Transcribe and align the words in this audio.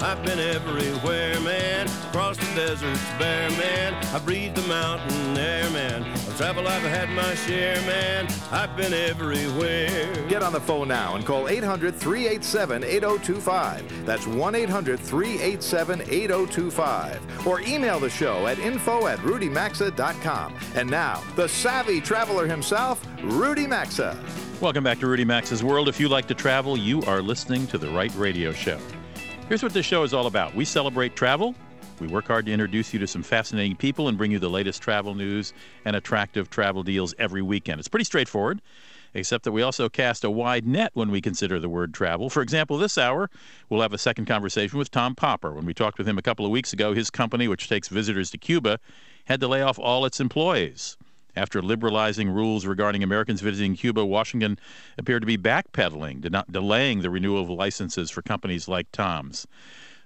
I've 0.00 0.22
been 0.24 0.38
everywhere, 0.38 1.40
man. 1.40 1.86
Across 2.08 2.36
the 2.36 2.54
deserts 2.54 3.04
bare, 3.18 3.50
man. 3.50 3.94
I 4.14 4.18
breathe 4.18 4.54
the 4.54 4.66
mountain 4.68 5.36
air, 5.36 5.68
man. 5.70 6.02
Of 6.02 6.36
travel, 6.36 6.68
I've 6.68 6.82
had 6.82 7.08
my 7.10 7.34
share, 7.34 7.76
man. 7.82 8.28
I've 8.50 8.76
been 8.76 8.92
everywhere. 8.92 10.26
Get 10.28 10.42
on 10.42 10.52
the 10.52 10.60
phone 10.60 10.88
now 10.88 11.16
and 11.16 11.24
call 11.24 11.48
800 11.48 11.94
387 11.94 12.84
8025. 12.84 14.06
That's 14.06 14.26
1 14.26 14.54
800 14.54 15.00
387 15.00 16.02
8025. 16.02 17.46
Or 17.46 17.60
email 17.62 17.98
the 17.98 18.10
show 18.10 18.46
at 18.46 18.58
info 18.58 19.06
at 19.06 19.18
rudymaxa.com. 19.20 20.54
And 20.74 20.90
now, 20.90 21.22
the 21.36 21.48
savvy 21.48 22.00
traveler 22.02 22.46
himself, 22.46 23.04
Rudy 23.22 23.66
Maxa. 23.66 24.22
Welcome 24.60 24.84
back 24.84 25.00
to 25.00 25.06
Rudy 25.06 25.24
Maxa's 25.24 25.64
World. 25.64 25.88
If 25.88 25.98
you 25.98 26.08
like 26.08 26.26
to 26.28 26.34
travel, 26.34 26.76
you 26.76 27.02
are 27.02 27.20
listening 27.20 27.66
to 27.68 27.78
the 27.78 27.88
right 27.88 28.14
radio 28.14 28.52
show. 28.52 28.78
Here's 29.48 29.62
what 29.62 29.72
this 29.72 29.86
show 29.86 30.02
is 30.02 30.12
all 30.12 30.26
about 30.26 30.56
we 30.56 30.64
celebrate 30.64 31.14
travel. 31.14 31.54
We 32.00 32.08
work 32.08 32.26
hard 32.26 32.46
to 32.46 32.52
introduce 32.52 32.92
you 32.92 32.98
to 32.98 33.06
some 33.06 33.22
fascinating 33.22 33.76
people 33.76 34.08
and 34.08 34.18
bring 34.18 34.32
you 34.32 34.40
the 34.40 34.50
latest 34.50 34.82
travel 34.82 35.14
news 35.14 35.52
and 35.84 35.94
attractive 35.94 36.50
travel 36.50 36.82
deals 36.82 37.14
every 37.16 37.42
weekend. 37.42 37.78
It's 37.78 37.86
pretty 37.86 38.04
straightforward, 38.04 38.60
except 39.14 39.44
that 39.44 39.52
we 39.52 39.62
also 39.62 39.88
cast 39.88 40.24
a 40.24 40.30
wide 40.30 40.66
net 40.66 40.90
when 40.94 41.12
we 41.12 41.20
consider 41.20 41.60
the 41.60 41.68
word 41.68 41.94
travel. 41.94 42.28
For 42.28 42.42
example, 42.42 42.76
this 42.76 42.98
hour, 42.98 43.30
we'll 43.68 43.82
have 43.82 43.92
a 43.92 43.98
second 43.98 44.24
conversation 44.24 44.80
with 44.80 44.90
Tom 44.90 45.14
Popper. 45.14 45.52
When 45.52 45.64
we 45.64 45.72
talked 45.72 45.96
with 45.96 46.08
him 46.08 46.18
a 46.18 46.22
couple 46.22 46.44
of 46.44 46.50
weeks 46.50 46.72
ago, 46.72 46.92
his 46.92 47.08
company, 47.08 47.46
which 47.46 47.68
takes 47.68 47.86
visitors 47.86 48.32
to 48.32 48.38
Cuba, 48.38 48.80
had 49.26 49.38
to 49.38 49.46
lay 49.46 49.62
off 49.62 49.78
all 49.78 50.04
its 50.04 50.18
employees. 50.18 50.96
After 51.36 51.60
liberalizing 51.60 52.30
rules 52.30 52.64
regarding 52.64 53.02
Americans 53.02 53.42
visiting 53.42 53.76
Cuba, 53.76 54.06
Washington 54.06 54.58
appeared 54.96 55.20
to 55.20 55.26
be 55.26 55.36
backpedaling, 55.36 56.28
not 56.30 56.50
delaying 56.50 57.02
the 57.02 57.10
renewal 57.10 57.42
of 57.42 57.50
licenses 57.50 58.10
for 58.10 58.22
companies 58.22 58.68
like 58.68 58.90
Tom's. 58.90 59.46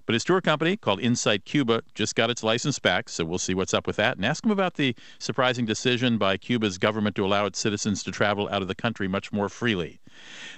But 0.07 0.15
his 0.15 0.25
tour 0.25 0.41
company, 0.41 0.77
called 0.77 1.01
Insight 1.01 1.45
Cuba, 1.45 1.83
just 1.95 2.17
got 2.17 2.31
its 2.31 2.43
license 2.43 2.81
back, 2.81 3.09
so 3.09 3.25
we'll 3.25 3.39
see 3.39 3.55
what's 3.55 3.73
up 3.73 3.87
with 3.87 3.95
that 3.95 4.17
and 4.17 4.27
ask 4.27 4.45
him 4.45 4.51
about 4.51 4.75
the 4.75 4.97
surprising 5.21 5.67
decision 5.67 6.19
by 6.19 6.37
Cuba's 6.37 6.79
government 6.79 7.15
to 7.15 7.25
allow 7.25 7.47
its 7.47 7.61
citizens 7.61 8.03
to 8.03 8.11
travel 8.11 8.49
out 8.49 8.61
of 8.61 8.67
the 8.67 8.75
country 8.75 9.07
much 9.07 9.33
more 9.33 9.49
freely. 9.49 10.01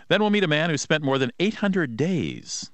Then 0.09 0.23
we'll 0.23 0.31
meet 0.31 0.43
a 0.43 0.49
man 0.49 0.71
who 0.71 0.79
spent 0.79 1.05
more 1.05 1.19
than 1.19 1.33
800 1.39 1.99
days 1.99 2.72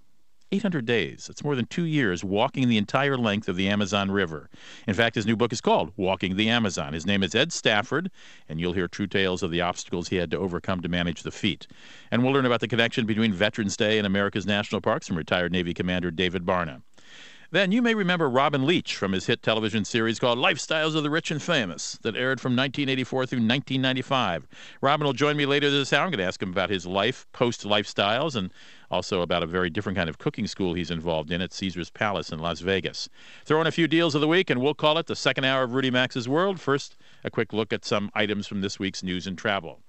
800 0.51 0.85
days. 0.87 1.27
That's 1.27 1.45
more 1.45 1.55
than 1.55 1.67
two 1.67 1.85
years 1.85 2.25
walking 2.25 2.69
the 2.69 2.79
entire 2.79 3.17
length 3.17 3.49
of 3.49 3.57
the 3.57 3.69
Amazon 3.69 4.11
River. 4.11 4.49
In 4.87 4.95
fact, 4.95 5.15
his 5.15 5.27
new 5.27 5.37
book 5.37 5.53
is 5.53 5.61
called 5.61 5.93
Walking 5.97 6.37
the 6.37 6.49
Amazon. 6.49 6.93
His 6.93 7.07
name 7.07 7.23
is 7.23 7.35
Ed 7.35 7.53
Stafford, 7.53 8.11
and 8.49 8.61
you'll 8.61 8.73
hear 8.73 8.89
true 8.89 9.07
tales 9.07 9.43
of 9.43 9.51
the 9.51 9.61
obstacles 9.61 10.09
he 10.09 10.17
had 10.17 10.31
to 10.31 10.39
overcome 10.39 10.81
to 10.81 10.89
manage 10.89 11.23
the 11.23 11.31
feat. 11.31 11.67
And 12.11 12.23
we'll 12.23 12.33
learn 12.33 12.47
about 12.47 12.61
the 12.61 12.69
connection 12.69 13.07
between 13.07 13.33
Veterans 13.33 13.77
Day 13.77 13.99
and 13.99 14.07
America's 14.07 14.47
national 14.47 14.81
parks 14.81 15.07
from 15.07 15.17
retired 15.17 15.53
Navy 15.53 15.75
Commander 15.75 16.11
David 16.11 16.45
Barna. 16.45 16.83
Then 17.51 17.73
you 17.73 17.81
may 17.81 17.95
remember 17.95 18.29
Robin 18.29 18.67
Leach 18.67 18.95
from 18.95 19.13
his 19.13 19.25
hit 19.25 19.43
television 19.43 19.83
series 19.83 20.19
called 20.19 20.39
Lifestyles 20.39 20.95
of 20.95 21.03
the 21.03 21.09
Rich 21.09 21.31
and 21.31 21.43
Famous 21.43 21.99
that 22.03 22.15
aired 22.15 22.43
from 22.43 22.53
1984 22.53 23.25
through 23.25 23.39
1995. 23.39 24.47
Robin 24.83 25.07
will 25.07 25.15
join 25.15 25.35
me 25.35 25.47
later 25.47 25.71
this 25.71 25.91
hour. 25.95 26.05
I'm 26.05 26.11
going 26.11 26.19
to 26.19 26.25
ask 26.25 26.43
him 26.43 26.51
about 26.51 26.69
his 26.69 26.85
life 26.85 27.27
post 27.33 27.65
lifestyles 27.65 28.37
and 28.37 28.53
also 28.91 29.21
about 29.21 29.43
a 29.43 29.47
very 29.47 29.71
different 29.71 29.97
kind 29.97 30.09
of 30.09 30.19
cooking 30.19 30.47
school 30.47 30.75
he's 30.75 30.91
involved 30.91 31.31
in 31.31 31.41
at 31.41 31.53
Caesar's 31.53 31.91
Palace 31.91 32.31
in 32.31 32.39
Las 32.39 32.61
Vegas. 32.61 33.09
Throw 33.45 33.61
in 33.61 33.67
a 33.67 33.73
few 33.73 33.89
deals 33.89 34.15
of 34.15 34.21
the 34.21 34.29
week, 34.29 34.51
and 34.51 34.61
we'll 34.61 34.75
call 34.75 34.99
it 34.99 35.07
the 35.07 35.17
second 35.17 35.45
hour 35.45 35.63
of 35.63 35.75
Rudy 35.75 35.91
Maxa's 35.91 36.29
World. 36.29 36.61
First, 36.61 36.97
a 37.25 37.31
quick 37.31 37.53
look 37.53 37.73
at 37.73 37.85
some 37.85 38.11
items 38.15 38.47
from 38.47 38.61
this 38.61 38.79
week's 38.79 39.03
news 39.03 39.27
and 39.27 39.37
travel. 39.37 39.81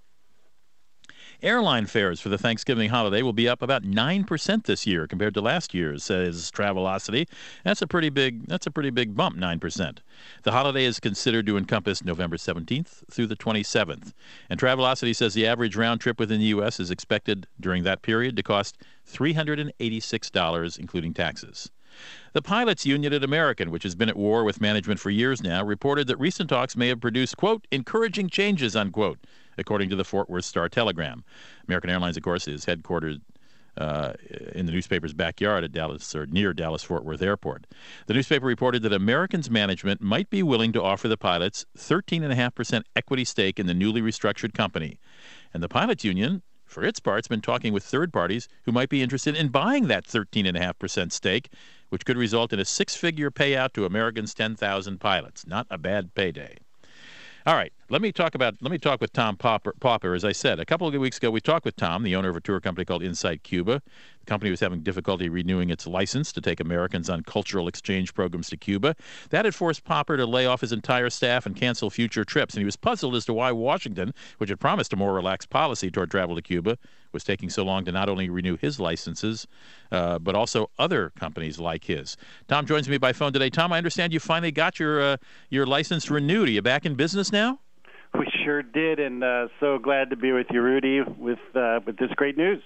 Airline 1.41 1.85
fares 1.85 2.19
for 2.19 2.27
the 2.27 2.38
Thanksgiving 2.38 2.89
holiday 2.89 3.22
will 3.22 3.31
be 3.31 3.47
up 3.47 3.61
about 3.61 3.83
9% 3.83 4.63
this 4.66 4.85
year 4.85 5.07
compared 5.07 5.33
to 5.35 5.41
last 5.41 5.73
year, 5.73 5.97
says 5.97 6.51
Travelocity. 6.51 7.29
That's 7.63 7.81
a 7.81 7.88
pretty 7.88 8.09
big 8.09 8.45
that's 8.47 8.67
a 8.67 8.72
pretty 8.72 8.89
big 8.89 9.16
bump, 9.16 9.38
9%. 9.38 9.97
The 10.44 10.51
holiday 10.51 10.83
is 10.83 10.99
considered 10.99 11.45
to 11.45 11.55
encompass 11.55 12.03
November 12.03 12.35
17th 12.35 13.09
through 13.09 13.28
the 13.28 13.38
27th. 13.38 14.11
And 14.49 14.59
Travelocity 14.59 15.16
says 15.16 15.33
the 15.33 15.47
average 15.47 15.78
round 15.78 16.01
trip 16.01 16.19
within 16.19 16.39
the 16.39 16.47
US 16.47 16.78
is 16.78 16.91
expected 16.91 17.47
during 17.57 17.83
that 17.83 18.01
period 18.01 18.35
to 18.35 18.44
cost 18.44 18.78
$386 19.09 20.78
including 20.78 21.13
taxes. 21.13 21.72
The 22.33 22.41
pilots 22.41 22.85
union 22.85 23.13
at 23.13 23.23
American, 23.23 23.72
which 23.72 23.83
has 23.83 23.95
been 23.95 24.09
at 24.09 24.17
war 24.17 24.44
with 24.44 24.61
management 24.61 24.99
for 24.99 25.09
years 25.09 25.41
now, 25.41 25.63
reported 25.63 26.07
that 26.07 26.19
recent 26.19 26.49
talks 26.49 26.75
may 26.75 26.89
have 26.89 26.99
produced, 27.01 27.38
quote, 27.38 27.66
encouraging 27.72 28.29
changes, 28.29 28.75
unquote, 28.75 29.19
according 29.59 29.90
to 29.90 29.96
the 29.96 30.03
Fort 30.03 30.30
Worth 30.30 30.46
Star 30.46 30.70
Telegram. 30.70 31.24
American 31.68 31.90
Airlines, 31.90 32.18
of 32.18 32.24
course, 32.24 32.47
is 32.47 32.66
headquartered 32.66 33.22
uh, 33.78 34.14
in 34.53 34.66
the 34.66 34.72
newspaper's 34.72 35.14
backyard 35.14 35.64
at 35.64 35.72
Dallas 35.72 36.14
or 36.14 36.25
near 36.25 36.53
Dallas 36.53 36.84
Fort 36.84 37.06
Worth 37.06 37.22
Airport. 37.22 37.66
The 38.08 38.14
newspaper 38.14 38.46
reported 38.46 38.81
that 38.84 38.94
American's 38.94 39.50
management 39.50 40.02
might 40.02 40.30
be 40.30 40.44
willing 40.44 40.74
to 40.74 40.84
offer 40.84 41.08
the 41.08 41.18
pilots 41.18 41.66
13.5% 41.78 42.84
equity 42.96 43.24
stake 43.24 43.59
in 43.59 43.68
the 43.68 43.74
newly 43.74 44.02
restructured 44.02 44.53
company. 44.53 45.00
And 45.53 45.64
the 45.64 45.70
pilots 45.70 46.03
union, 46.03 46.41
for 46.66 46.84
its 46.84 47.00
part, 47.00 47.20
has 47.20 47.28
been 47.28 47.41
talking 47.41 47.72
with 47.74 47.84
third 47.84 48.12
parties 48.12 48.47
who 48.64 48.72
might 48.72 48.90
be 48.90 49.02
interested 49.02 49.36
in 49.36 49.47
buying 49.47 49.88
that 49.88 50.06
13.5% 50.06 51.12
stake, 51.12 51.50
which 51.90 52.06
could 52.06 52.18
result 52.18 52.53
in 52.53 52.59
a 52.59 52.66
six 52.66 52.96
figure 52.96 53.31
payout 53.31 53.74
to 53.74 53.86
American's 53.86 54.34
10,000 54.34 55.00
pilots. 55.00 55.47
Not 55.47 55.68
a 55.70 55.78
bad 55.78 56.14
payday. 56.14 56.58
All 57.46 57.56
right, 57.56 57.72
let 57.91 58.03
me 58.03 58.11
talk 58.11 58.35
about 58.35 58.55
let 58.61 58.72
me 58.72 58.77
talk 58.77 59.01
with 59.01 59.11
Tom 59.13 59.35
Popper. 59.35 59.73
Popper. 59.79 60.13
As 60.13 60.23
I 60.23 60.31
said, 60.31 60.59
a 60.59 60.66
couple 60.66 60.88
of 60.88 60.94
weeks 60.94 61.17
ago, 61.17 61.31
we 61.31 61.41
talked 61.41 61.66
with 61.66 61.75
Tom, 61.75 62.03
the 62.03 62.16
owner 62.16 62.29
of 62.29 62.35
a 62.35 62.41
tour 62.41 62.59
company 62.59 62.85
called 62.85 63.01
Insight 63.01 63.41
Cuba. 63.41 63.81
The 64.19 64.25
company 64.27 64.51
was 64.51 64.59
having 64.59 64.81
difficulty 64.81 65.27
renewing 65.27 65.72
its 65.72 65.88
license 65.88 66.31
to 66.33 66.41
take 66.41 66.59
Americans 66.59 67.09
on 67.09 67.23
cultural 67.23 67.67
exchange 67.67 68.13
programs 68.13 68.49
to 68.49 68.57
Cuba. 68.57 68.95
That 69.31 69.45
had 69.45 69.55
forced 69.55 69.83
Popper 69.83 70.17
to 70.17 70.28
lay 70.28 70.45
off 70.45 70.61
his 70.61 70.72
entire 70.72 71.09
staff 71.09 71.47
and 71.47 71.55
cancel 71.55 71.89
future 71.89 72.23
trips, 72.23 72.53
and 72.53 72.61
he 72.61 72.66
was 72.66 72.75
puzzled 72.75 73.16
as 73.16 73.25
to 73.25 73.33
why 73.33 73.51
Washington, 73.51 74.13
which 74.38 74.51
had 74.51 74.59
promised 74.59 74.94
a 74.94 74.95
more 74.95 75.16
relaxed 75.16 75.49
policy 75.49 75.89
toward 75.89 76.11
travel 76.11 76.35
to 76.35 76.44
Cuba, 76.44 76.78
was 77.11 77.23
taking 77.23 77.49
so 77.49 77.63
long 77.63 77.85
to 77.85 77.91
not 77.91 78.07
only 78.07 78.29
renew 78.29 78.55
his 78.55 78.79
licenses, 78.79 79.47
uh, 79.91 80.19
but 80.19 80.35
also 80.35 80.69
other 80.78 81.11
companies 81.19 81.57
like 81.57 81.85
his. 81.85 82.17
Tom 82.47 82.67
joins 82.67 82.88
me 82.88 82.99
by 82.99 83.13
phone 83.13 83.33
today. 83.33 83.49
Tom, 83.49 83.73
I 83.73 83.79
understand 83.79 84.13
you 84.13 84.19
finally 84.19 84.51
got 84.51 84.79
your 84.79 85.01
uh, 85.01 85.17
your 85.49 85.66
license 85.66 86.11
renewed. 86.11 86.49
Are 86.49 86.51
you 86.51 86.61
back 86.61 86.85
in 86.85 86.94
business 86.94 87.31
now? 87.31 87.59
We 88.18 88.28
sure 88.44 88.64
did, 88.64 89.00
and 89.00 89.24
uh, 89.24 89.47
so 89.59 89.78
glad 89.78 90.09
to 90.09 90.16
be 90.16 90.31
with 90.31 90.47
you, 90.52 90.62
Rudy, 90.62 91.02
with 91.02 91.40
uh, 91.56 91.80
with 91.86 91.97
this 91.97 92.12
great 92.16 92.38
news. 92.38 92.62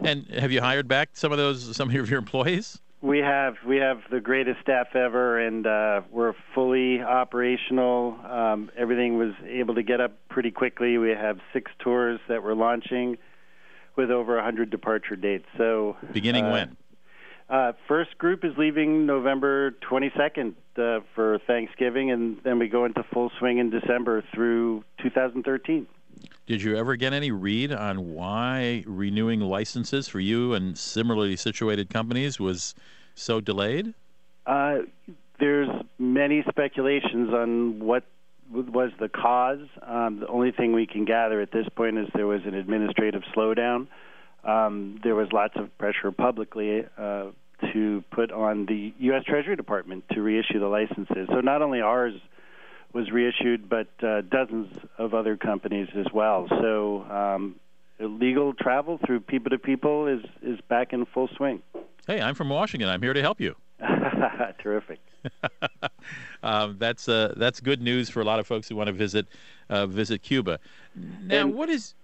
And 0.00 0.26
have 0.28 0.50
you 0.50 0.60
hired 0.60 0.88
back 0.88 1.10
some 1.12 1.32
of 1.32 1.38
those 1.38 1.76
some 1.76 1.88
of 1.88 2.10
your 2.10 2.18
employees? 2.18 2.80
We 3.02 3.18
have 3.18 3.54
we 3.66 3.76
have 3.76 4.02
the 4.10 4.20
greatest 4.20 4.60
staff 4.60 4.94
ever, 4.94 5.38
and 5.38 5.66
uh, 5.66 6.02
we're 6.10 6.34
fully 6.54 7.00
operational. 7.00 8.18
Um, 8.28 8.70
everything 8.76 9.16
was 9.16 9.32
able 9.46 9.74
to 9.76 9.82
get 9.82 10.00
up 10.00 10.18
pretty 10.28 10.50
quickly. 10.50 10.98
We 10.98 11.10
have 11.10 11.38
six 11.52 11.70
tours 11.78 12.20
that 12.28 12.42
we're 12.42 12.54
launching 12.54 13.16
with 13.96 14.10
over 14.10 14.34
100 14.36 14.70
departure 14.70 15.16
dates. 15.16 15.46
So 15.56 15.96
beginning 16.12 16.46
uh, 16.46 16.52
when? 16.52 16.76
Uh, 17.50 17.72
first 17.88 18.16
group 18.16 18.44
is 18.44 18.52
leaving 18.56 19.06
November 19.06 19.72
22nd 19.90 20.54
uh, 20.78 21.00
for 21.16 21.40
Thanksgiving, 21.48 22.12
and 22.12 22.36
then 22.44 22.60
we 22.60 22.68
go 22.68 22.84
into 22.84 23.02
full 23.12 23.32
swing 23.40 23.58
in 23.58 23.70
December 23.70 24.22
through 24.32 24.84
2013. 25.02 25.84
Did 26.46 26.62
you 26.62 26.76
ever 26.76 26.94
get 26.94 27.12
any 27.12 27.32
read 27.32 27.72
on 27.72 28.14
why 28.14 28.84
renewing 28.86 29.40
licenses 29.40 30.06
for 30.06 30.20
you 30.20 30.54
and 30.54 30.78
similarly 30.78 31.34
situated 31.34 31.90
companies 31.90 32.38
was 32.38 32.76
so 33.16 33.40
delayed? 33.40 33.94
Uh, 34.46 34.78
there's 35.40 35.68
many 35.98 36.44
speculations 36.48 37.30
on 37.34 37.80
what 37.80 38.04
was 38.52 38.92
the 39.00 39.08
cause. 39.08 39.66
Um, 39.82 40.20
the 40.20 40.28
only 40.28 40.52
thing 40.52 40.72
we 40.72 40.86
can 40.86 41.04
gather 41.04 41.40
at 41.40 41.50
this 41.50 41.66
point 41.74 41.98
is 41.98 42.06
there 42.14 42.28
was 42.28 42.42
an 42.44 42.54
administrative 42.54 43.22
slowdown. 43.34 43.88
Um, 44.44 45.00
there 45.02 45.14
was 45.14 45.28
lots 45.32 45.54
of 45.56 45.76
pressure 45.78 46.12
publicly 46.12 46.84
uh, 46.96 47.26
to 47.72 48.04
put 48.10 48.32
on 48.32 48.66
the 48.66 48.92
U.S. 48.98 49.24
Treasury 49.24 49.56
Department 49.56 50.04
to 50.12 50.22
reissue 50.22 50.58
the 50.58 50.66
licenses. 50.66 51.28
So 51.28 51.40
not 51.40 51.62
only 51.62 51.80
ours 51.80 52.14
was 52.92 53.10
reissued, 53.10 53.68
but 53.68 53.88
uh, 54.02 54.22
dozens 54.22 54.68
of 54.98 55.14
other 55.14 55.36
companies 55.36 55.88
as 55.96 56.06
well. 56.12 56.48
So 56.48 57.02
um, 57.04 57.56
illegal 57.98 58.52
travel 58.54 58.98
through 59.06 59.20
people 59.20 59.50
to 59.50 59.58
people 59.58 60.06
is 60.06 60.22
is 60.42 60.58
back 60.68 60.92
in 60.92 61.06
full 61.06 61.28
swing. 61.36 61.62
Hey, 62.06 62.20
I'm 62.20 62.34
from 62.34 62.48
Washington. 62.48 62.88
I'm 62.88 63.02
here 63.02 63.12
to 63.12 63.20
help 63.20 63.40
you. 63.40 63.54
Terrific. 64.58 65.00
um, 66.42 66.76
that's 66.78 67.08
uh, 67.08 67.34
that's 67.36 67.60
good 67.60 67.82
news 67.82 68.08
for 68.08 68.20
a 68.20 68.24
lot 68.24 68.38
of 68.38 68.46
folks 68.46 68.68
who 68.68 68.76
want 68.76 68.86
to 68.86 68.92
visit 68.92 69.26
uh, 69.68 69.86
visit 69.86 70.22
Cuba. 70.22 70.58
Now, 70.94 71.42
And- 71.42 71.54
what 71.54 71.68
is 71.68 71.94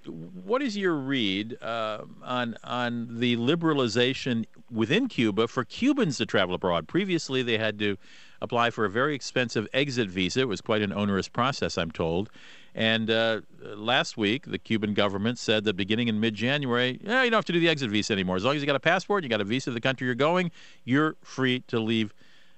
what 0.44 0.62
is 0.62 0.76
your 0.76 0.94
read 0.94 1.56
uh, 1.62 2.02
on 2.22 2.56
on 2.64 3.08
the 3.18 3.36
liberalization 3.36 4.46
within 4.70 5.08
Cuba 5.08 5.48
for 5.48 5.64
Cubans 5.64 6.18
to 6.18 6.26
travel 6.26 6.54
abroad? 6.54 6.88
Previously, 6.88 7.42
they 7.42 7.58
had 7.58 7.78
to 7.78 7.96
apply 8.42 8.70
for 8.70 8.84
a 8.84 8.90
very 8.90 9.14
expensive 9.14 9.66
exit 9.72 10.08
visa. 10.08 10.40
It 10.40 10.48
was 10.48 10.60
quite 10.60 10.82
an 10.82 10.92
onerous 10.92 11.28
process, 11.28 11.78
I'm 11.78 11.90
told. 11.90 12.28
And 12.76 13.10
uh, 13.10 13.40
last 13.62 14.18
week, 14.18 14.44
the 14.44 14.58
Cuban 14.58 14.92
government 14.92 15.38
said 15.38 15.64
that 15.64 15.76
beginning 15.76 16.08
in 16.08 16.20
mid 16.20 16.34
January, 16.34 17.00
yeah, 17.02 17.22
you 17.22 17.30
don't 17.30 17.38
have 17.38 17.46
to 17.46 17.52
do 17.54 17.58
the 17.58 17.70
exit 17.70 17.90
visa 17.90 18.12
anymore. 18.12 18.36
As 18.36 18.44
long 18.44 18.54
as 18.54 18.60
you 18.60 18.66
got 18.66 18.76
a 18.76 18.80
passport, 18.80 19.24
you 19.24 19.30
got 19.30 19.40
a 19.40 19.44
visa 19.44 19.70
to 19.70 19.74
the 19.74 19.80
country 19.80 20.04
you're 20.04 20.14
going, 20.14 20.52
you're 20.84 21.16
free 21.22 21.60
to 21.68 21.80
leave 21.80 22.12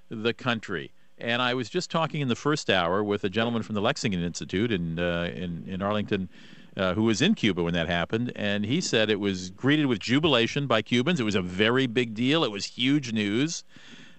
the 0.08 0.34
country. 0.34 0.90
And 1.18 1.40
I 1.40 1.54
was 1.54 1.70
just 1.70 1.88
talking 1.88 2.20
in 2.20 2.26
the 2.26 2.34
first 2.34 2.68
hour 2.68 3.04
with 3.04 3.22
a 3.22 3.28
gentleman 3.28 3.62
from 3.62 3.76
the 3.76 3.80
Lexington 3.80 4.24
Institute 4.24 4.72
in, 4.72 4.98
uh, 4.98 5.30
in, 5.32 5.64
in 5.68 5.80
Arlington. 5.80 6.28
Uh, 6.76 6.94
who 6.94 7.02
was 7.02 7.20
in 7.20 7.34
Cuba 7.34 7.60
when 7.60 7.74
that 7.74 7.88
happened, 7.88 8.30
and 8.36 8.64
he 8.64 8.80
said 8.80 9.10
it 9.10 9.18
was 9.18 9.50
greeted 9.50 9.86
with 9.86 9.98
jubilation 9.98 10.68
by 10.68 10.80
Cubans. 10.80 11.18
It 11.18 11.24
was 11.24 11.34
a 11.34 11.42
very 11.42 11.88
big 11.88 12.14
deal. 12.14 12.44
It 12.44 12.52
was 12.52 12.66
huge 12.66 13.12
news. 13.12 13.64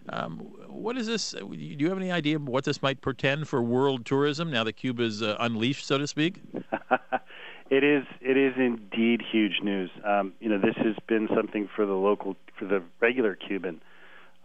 Um, 0.09 0.45
what 0.69 0.97
is 0.97 1.07
this? 1.07 1.31
Do 1.31 1.47
you 1.51 1.89
have 1.89 1.97
any 1.97 2.11
idea 2.11 2.39
what 2.39 2.63
this 2.63 2.81
might 2.81 3.01
portend 3.01 3.47
for 3.47 3.61
world 3.61 4.05
tourism 4.05 4.51
now 4.51 4.63
that 4.63 4.73
Cuba's 4.73 5.21
uh, 5.21 5.35
unleashed, 5.39 5.85
so 5.85 5.97
to 5.97 6.07
speak? 6.07 6.41
it 7.69 7.83
is. 7.83 8.05
It 8.21 8.37
is 8.37 8.53
indeed 8.57 9.21
huge 9.31 9.59
news. 9.63 9.89
Um, 10.05 10.33
you 10.39 10.49
know, 10.49 10.59
this 10.59 10.75
has 10.77 10.95
been 11.07 11.27
something 11.35 11.69
for 11.75 11.85
the 11.85 11.93
local, 11.93 12.35
for 12.57 12.65
the 12.65 12.83
regular 12.99 13.35
Cuban, 13.35 13.81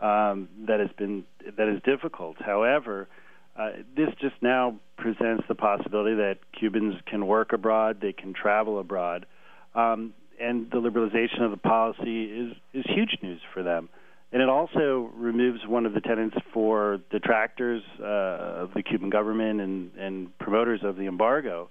um, 0.00 0.48
that 0.66 0.80
has 0.80 0.90
been 0.96 1.24
that 1.56 1.68
is 1.68 1.80
difficult. 1.82 2.36
However, 2.40 3.08
uh, 3.56 3.70
this 3.96 4.08
just 4.20 4.36
now 4.40 4.76
presents 4.96 5.44
the 5.48 5.54
possibility 5.54 6.16
that 6.16 6.38
Cubans 6.58 6.94
can 7.06 7.26
work 7.26 7.52
abroad, 7.52 7.98
they 8.00 8.12
can 8.12 8.32
travel 8.32 8.78
abroad, 8.78 9.26
um, 9.74 10.14
and 10.40 10.70
the 10.70 10.78
liberalization 10.78 11.42
of 11.42 11.50
the 11.50 11.56
policy 11.56 12.24
is 12.24 12.56
is 12.72 12.84
huge 12.88 13.18
news 13.22 13.40
for 13.52 13.62
them. 13.62 13.88
And 14.34 14.42
it 14.42 14.48
also 14.48 15.12
removes 15.14 15.60
one 15.64 15.86
of 15.86 15.94
the 15.94 16.00
tenets 16.00 16.34
for 16.52 16.98
detractors 17.12 17.84
uh, 18.00 18.64
of 18.64 18.74
the 18.74 18.82
Cuban 18.82 19.08
government 19.08 19.60
and, 19.60 19.92
and 19.96 20.38
promoters 20.38 20.80
of 20.82 20.96
the 20.96 21.06
embargo 21.06 21.70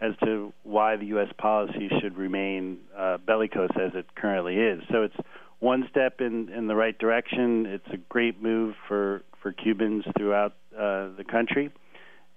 as 0.00 0.12
to 0.24 0.50
why 0.62 0.96
the 0.96 1.04
U.S. 1.06 1.28
policy 1.36 1.90
should 2.00 2.16
remain 2.16 2.78
uh, 2.96 3.18
bellicose 3.18 3.68
as 3.76 3.90
it 3.94 4.06
currently 4.14 4.56
is. 4.56 4.80
So 4.90 5.02
it's 5.02 5.16
one 5.58 5.86
step 5.90 6.22
in, 6.22 6.48
in 6.48 6.68
the 6.68 6.74
right 6.74 6.98
direction. 6.98 7.66
It's 7.66 7.92
a 7.92 7.98
great 8.08 8.42
move 8.42 8.76
for, 8.88 9.20
for 9.42 9.52
Cubans 9.52 10.06
throughout 10.16 10.54
uh, 10.74 11.12
the 11.18 11.24
country, 11.30 11.70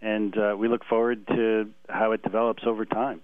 and 0.01 0.37
uh, 0.37 0.57
we 0.59 0.67
look 0.67 0.83
forward 0.83 1.25
to 1.27 1.69
how 1.87 2.11
it 2.11 2.21
develops 2.21 2.63
over 2.67 2.83
time. 2.83 3.21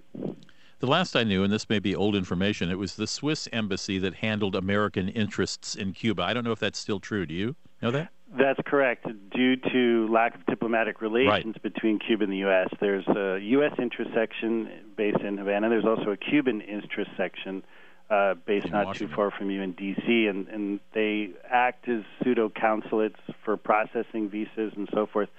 The 0.80 0.88
last 0.88 1.16
I 1.16 1.24
knew, 1.26 1.44
and 1.44 1.52
this 1.52 1.70
may 1.70 1.80
be 1.80 1.94
old 1.94 2.16
information, 2.16 2.72
it 2.72 2.78
was 2.78 2.96
the 2.96 3.06
Swiss 3.06 3.50
embassy 3.52 4.00
that 4.00 4.16
handled 4.16 4.56
American 4.56 5.10
interests 5.10 5.76
in 5.76 5.92
Cuba. 5.92 6.24
I 6.24 6.34
don't 6.34 6.46
know 6.46 6.54
if 6.54 6.60
that's 6.60 6.80
still 6.80 7.02
true. 7.02 7.26
Do 7.26 7.34
you 7.34 7.56
know 7.82 7.92
that? 7.92 8.10
That's 8.38 8.60
correct. 8.66 9.06
Due 9.32 9.56
to 9.58 10.08
lack 10.10 10.36
of 10.36 10.46
diplomatic 10.46 11.02
relations 11.02 11.56
right. 11.56 11.64
between 11.64 12.00
Cuba 12.00 12.24
and 12.24 12.32
the 12.32 12.38
U.S., 12.38 12.70
there's 12.80 13.06
a 13.08 13.40
U.S. 13.42 13.74
interest 13.78 14.12
section 14.14 14.70
based 14.96 15.20
in 15.20 15.38
Havana. 15.38 15.68
There's 15.68 15.86
also 15.86 16.12
a 16.12 16.18
Cuban 16.18 16.62
interest 16.62 17.12
section 17.18 17.64
uh, 18.10 18.36
based 18.46 18.68
in 18.68 18.72
not 18.72 18.86
Washington. 18.86 19.10
too 19.10 19.16
far 19.16 19.32
from 19.32 19.50
you 19.50 19.62
in 19.62 19.74
D.C., 19.74 20.28
and, 20.28 20.48
and 20.48 20.80
they 20.94 21.32
act 21.50 21.90
as 21.90 22.04
pseudo 22.24 22.50
consulates 22.50 23.20
for 23.44 23.58
processing 23.58 24.30
visas 24.30 24.74
and 24.78 24.88
so 24.94 25.08
forth. 25.08 25.30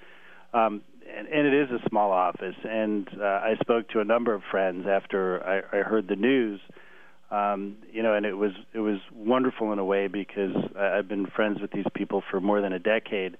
Um, 0.53 0.81
and, 1.17 1.27
and 1.27 1.47
it 1.47 1.53
is 1.53 1.69
a 1.71 1.89
small 1.89 2.11
office. 2.11 2.55
And 2.63 3.07
uh, 3.19 3.23
I 3.23 3.55
spoke 3.61 3.89
to 3.89 3.99
a 3.99 4.05
number 4.05 4.33
of 4.33 4.41
friends 4.49 4.85
after 4.89 5.43
I, 5.43 5.79
I 5.79 5.81
heard 5.83 6.07
the 6.07 6.15
news. 6.15 6.59
Um, 7.29 7.77
you 7.89 8.03
know, 8.03 8.13
and 8.13 8.25
it 8.25 8.33
was 8.33 8.51
it 8.73 8.79
was 8.79 8.99
wonderful 9.15 9.71
in 9.71 9.79
a 9.79 9.85
way 9.85 10.07
because 10.07 10.53
I, 10.77 10.97
I've 10.97 11.07
been 11.07 11.27
friends 11.27 11.61
with 11.61 11.71
these 11.71 11.85
people 11.93 12.21
for 12.29 12.41
more 12.41 12.59
than 12.59 12.73
a 12.73 12.79
decade, 12.79 13.37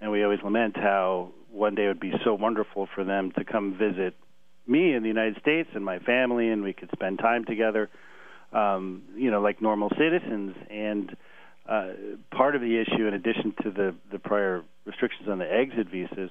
and 0.00 0.10
we 0.10 0.24
always 0.24 0.40
lament 0.42 0.76
how 0.76 1.32
one 1.52 1.74
day 1.74 1.84
it 1.84 1.88
would 1.88 2.00
be 2.00 2.12
so 2.24 2.34
wonderful 2.34 2.88
for 2.94 3.04
them 3.04 3.32
to 3.36 3.44
come 3.44 3.76
visit 3.78 4.14
me 4.66 4.94
in 4.94 5.02
the 5.02 5.08
United 5.08 5.36
States 5.40 5.68
and 5.74 5.84
my 5.84 5.98
family, 5.98 6.48
and 6.48 6.62
we 6.62 6.72
could 6.72 6.88
spend 6.92 7.18
time 7.18 7.44
together, 7.44 7.90
um, 8.52 9.02
you 9.14 9.30
know, 9.30 9.42
like 9.42 9.60
normal 9.60 9.90
citizens. 9.90 10.56
And 10.70 11.14
uh, 11.68 11.88
part 12.34 12.54
of 12.54 12.62
the 12.62 12.80
issue, 12.80 13.06
in 13.06 13.12
addition 13.12 13.54
to 13.62 13.70
the 13.70 13.94
the 14.10 14.18
prior 14.18 14.62
restrictions 14.86 15.28
on 15.28 15.38
the 15.38 15.52
exit 15.52 15.88
visas, 15.90 16.30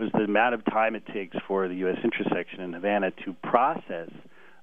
was 0.00 0.10
the 0.12 0.24
amount 0.24 0.54
of 0.54 0.64
time 0.64 0.94
it 0.94 1.06
takes 1.12 1.36
for 1.46 1.68
the 1.68 1.74
U.S. 1.76 1.98
interest 2.02 2.30
section 2.34 2.60
in 2.60 2.72
Havana 2.72 3.10
to 3.24 3.34
process 3.42 4.08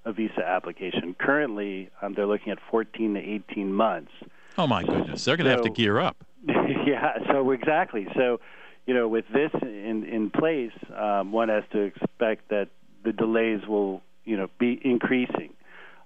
a 0.03 0.11
visa 0.11 0.43
application. 0.45 1.15
Currently, 1.19 1.89
um, 2.01 2.13
they're 2.15 2.25
looking 2.25 2.51
at 2.51 2.57
14 2.71 3.13
to 3.13 3.19
18 3.19 3.71
months. 3.71 4.11
Oh 4.57 4.65
my 4.65 4.83
goodness, 4.83 5.23
they're 5.23 5.37
going 5.37 5.45
to 5.45 5.51
so, 5.51 5.57
have 5.57 5.65
to 5.65 5.69
gear 5.69 5.99
up. 5.99 6.17
yeah, 6.47 7.19
so 7.31 7.51
exactly. 7.51 8.07
So, 8.15 8.39
you 8.87 8.93
know, 8.93 9.07
with 9.07 9.25
this 9.31 9.51
in 9.61 10.05
in 10.05 10.31
place, 10.31 10.71
um, 10.97 11.31
one 11.31 11.49
has 11.49 11.63
to 11.73 11.81
expect 11.81 12.49
that 12.49 12.69
the 13.03 13.11
delays 13.11 13.61
will, 13.67 14.01
you 14.25 14.37
know, 14.37 14.47
be 14.59 14.79
increasing. 14.83 15.53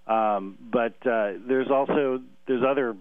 Um, 0.07 0.57
but 0.72 0.95
uh, 1.07 1.34
there's 1.48 1.69
also 1.69 2.22
there's 2.48 2.63
other 2.68 2.98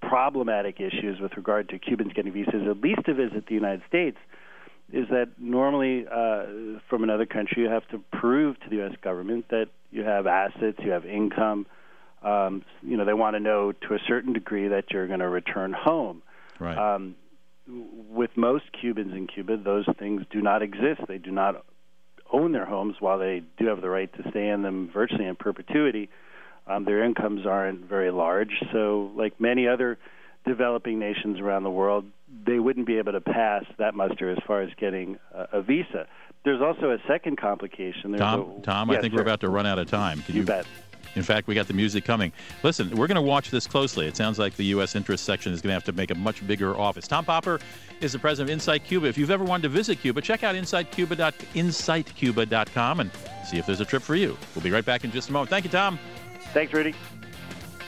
problematic 0.00 0.80
issues 0.80 1.20
with 1.20 1.36
regard 1.36 1.68
to 1.70 1.78
Cubans 1.78 2.12
getting 2.14 2.32
visas, 2.32 2.66
at 2.68 2.78
least 2.78 3.04
to 3.06 3.14
visit 3.14 3.46
the 3.46 3.54
United 3.54 3.82
States 3.88 4.16
is 4.92 5.06
that 5.10 5.30
normally 5.38 6.06
uh, 6.06 6.78
from 6.88 7.02
another 7.02 7.26
country 7.26 7.62
you 7.62 7.68
have 7.68 7.86
to 7.88 8.02
prove 8.12 8.58
to 8.60 8.70
the 8.70 8.76
U.S. 8.76 8.92
government 9.02 9.46
that 9.50 9.66
you 9.90 10.02
have 10.02 10.26
assets, 10.26 10.78
you 10.84 10.90
have 10.90 11.04
income. 11.04 11.66
Um, 12.22 12.64
you 12.82 12.96
know, 12.96 13.04
they 13.04 13.14
want 13.14 13.34
to 13.36 13.40
know 13.40 13.72
to 13.72 13.94
a 13.94 13.98
certain 14.06 14.32
degree 14.32 14.68
that 14.68 14.84
you're 14.90 15.06
going 15.06 15.20
to 15.20 15.28
return 15.28 15.72
home. 15.72 16.22
Right. 16.58 16.94
Um, 16.94 17.16
with 17.66 18.30
most 18.36 18.64
Cubans 18.78 19.12
in 19.12 19.26
Cuba, 19.26 19.56
those 19.56 19.86
things 19.98 20.22
do 20.30 20.42
not 20.42 20.62
exist. 20.62 21.00
They 21.08 21.18
do 21.18 21.30
not 21.30 21.64
own 22.32 22.52
their 22.52 22.66
homes 22.66 22.96
while 23.00 23.18
they 23.18 23.42
do 23.58 23.66
have 23.66 23.80
the 23.80 23.88
right 23.88 24.12
to 24.14 24.30
stay 24.30 24.48
in 24.48 24.62
them 24.62 24.90
virtually 24.92 25.26
in 25.26 25.36
perpetuity. 25.36 26.10
Um, 26.66 26.84
their 26.84 27.04
incomes 27.04 27.46
aren't 27.46 27.84
very 27.86 28.10
large. 28.10 28.62
So, 28.72 29.10
like 29.16 29.40
many 29.40 29.68
other 29.68 29.98
developing 30.46 30.98
nations 30.98 31.40
around 31.40 31.62
the 31.62 31.70
world, 31.70 32.04
they 32.46 32.58
wouldn't 32.58 32.86
be 32.86 32.98
able 32.98 33.12
to 33.12 33.20
pass 33.20 33.64
that 33.78 33.94
muster 33.94 34.30
as 34.30 34.38
far 34.46 34.62
as 34.62 34.70
getting 34.78 35.18
a, 35.32 35.58
a 35.58 35.62
visa. 35.62 36.06
There's 36.44 36.60
also 36.60 36.90
a 36.90 36.98
second 37.08 37.38
complication. 37.38 38.10
There's 38.10 38.20
Tom, 38.20 38.54
a, 38.58 38.62
Tom, 38.62 38.90
yes, 38.90 38.98
I 38.98 39.00
think 39.00 39.12
sir. 39.12 39.18
we're 39.18 39.22
about 39.22 39.40
to 39.40 39.48
run 39.48 39.66
out 39.66 39.78
of 39.78 39.88
time. 39.88 40.20
Can 40.22 40.34
you, 40.34 40.42
you 40.42 40.46
bet. 40.46 40.66
In 41.16 41.22
fact, 41.22 41.46
we 41.46 41.54
got 41.54 41.68
the 41.68 41.74
music 41.74 42.04
coming. 42.04 42.32
Listen, 42.62 42.90
we're 42.96 43.06
going 43.06 43.16
to 43.16 43.22
watch 43.22 43.50
this 43.50 43.66
closely. 43.66 44.06
It 44.06 44.16
sounds 44.16 44.38
like 44.38 44.56
the 44.56 44.64
U.S. 44.66 44.94
interest 44.96 45.24
section 45.24 45.52
is 45.52 45.60
going 45.62 45.70
to 45.70 45.74
have 45.74 45.84
to 45.84 45.92
make 45.92 46.10
a 46.10 46.14
much 46.14 46.46
bigger 46.46 46.76
office. 46.76 47.06
Tom 47.06 47.24
Popper 47.24 47.60
is 48.00 48.12
the 48.12 48.18
president 48.18 48.50
of 48.50 48.54
Insight 48.54 48.84
Cuba. 48.84 49.06
If 49.06 49.16
you've 49.16 49.30
ever 49.30 49.44
wanted 49.44 49.62
to 49.62 49.68
visit 49.68 50.00
Cuba, 50.00 50.20
check 50.20 50.42
out 50.42 50.56
insightcuba.insightcuba.com 50.56 53.00
and 53.00 53.10
see 53.46 53.58
if 53.58 53.66
there's 53.66 53.80
a 53.80 53.84
trip 53.84 54.02
for 54.02 54.16
you. 54.16 54.36
We'll 54.54 54.64
be 54.64 54.70
right 54.70 54.84
back 54.84 55.04
in 55.04 55.12
just 55.12 55.28
a 55.28 55.32
moment. 55.32 55.50
Thank 55.50 55.64
you, 55.64 55.70
Tom. 55.70 55.98
Thanks, 56.52 56.72
Rudy. 56.72 56.94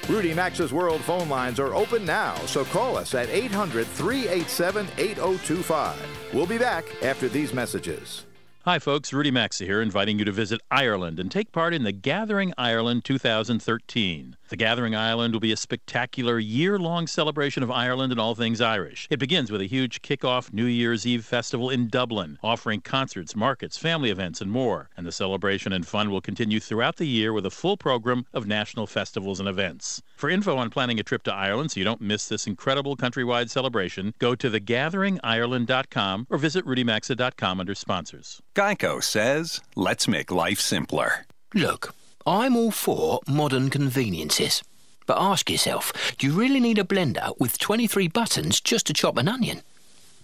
Rudy 0.08 0.32
Maxa's 0.32 0.72
World 0.72 1.00
phone 1.00 1.28
lines 1.28 1.58
are 1.58 1.74
open 1.74 2.04
now, 2.04 2.36
so 2.46 2.64
call 2.66 2.96
us 2.96 3.12
at 3.14 3.28
800 3.28 3.88
387 3.88 4.86
8025. 4.96 5.96
We'll 6.32 6.46
be 6.46 6.58
back 6.58 6.84
after 7.02 7.28
these 7.28 7.52
messages. 7.52 8.24
Hi, 8.64 8.78
folks. 8.78 9.12
Rudy 9.12 9.32
Maxa 9.32 9.64
here, 9.64 9.82
inviting 9.82 10.18
you 10.20 10.24
to 10.24 10.32
visit 10.32 10.60
Ireland 10.70 11.18
and 11.18 11.30
take 11.30 11.50
part 11.50 11.74
in 11.74 11.82
the 11.82 11.92
Gathering 11.92 12.52
Ireland 12.56 13.04
2013. 13.04 14.36
The 14.48 14.56
Gathering 14.56 14.94
Ireland 14.94 15.34
will 15.34 15.40
be 15.40 15.50
a 15.50 15.56
spectacular 15.56 16.38
year 16.38 16.78
long 16.78 17.08
celebration 17.08 17.64
of 17.64 17.70
Ireland 17.70 18.12
and 18.12 18.20
all 18.20 18.36
things 18.36 18.60
Irish. 18.60 19.08
It 19.10 19.18
begins 19.18 19.50
with 19.50 19.60
a 19.60 19.66
huge 19.66 20.02
kick-off 20.02 20.52
New 20.52 20.66
Year's 20.66 21.04
Eve 21.04 21.24
festival 21.24 21.68
in 21.68 21.88
Dublin, 21.88 22.38
offering 22.44 22.80
concerts, 22.80 23.34
markets, 23.34 23.76
family 23.76 24.10
events, 24.10 24.40
and 24.40 24.52
more. 24.52 24.88
And 24.96 25.04
the 25.04 25.10
celebration 25.10 25.72
and 25.72 25.84
fun 25.84 26.12
will 26.12 26.20
continue 26.20 26.60
throughout 26.60 26.94
the 26.94 27.08
year 27.08 27.32
with 27.32 27.44
a 27.44 27.50
full 27.50 27.76
program 27.76 28.24
of 28.32 28.46
national 28.46 28.86
festivals 28.86 29.40
and 29.40 29.48
events. 29.48 30.00
For 30.16 30.30
info 30.30 30.56
on 30.56 30.70
planning 30.70 31.00
a 31.00 31.02
trip 31.02 31.24
to 31.24 31.34
Ireland 31.34 31.72
so 31.72 31.80
you 31.80 31.84
don't 31.84 32.00
miss 32.00 32.28
this 32.28 32.46
incredible 32.46 32.96
countrywide 32.96 33.50
celebration, 33.50 34.14
go 34.20 34.36
to 34.36 34.48
thegatheringireland.com 34.48 36.28
or 36.30 36.38
visit 36.38 36.64
rudymaxa.com 36.64 37.58
under 37.58 37.74
sponsors. 37.74 38.40
Geico 38.54 39.02
says, 39.02 39.60
let's 39.74 40.06
make 40.06 40.30
life 40.30 40.60
simpler. 40.60 41.26
Look. 41.52 41.95
I'm 42.26 42.56
all 42.56 42.72
for 42.72 43.20
modern 43.28 43.70
conveniences. 43.70 44.64
But 45.06 45.18
ask 45.20 45.48
yourself, 45.48 45.92
do 46.18 46.26
you 46.26 46.32
really 46.32 46.58
need 46.58 46.78
a 46.78 46.82
blender 46.82 47.38
with 47.38 47.56
23 47.56 48.08
buttons 48.08 48.60
just 48.60 48.86
to 48.88 48.92
chop 48.92 49.16
an 49.16 49.28
onion? 49.28 49.62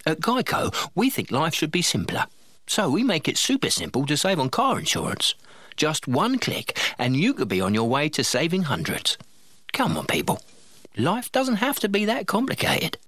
At 0.04 0.18
Geico, 0.18 0.74
we 0.96 1.10
think 1.10 1.30
life 1.30 1.54
should 1.54 1.70
be 1.70 1.80
simpler. 1.80 2.26
So 2.66 2.90
we 2.90 3.04
make 3.04 3.28
it 3.28 3.38
super 3.38 3.70
simple 3.70 4.04
to 4.06 4.16
save 4.16 4.40
on 4.40 4.50
car 4.50 4.80
insurance. 4.80 5.36
Just 5.76 6.08
one 6.08 6.40
click 6.40 6.76
and 6.98 7.14
you 7.14 7.34
could 7.34 7.48
be 7.48 7.60
on 7.60 7.72
your 7.72 7.88
way 7.88 8.08
to 8.08 8.24
saving 8.24 8.64
hundreds. 8.64 9.16
Come 9.72 9.96
on, 9.96 10.06
people. 10.06 10.42
Life 10.96 11.30
doesn't 11.30 11.56
have 11.56 11.78
to 11.80 11.88
be 11.88 12.04
that 12.06 12.26
complicated. 12.26 12.98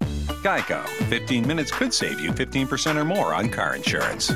Geico. 0.45 0.87
15 1.09 1.45
minutes 1.45 1.73
could 1.73 1.93
save 1.93 2.21
you 2.21 2.31
15% 2.31 2.95
or 2.95 3.05
more 3.05 3.35
on 3.35 3.49
car 3.49 3.75
insurance. 3.75 4.33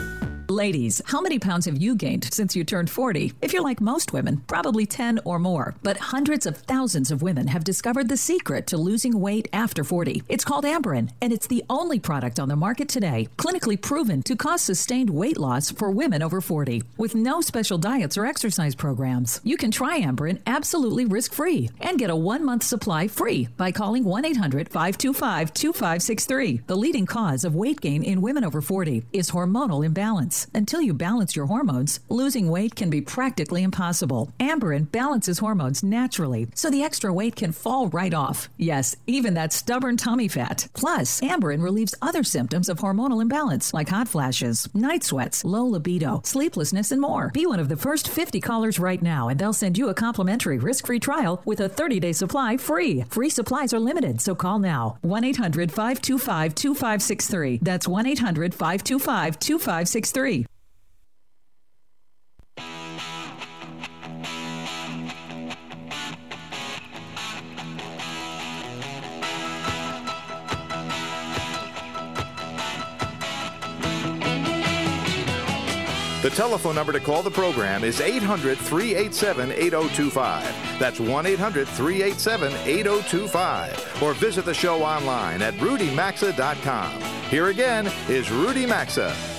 Ladies, 0.50 1.02
how 1.04 1.20
many 1.20 1.38
pounds 1.38 1.66
have 1.66 1.76
you 1.76 1.94
gained 1.94 2.32
since 2.32 2.56
you 2.56 2.64
turned 2.64 2.88
40? 2.88 3.34
If 3.42 3.52
you're 3.52 3.62
like 3.62 3.82
most 3.82 4.14
women, 4.14 4.38
probably 4.46 4.86
10 4.86 5.20
or 5.26 5.38
more. 5.38 5.74
But 5.82 5.98
hundreds 5.98 6.46
of 6.46 6.56
thousands 6.56 7.10
of 7.10 7.20
women 7.20 7.48
have 7.48 7.64
discovered 7.64 8.08
the 8.08 8.16
secret 8.16 8.66
to 8.68 8.78
losing 8.78 9.20
weight 9.20 9.46
after 9.52 9.84
40. 9.84 10.22
It's 10.26 10.46
called 10.46 10.64
Amberen, 10.64 11.10
and 11.20 11.34
it's 11.34 11.48
the 11.48 11.62
only 11.68 12.00
product 12.00 12.40
on 12.40 12.48
the 12.48 12.56
market 12.56 12.88
today 12.88 13.28
clinically 13.36 13.78
proven 13.78 14.22
to 14.22 14.36
cause 14.36 14.62
sustained 14.62 15.10
weight 15.10 15.36
loss 15.36 15.70
for 15.70 15.90
women 15.90 16.22
over 16.22 16.40
40 16.40 16.82
with 16.96 17.14
no 17.14 17.42
special 17.42 17.76
diets 17.76 18.16
or 18.16 18.24
exercise 18.24 18.74
programs. 18.74 19.42
You 19.44 19.58
can 19.58 19.70
try 19.70 20.00
Amberen 20.00 20.40
absolutely 20.46 21.04
risk 21.04 21.34
free 21.34 21.68
and 21.78 21.98
get 21.98 22.08
a 22.08 22.16
one 22.16 22.42
month 22.42 22.62
supply 22.62 23.06
free 23.06 23.48
by 23.58 23.70
calling 23.70 24.02
1 24.02 24.24
800 24.24 24.70
525 24.70 25.52
2563. 25.52 26.62
The 26.66 26.74
leading 26.74 27.04
cause 27.04 27.44
of 27.44 27.54
weight 27.54 27.82
gain 27.82 28.02
in 28.02 28.22
women 28.22 28.46
over 28.46 28.62
40 28.62 29.04
is 29.12 29.32
hormonal 29.32 29.84
imbalance. 29.84 30.37
Until 30.54 30.80
you 30.80 30.94
balance 30.94 31.34
your 31.34 31.46
hormones, 31.46 32.00
losing 32.08 32.48
weight 32.48 32.74
can 32.74 32.90
be 32.90 33.00
practically 33.00 33.62
impossible. 33.62 34.30
Amberen 34.38 34.90
balances 34.90 35.38
hormones 35.38 35.82
naturally, 35.82 36.48
so 36.54 36.70
the 36.70 36.82
extra 36.82 37.12
weight 37.12 37.36
can 37.36 37.52
fall 37.52 37.88
right 37.88 38.14
off. 38.14 38.48
Yes, 38.56 38.96
even 39.06 39.34
that 39.34 39.52
stubborn 39.52 39.96
tummy 39.96 40.28
fat. 40.28 40.68
Plus, 40.74 41.20
Amberen 41.20 41.62
relieves 41.62 41.94
other 42.02 42.22
symptoms 42.22 42.68
of 42.68 42.78
hormonal 42.78 43.22
imbalance 43.22 43.72
like 43.72 43.88
hot 43.88 44.08
flashes, 44.08 44.68
night 44.74 45.04
sweats, 45.04 45.44
low 45.44 45.64
libido, 45.64 46.20
sleeplessness, 46.24 46.92
and 46.92 47.00
more. 47.00 47.30
Be 47.32 47.46
one 47.46 47.60
of 47.60 47.68
the 47.68 47.76
first 47.76 48.08
50 48.08 48.40
callers 48.40 48.78
right 48.78 49.02
now, 49.02 49.28
and 49.28 49.38
they'll 49.38 49.52
send 49.52 49.78
you 49.78 49.88
a 49.88 49.94
complimentary 49.94 50.58
risk 50.58 50.86
free 50.86 51.00
trial 51.00 51.42
with 51.44 51.60
a 51.60 51.68
30 51.68 52.00
day 52.00 52.12
supply 52.12 52.56
free. 52.56 53.02
Free 53.10 53.30
supplies 53.30 53.72
are 53.72 53.80
limited, 53.80 54.20
so 54.20 54.34
call 54.34 54.58
now 54.58 54.98
1 55.02 55.24
800 55.24 55.70
525 55.72 56.54
2563. 56.54 57.60
That's 57.62 57.88
1 57.88 58.06
800 58.06 58.54
525 58.54 59.38
2563. 59.38 60.27
Telephone 76.38 76.76
number 76.76 76.92
to 76.92 77.00
call 77.00 77.20
the 77.20 77.28
program 77.28 77.82
is 77.82 78.00
800 78.00 78.58
387 78.58 79.50
8025. 79.50 80.78
That's 80.78 81.00
1 81.00 81.26
800 81.26 81.66
387 81.66 82.52
8025. 82.64 84.02
Or 84.02 84.14
visit 84.14 84.44
the 84.44 84.54
show 84.54 84.84
online 84.84 85.42
at 85.42 85.54
rudymaxa.com. 85.54 87.02
Here 87.28 87.48
again 87.48 87.90
is 88.08 88.30
Rudy 88.30 88.66
Maxa. 88.66 89.37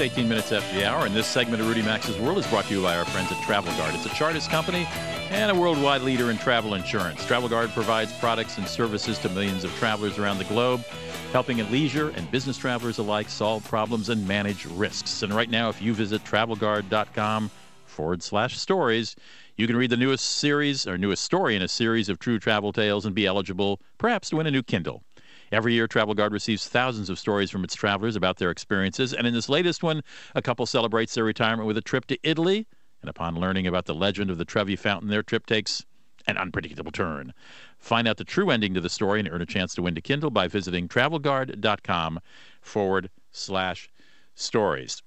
18 0.00 0.28
minutes 0.28 0.52
after 0.52 0.74
the 0.76 0.84
hour, 0.84 1.06
and 1.06 1.14
this 1.14 1.26
segment 1.26 1.60
of 1.60 1.68
Rudy 1.68 1.82
Maxa's 1.82 2.18
World 2.18 2.38
is 2.38 2.46
brought 2.46 2.64
to 2.66 2.74
you 2.74 2.82
by 2.82 2.96
our 2.96 3.04
friends 3.04 3.30
at 3.32 3.42
Travel 3.42 3.72
Guard. 3.76 3.94
It's 3.94 4.06
a 4.06 4.10
Chartis 4.10 4.48
company 4.48 4.86
and 5.30 5.50
a 5.50 5.54
worldwide 5.54 6.02
leader 6.02 6.30
in 6.30 6.38
travel 6.38 6.74
insurance. 6.74 7.24
Travel 7.26 7.48
Guard 7.48 7.70
provides 7.70 8.12
products 8.18 8.58
and 8.58 8.66
services 8.66 9.18
to 9.18 9.28
millions 9.28 9.64
of 9.64 9.74
travelers 9.76 10.18
around 10.18 10.38
the 10.38 10.44
globe 10.44 10.84
helping 11.32 11.60
at 11.60 11.70
leisure 11.70 12.10
and 12.10 12.30
business 12.30 12.58
travelers 12.58 12.98
alike 12.98 13.28
solve 13.28 13.64
problems 13.64 14.10
and 14.10 14.28
manage 14.28 14.66
risks. 14.66 15.22
And 15.22 15.32
right 15.32 15.48
now, 15.48 15.70
if 15.70 15.80
you 15.80 15.94
visit 15.94 16.22
travelguard.com 16.24 17.50
forward 17.86 18.22
slash 18.22 18.58
stories, 18.58 19.16
you 19.56 19.66
can 19.66 19.76
read 19.76 19.90
the 19.90 19.96
newest 19.96 20.26
series 20.26 20.86
or 20.86 20.98
newest 20.98 21.24
story 21.24 21.56
in 21.56 21.62
a 21.62 21.68
series 21.68 22.10
of 22.10 22.18
true 22.18 22.38
travel 22.38 22.72
tales 22.72 23.06
and 23.06 23.14
be 23.14 23.26
eligible 23.26 23.80
perhaps 23.96 24.28
to 24.30 24.36
win 24.36 24.46
a 24.46 24.50
new 24.50 24.62
Kindle. 24.62 25.02
Every 25.52 25.74
year, 25.74 25.86
Travel 25.86 26.14
Guard 26.14 26.32
receives 26.32 26.66
thousands 26.66 27.10
of 27.10 27.18
stories 27.18 27.50
from 27.50 27.62
its 27.62 27.74
travelers 27.74 28.16
about 28.16 28.38
their 28.38 28.50
experiences. 28.50 29.12
And 29.12 29.26
in 29.26 29.34
this 29.34 29.50
latest 29.50 29.82
one, 29.82 30.02
a 30.34 30.40
couple 30.40 30.64
celebrates 30.64 31.14
their 31.14 31.24
retirement 31.24 31.66
with 31.66 31.76
a 31.76 31.82
trip 31.82 32.06
to 32.06 32.18
Italy. 32.22 32.66
And 33.02 33.10
upon 33.10 33.34
learning 33.34 33.66
about 33.66 33.84
the 33.84 33.94
legend 33.94 34.30
of 34.30 34.38
the 34.38 34.46
Trevi 34.46 34.76
Fountain, 34.76 35.10
their 35.10 35.22
trip 35.22 35.44
takes 35.44 35.84
an 36.26 36.38
unpredictable 36.38 36.92
turn. 36.92 37.34
Find 37.78 38.08
out 38.08 38.16
the 38.16 38.24
true 38.24 38.50
ending 38.50 38.72
to 38.74 38.80
the 38.80 38.88
story 38.88 39.20
and 39.20 39.28
earn 39.28 39.42
a 39.42 39.46
chance 39.46 39.74
to 39.74 39.82
win 39.82 39.96
a 39.96 40.00
Kindle 40.00 40.30
by 40.30 40.48
visiting 40.48 40.88
travelguard.com 40.88 42.20
forward 42.62 43.10
slash 43.30 43.90
stories. 44.34 45.02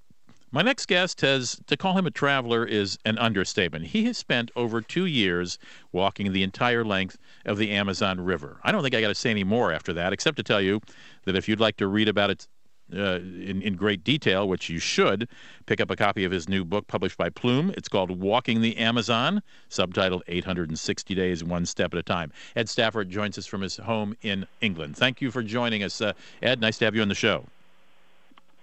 My 0.55 0.61
next 0.61 0.85
guest 0.85 1.19
has 1.19 1.59
to 1.67 1.75
call 1.75 1.97
him 1.97 2.07
a 2.07 2.11
traveler 2.11 2.65
is 2.65 2.97
an 3.03 3.17
understatement. 3.17 3.87
He 3.87 4.05
has 4.05 4.17
spent 4.17 4.51
over 4.55 4.79
two 4.79 5.05
years 5.05 5.59
walking 5.91 6.31
the 6.31 6.43
entire 6.43 6.85
length 6.85 7.17
of 7.45 7.57
the 7.57 7.71
Amazon 7.71 8.21
River. 8.21 8.61
I 8.63 8.71
don't 8.71 8.81
think 8.81 8.95
I 8.95 9.01
got 9.01 9.09
to 9.09 9.15
say 9.15 9.31
any 9.31 9.43
more 9.43 9.73
after 9.73 9.91
that, 9.91 10.13
except 10.13 10.37
to 10.37 10.43
tell 10.43 10.61
you 10.61 10.79
that 11.25 11.35
if 11.35 11.49
you'd 11.49 11.59
like 11.59 11.75
to 11.75 11.87
read 11.87 12.07
about 12.07 12.29
it 12.29 12.47
uh, 12.95 13.17
in, 13.19 13.61
in 13.63 13.75
great 13.75 14.05
detail, 14.05 14.47
which 14.47 14.69
you 14.69 14.79
should, 14.79 15.27
pick 15.65 15.81
up 15.81 15.91
a 15.91 15.95
copy 15.97 16.23
of 16.23 16.31
his 16.31 16.47
new 16.47 16.63
book 16.63 16.87
published 16.87 17.17
by 17.17 17.29
Plume. 17.29 17.73
It's 17.75 17.89
called 17.89 18.09
Walking 18.09 18.61
the 18.61 18.77
Amazon, 18.77 19.43
subtitled 19.69 20.21
860 20.29 21.15
Days, 21.15 21.43
One 21.43 21.65
Step 21.65 21.93
at 21.93 21.99
a 21.99 22.03
Time. 22.03 22.31
Ed 22.55 22.69
Stafford 22.69 23.09
joins 23.09 23.37
us 23.37 23.45
from 23.45 23.59
his 23.59 23.75
home 23.75 24.15
in 24.21 24.47
England. 24.61 24.95
Thank 24.95 25.19
you 25.19 25.31
for 25.31 25.43
joining 25.43 25.83
us. 25.83 25.99
Uh, 25.99 26.13
Ed, 26.41 26.61
nice 26.61 26.77
to 26.77 26.85
have 26.85 26.95
you 26.95 27.01
on 27.01 27.09
the 27.09 27.13
show. 27.13 27.43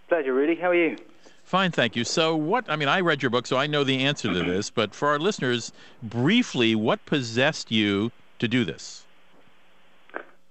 Pleasure, 0.09 0.33
Rudy. 0.33 0.55
How 0.55 0.71
are 0.71 0.75
you? 0.75 0.97
Fine, 1.53 1.73
thank 1.73 1.97
you. 1.97 2.05
So, 2.05 2.35
what, 2.35 2.65
I 2.67 2.77
mean, 2.77 2.89
I 2.89 3.01
read 3.01 3.23
your 3.23 3.29
book, 3.29 3.47
so 3.47 3.59
I 3.59 3.67
know 3.67 3.85
the 3.85 4.05
answer 4.05 4.33
to 4.33 4.43
this, 4.51 4.71
but 4.71 4.95
for 4.95 5.09
our 5.09 5.19
listeners, 5.19 5.71
briefly, 6.03 6.75
what 6.75 7.05
possessed 7.05 7.71
you 7.71 8.11
to 8.39 8.49
do 8.49 8.65
this? 8.65 9.05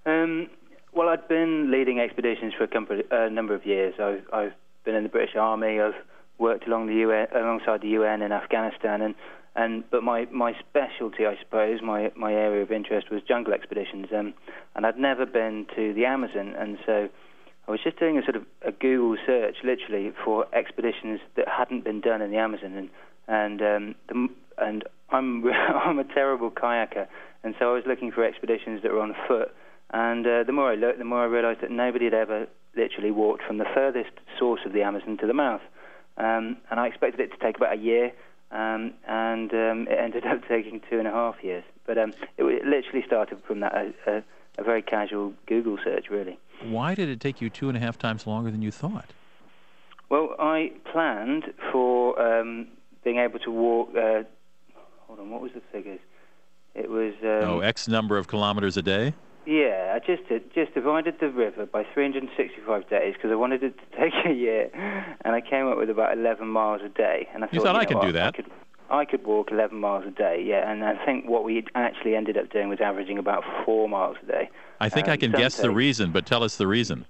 Um, 0.06 0.48
well, 0.92 1.08
I'd 1.08 1.26
been 1.26 1.72
leading 1.72 1.98
expeditions 1.98 2.54
for 2.56 2.62
a, 2.62 2.68
company, 2.68 3.02
a 3.10 3.28
number 3.28 3.52
of 3.52 3.66
years. 3.66 3.94
I've, 3.98 4.22
I've, 4.32 4.52
been 4.84 4.94
in 4.94 5.02
the 5.02 5.08
British 5.08 5.34
Army. 5.34 5.80
I've 5.80 5.96
worked 6.38 6.68
along 6.68 6.86
the 6.86 6.94
UN, 6.94 7.26
alongside 7.34 7.80
the 7.80 7.88
UN 7.88 8.22
in 8.22 8.30
Afghanistan, 8.30 9.02
and, 9.02 9.16
and 9.56 9.82
but 9.90 10.04
my, 10.04 10.26
my 10.30 10.54
specialty, 10.60 11.26
I 11.26 11.36
suppose, 11.42 11.82
my, 11.82 12.12
my 12.14 12.32
area 12.32 12.62
of 12.62 12.70
interest 12.70 13.10
was 13.10 13.22
jungle 13.26 13.54
expeditions. 13.54 14.06
Um, 14.16 14.34
and 14.76 14.86
I'd 14.86 14.98
never 14.98 15.26
been 15.26 15.66
to 15.74 15.94
the 15.94 16.04
Amazon, 16.04 16.54
and 16.56 16.78
so 16.86 17.08
I 17.68 17.70
was 17.70 17.80
just 17.82 17.98
doing 17.98 18.18
a 18.18 18.22
sort 18.22 18.36
of 18.36 18.44
a 18.66 18.72
Google 18.72 19.16
search, 19.24 19.56
literally, 19.62 20.12
for 20.24 20.46
expeditions 20.54 21.20
that 21.36 21.46
hadn't 21.48 21.84
been 21.84 22.00
done 22.00 22.20
in 22.22 22.30
the 22.30 22.38
Amazon, 22.38 22.74
and 22.74 22.90
and 23.28 23.62
um, 23.62 23.94
the, 24.08 24.28
and 24.58 24.84
I'm 25.10 25.46
I'm 25.50 25.98
a 25.98 26.04
terrible 26.04 26.50
kayaker, 26.50 27.06
and 27.44 27.54
so 27.58 27.70
I 27.70 27.74
was 27.74 27.84
looking 27.86 28.10
for 28.10 28.24
expeditions 28.24 28.82
that 28.82 28.92
were 28.92 29.00
on 29.00 29.14
foot 29.28 29.54
and 29.92 30.26
uh, 30.26 30.42
the 30.44 30.52
more 30.52 30.70
I 30.70 30.74
looked, 30.74 30.98
the 30.98 31.04
more 31.04 31.22
I 31.22 31.26
realised 31.26 31.60
that 31.60 31.70
nobody 31.70 32.06
had 32.06 32.14
ever 32.14 32.46
literally 32.74 33.10
walked 33.10 33.42
from 33.44 33.58
the 33.58 33.66
furthest 33.74 34.12
source 34.38 34.60
of 34.64 34.72
the 34.72 34.82
Amazon 34.82 35.18
to 35.18 35.26
the 35.26 35.34
mouth. 35.34 35.60
Um, 36.16 36.58
and 36.70 36.80
I 36.80 36.86
expected 36.86 37.20
it 37.20 37.30
to 37.32 37.38
take 37.38 37.56
about 37.56 37.74
a 37.74 37.80
year, 37.80 38.12
um, 38.50 38.94
and 39.06 39.52
um, 39.52 39.86
it 39.88 39.98
ended 39.98 40.26
up 40.26 40.40
taking 40.48 40.80
two 40.90 40.98
and 40.98 41.06
a 41.06 41.10
half 41.10 41.36
years. 41.42 41.64
But 41.86 41.98
um, 41.98 42.12
it, 42.38 42.44
it, 42.44 42.64
literally 42.64 43.04
started 43.06 43.42
from 43.46 43.60
that 43.60 43.74
a, 43.74 44.24
a, 44.58 44.64
very 44.64 44.82
casual 44.82 45.34
Google 45.46 45.78
search, 45.82 46.06
really. 46.10 46.38
Why 46.64 46.94
did 46.94 47.08
it 47.08 47.20
take 47.20 47.40
you 47.40 47.50
two 47.50 47.68
and 47.68 47.76
a 47.76 47.80
half 47.80 47.98
times 47.98 48.26
longer 48.26 48.50
than 48.50 48.62
you 48.62 48.70
thought? 48.70 49.10
Well, 50.08 50.34
I 50.38 50.72
planned 50.90 51.44
for 51.70 52.20
um, 52.20 52.68
being 53.04 53.18
able 53.18 53.38
to 53.40 53.50
walk. 53.50 53.90
Uh, 53.90 54.22
hold 55.06 55.20
on, 55.20 55.30
what 55.30 55.40
was 55.40 55.52
the 55.54 55.62
figures? 55.72 56.00
It 56.74 56.90
was. 56.90 57.14
Um, 57.22 57.48
oh, 57.48 57.60
X 57.60 57.88
number 57.88 58.16
of 58.16 58.28
kilometers 58.28 58.76
a 58.76 58.82
day. 58.82 59.14
Yeah, 59.44 59.96
I 59.96 59.98
just 59.98 60.22
just 60.54 60.72
divided 60.74 61.16
the 61.18 61.28
river 61.28 61.66
by 61.66 61.84
365 61.92 62.88
days 62.88 63.14
because 63.14 63.32
I 63.32 63.34
wanted 63.34 63.62
it 63.64 63.74
to 63.78 63.96
take 64.00 64.12
a 64.24 64.32
year, 64.32 64.70
and 65.24 65.34
I 65.34 65.40
came 65.40 65.66
up 65.66 65.78
with 65.78 65.90
about 65.90 66.16
11 66.16 66.46
miles 66.46 66.80
a 66.84 66.88
day. 66.88 67.28
And 67.34 67.42
I 67.42 67.46
thought, 67.48 67.54
you 67.54 67.60
thought 67.60 67.74
you 67.74 67.80
I 67.80 67.84
could 67.84 67.96
what? 67.96 68.06
do 68.06 68.12
that? 68.12 68.28
I 68.28 68.30
could, 68.30 68.50
I 68.92 69.06
could 69.06 69.24
walk 69.26 69.50
11 69.50 69.78
miles 69.78 70.04
a 70.06 70.10
day, 70.10 70.44
yeah. 70.46 70.70
And 70.70 70.84
I 70.84 71.02
think 71.04 71.26
what 71.26 71.44
we 71.44 71.64
actually 71.74 72.14
ended 72.14 72.36
up 72.36 72.52
doing 72.52 72.68
was 72.68 72.80
averaging 72.80 73.16
about 73.16 73.42
four 73.64 73.88
miles 73.88 74.18
a 74.22 74.26
day. 74.26 74.50
I 74.80 74.90
think 74.90 75.08
um, 75.08 75.14
I 75.14 75.16
can 75.16 75.32
guess 75.32 75.56
the 75.56 75.70
reason, 75.70 76.12
but 76.12 76.26
tell 76.26 76.44
us 76.44 76.56
the 76.56 76.66
reason. 76.66 77.06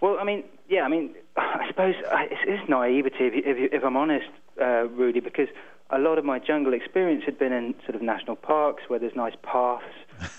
Well, 0.00 0.16
I 0.20 0.24
mean, 0.24 0.44
yeah, 0.68 0.82
I 0.82 0.88
mean, 0.88 1.10
I 1.36 1.66
suppose 1.66 1.96
it's, 1.98 2.40
it's 2.46 2.68
naivety, 2.68 3.16
if, 3.24 3.34
if, 3.34 3.72
if 3.72 3.84
I'm 3.84 3.96
honest, 3.96 4.28
uh, 4.60 4.86
Rudy, 4.86 5.18
because 5.18 5.48
a 5.90 5.98
lot 5.98 6.18
of 6.18 6.24
my 6.24 6.38
jungle 6.38 6.72
experience 6.72 7.24
had 7.24 7.36
been 7.36 7.52
in 7.52 7.74
sort 7.84 7.96
of 7.96 8.02
national 8.02 8.36
parks 8.36 8.84
where 8.86 9.00
there's 9.00 9.16
nice 9.16 9.34
paths 9.42 9.84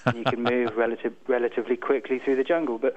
and 0.05 0.17
you 0.17 0.23
can 0.23 0.43
move 0.43 0.77
relative, 0.77 1.13
relatively 1.27 1.75
quickly 1.75 2.19
through 2.23 2.37
the 2.37 2.43
jungle. 2.43 2.77
But 2.77 2.95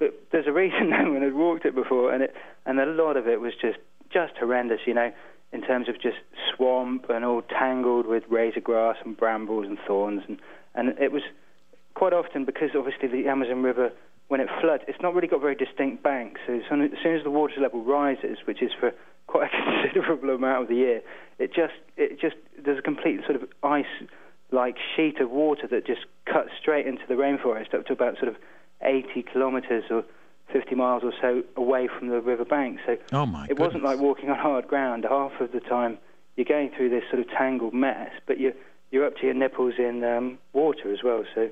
but 0.00 0.18
there's 0.32 0.46
a 0.46 0.52
reason 0.52 0.88
no 0.90 1.12
one 1.12 1.22
had 1.22 1.34
walked 1.34 1.64
it 1.64 1.74
before, 1.76 2.12
and 2.12 2.24
it 2.24 2.34
and 2.66 2.80
a 2.80 2.86
lot 2.86 3.16
of 3.16 3.28
it 3.28 3.40
was 3.40 3.52
just 3.60 3.78
just 4.10 4.32
horrendous, 4.38 4.80
you 4.86 4.94
know, 4.94 5.12
in 5.52 5.62
terms 5.62 5.88
of 5.88 6.00
just 6.00 6.18
swamp 6.54 7.06
and 7.08 7.24
all 7.24 7.42
tangled 7.42 8.06
with 8.06 8.24
razor 8.28 8.60
grass 8.60 8.96
and 9.04 9.16
brambles 9.16 9.66
and 9.66 9.78
thorns, 9.86 10.22
and 10.28 10.38
and 10.74 10.98
it 10.98 11.12
was 11.12 11.22
quite 11.94 12.12
often 12.12 12.44
because 12.44 12.70
obviously 12.76 13.08
the 13.08 13.28
Amazon 13.28 13.62
River 13.62 13.90
when 14.28 14.40
it 14.40 14.48
floods, 14.60 14.84
it's 14.86 15.02
not 15.02 15.12
really 15.12 15.26
got 15.26 15.40
very 15.40 15.56
distinct 15.56 16.04
banks. 16.04 16.40
So 16.46 16.54
as 16.54 16.62
soon 16.68 17.16
as 17.16 17.24
the 17.24 17.30
water 17.30 17.60
level 17.60 17.82
rises, 17.82 18.38
which 18.44 18.62
is 18.62 18.70
for 18.78 18.92
quite 19.26 19.50
a 19.52 19.82
considerable 19.82 20.30
amount 20.30 20.62
of 20.62 20.68
the 20.68 20.76
year, 20.76 21.02
it 21.38 21.52
just 21.52 21.74
it 21.96 22.20
just 22.20 22.36
there's 22.64 22.78
a 22.78 22.82
complete 22.82 23.20
sort 23.26 23.42
of 23.42 23.48
ice 23.64 23.84
like 24.52 24.76
sheet 24.96 25.20
of 25.20 25.30
water 25.30 25.66
that 25.70 25.84
just 25.84 26.02
cuts 26.26 26.50
straight 26.60 26.86
into 26.86 27.02
the 27.08 27.14
rainforest 27.14 27.74
up 27.74 27.86
to 27.86 27.92
about 27.92 28.16
sort 28.18 28.28
of 28.28 28.36
80 28.82 29.24
kilometers 29.32 29.84
or 29.90 30.04
50 30.52 30.74
miles 30.74 31.02
or 31.04 31.12
so 31.20 31.42
away 31.56 31.88
from 31.88 32.08
the 32.08 32.20
river 32.20 32.44
bank. 32.44 32.80
So 32.86 32.96
oh 33.12 33.26
my 33.26 33.46
it 33.48 33.58
wasn't 33.58 33.84
like 33.84 33.98
walking 33.98 34.30
on 34.30 34.38
hard 34.38 34.68
ground. 34.68 35.06
Half 35.08 35.40
of 35.40 35.52
the 35.52 35.60
time 35.60 35.98
you're 36.36 36.44
going 36.44 36.70
through 36.76 36.90
this 36.90 37.04
sort 37.10 37.20
of 37.20 37.28
tangled 37.30 37.74
mess, 37.74 38.10
but 38.26 38.38
you're 38.40 38.54
you're 38.90 39.06
up 39.06 39.16
to 39.18 39.26
your 39.26 39.34
nipples 39.34 39.74
in 39.78 40.02
um, 40.04 40.38
water 40.52 40.92
as 40.92 41.02
well. 41.02 41.24
So 41.34 41.48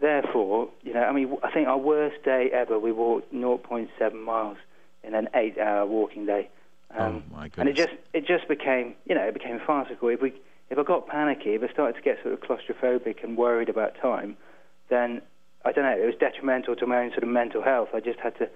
therefore, 0.00 0.70
you 0.82 0.94
know, 0.94 1.02
I 1.02 1.12
mean, 1.12 1.36
I 1.42 1.50
think 1.50 1.68
our 1.68 1.78
worst 1.78 2.22
day 2.24 2.50
ever, 2.52 2.78
we 2.78 2.90
walked 2.90 3.34
0.7 3.34 4.24
miles 4.24 4.56
in 5.04 5.14
an 5.14 5.28
eight-hour 5.34 5.86
walking 5.86 6.26
day. 6.26 6.48
Um, 6.96 7.22
oh 7.30 7.36
my 7.36 7.48
goodness! 7.48 7.58
And 7.58 7.68
it 7.68 7.76
just 7.76 7.94
it 8.12 8.26
just 8.26 8.48
became 8.48 8.94
you 9.06 9.14
know 9.14 9.22
it 9.22 9.34
became 9.34 9.60
farcical. 9.64 10.08
If 10.08 10.20
we 10.20 10.32
if 10.70 10.78
I 10.78 10.82
got 10.82 11.06
panicky, 11.06 11.50
if 11.50 11.62
I 11.62 11.72
started 11.72 11.96
to 11.96 12.02
get 12.02 12.18
sort 12.22 12.34
of 12.34 12.40
claustrophobic 12.40 13.22
and 13.22 13.36
worried 13.36 13.68
about 13.68 13.94
time, 14.00 14.36
then 14.88 15.22
I 15.64 15.72
don't 15.72 15.84
know. 15.84 15.96
It 16.02 16.06
was 16.06 16.14
detrimental 16.18 16.76
to 16.76 16.86
my 16.86 17.02
own 17.02 17.10
sort 17.10 17.22
of 17.22 17.28
mental 17.28 17.62
health. 17.62 17.90
I 17.94 18.00
just 18.00 18.18
had 18.20 18.36
to 18.38 18.48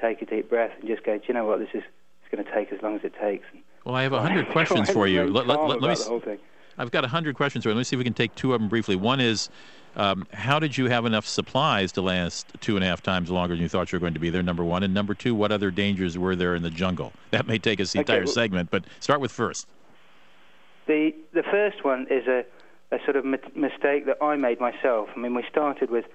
take 0.00 0.22
a 0.22 0.26
deep 0.26 0.48
breath 0.48 0.72
and 0.78 0.88
just 0.88 1.04
go. 1.04 1.16
Do 1.16 1.24
you 1.28 1.34
know 1.34 1.44
what? 1.44 1.60
This 1.60 1.68
is 1.74 1.82
it's 2.22 2.34
going 2.34 2.44
to 2.44 2.52
take 2.52 2.72
as 2.72 2.82
long 2.82 2.96
as 2.96 3.04
it 3.04 3.14
takes. 3.20 3.44
Well, 3.84 3.94
I 3.94 4.02
have 4.02 4.12
a 4.12 4.20
hundred 4.22 4.48
questions 4.50 4.90
for 4.90 5.06
you. 5.06 5.26
Let, 5.26 5.46
let, 5.46 5.60
let, 5.60 5.80
let 5.80 6.26
me. 6.26 6.38
I've 6.76 6.90
got 6.90 7.04
a 7.04 7.08
hundred 7.08 7.36
questions 7.36 7.64
for 7.64 7.70
you. 7.70 7.74
Let 7.74 7.80
me 7.80 7.84
see 7.84 7.96
if 7.96 7.98
we 7.98 8.04
can 8.04 8.14
take 8.14 8.34
two 8.34 8.54
of 8.54 8.60
them 8.60 8.68
briefly. 8.68 8.96
One 8.96 9.20
is, 9.20 9.50
um, 9.96 10.26
how 10.32 10.58
did 10.58 10.78
you 10.78 10.86
have 10.86 11.06
enough 11.06 11.26
supplies 11.26 11.90
to 11.92 12.02
last 12.02 12.52
two 12.60 12.76
and 12.76 12.84
a 12.84 12.86
half 12.86 13.02
times 13.02 13.30
longer 13.30 13.54
than 13.54 13.62
you 13.62 13.68
thought 13.68 13.90
you 13.90 13.96
were 13.96 14.00
going 14.00 14.14
to 14.14 14.20
be 14.20 14.30
there? 14.30 14.42
Number 14.42 14.62
one, 14.62 14.84
and 14.84 14.94
number 14.94 15.14
two, 15.14 15.34
what 15.34 15.50
other 15.50 15.70
dangers 15.70 16.16
were 16.16 16.36
there 16.36 16.54
in 16.54 16.62
the 16.62 16.70
jungle? 16.70 17.12
That 17.30 17.46
may 17.46 17.58
take 17.58 17.78
us 17.80 17.92
the 17.92 18.00
okay, 18.00 18.14
entire 18.14 18.24
well, 18.24 18.32
segment, 18.32 18.70
but 18.70 18.84
start 19.00 19.20
with 19.20 19.30
first. 19.30 19.68
The 20.86 21.14
the 21.34 21.42
first 21.42 21.84
one 21.84 22.06
is 22.10 22.26
a, 22.26 22.44
a 22.90 22.98
sort 23.04 23.16
of 23.16 23.24
mistake 23.24 24.06
that 24.06 24.16
I 24.22 24.36
made 24.36 24.60
myself. 24.60 25.08
I 25.14 25.18
mean, 25.18 25.34
we 25.34 25.44
started 25.50 25.90
with 25.90 26.06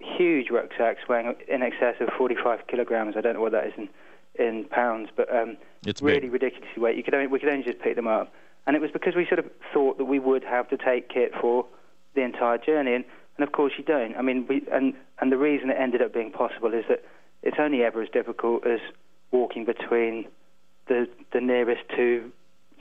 huge 0.00 0.50
rucksacks 0.50 1.00
weighing 1.08 1.34
in 1.48 1.62
excess 1.62 1.96
of 2.00 2.08
45 2.16 2.66
kilograms. 2.66 3.14
I 3.16 3.20
don't 3.20 3.34
know 3.34 3.40
what 3.40 3.52
that 3.52 3.66
is 3.66 3.72
in, 3.76 3.88
in 4.34 4.64
pounds, 4.64 5.10
but 5.14 5.34
um, 5.34 5.56
it's 5.86 6.02
really 6.02 6.20
big. 6.20 6.32
ridiculously 6.32 6.82
weight. 6.82 6.96
You 6.96 7.02
could 7.02 7.14
only, 7.14 7.26
we 7.26 7.38
could 7.38 7.48
only 7.48 7.64
just 7.64 7.80
pick 7.80 7.96
them 7.96 8.06
up, 8.06 8.32
and 8.66 8.76
it 8.76 8.82
was 8.82 8.90
because 8.90 9.14
we 9.14 9.26
sort 9.26 9.38
of 9.38 9.46
thought 9.72 9.98
that 9.98 10.06
we 10.06 10.18
would 10.18 10.44
have 10.44 10.68
to 10.70 10.76
take 10.76 11.08
kit 11.08 11.32
for 11.40 11.66
the 12.14 12.22
entire 12.22 12.58
journey, 12.58 12.94
and, 12.94 13.04
and 13.36 13.46
of 13.46 13.52
course 13.52 13.74
you 13.78 13.84
don't. 13.84 14.16
I 14.16 14.22
mean, 14.22 14.46
we, 14.48 14.62
and 14.72 14.94
and 15.20 15.30
the 15.30 15.38
reason 15.38 15.70
it 15.70 15.76
ended 15.78 16.02
up 16.02 16.12
being 16.12 16.32
possible 16.32 16.72
is 16.72 16.84
that 16.88 17.04
it's 17.42 17.58
only 17.58 17.82
ever 17.82 18.02
as 18.02 18.08
difficult 18.08 18.66
as 18.66 18.80
walking 19.30 19.64
between 19.64 20.26
the 20.88 21.08
the 21.32 21.40
nearest 21.40 21.82
two 21.94 22.32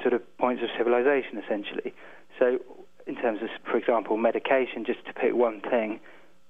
sort 0.02 0.14
of 0.14 0.38
points 0.38 0.64
of 0.64 0.70
civilization, 0.78 1.38
essentially. 1.38 1.94
So, 2.38 2.60
in 3.06 3.16
terms 3.16 3.42
of, 3.42 3.50
for 3.70 3.78
example, 3.78 4.18
medication, 4.18 4.86
just 4.86 5.06
to 5.06 5.14
pick 5.14 5.34
one 5.34 5.62
thing, 5.62 6.00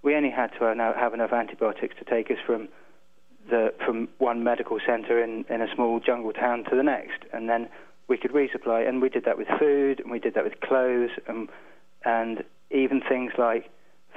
we 0.02 0.16
only 0.16 0.30
had 0.30 0.48
to 0.60 0.66
uh, 0.66 0.94
have 0.94 1.14
enough 1.14 1.34
antibiotics 1.34 1.96
to 2.00 2.06
take 2.06 2.32
us 2.32 2.38
from 2.46 2.70
the 3.50 3.74
from 3.86 4.08
one 4.18 4.44
medical 4.44 4.80
centre 4.86 5.22
in, 5.22 5.46
in 5.50 5.62
a 5.62 5.68
small 5.74 6.00
jungle 6.00 6.34
town 6.34 6.64
to 6.70 6.76
the 6.76 6.84
next, 6.84 7.24
and 7.34 7.50
then 7.50 7.68
we 8.08 8.18
could 8.18 8.32
resupply. 8.32 8.88
And 8.88 9.02
we 9.02 9.10
did 9.10 9.26
that 9.26 9.38
with 9.38 9.48
food, 9.60 10.00
and 10.00 10.12
we 10.12 10.20
did 10.20 10.34
that 10.36 10.44
with 10.44 10.60
clothes, 10.62 11.12
and 11.28 11.50
and 12.06 12.44
even 12.72 13.02
things 13.02 13.34
like 13.38 13.70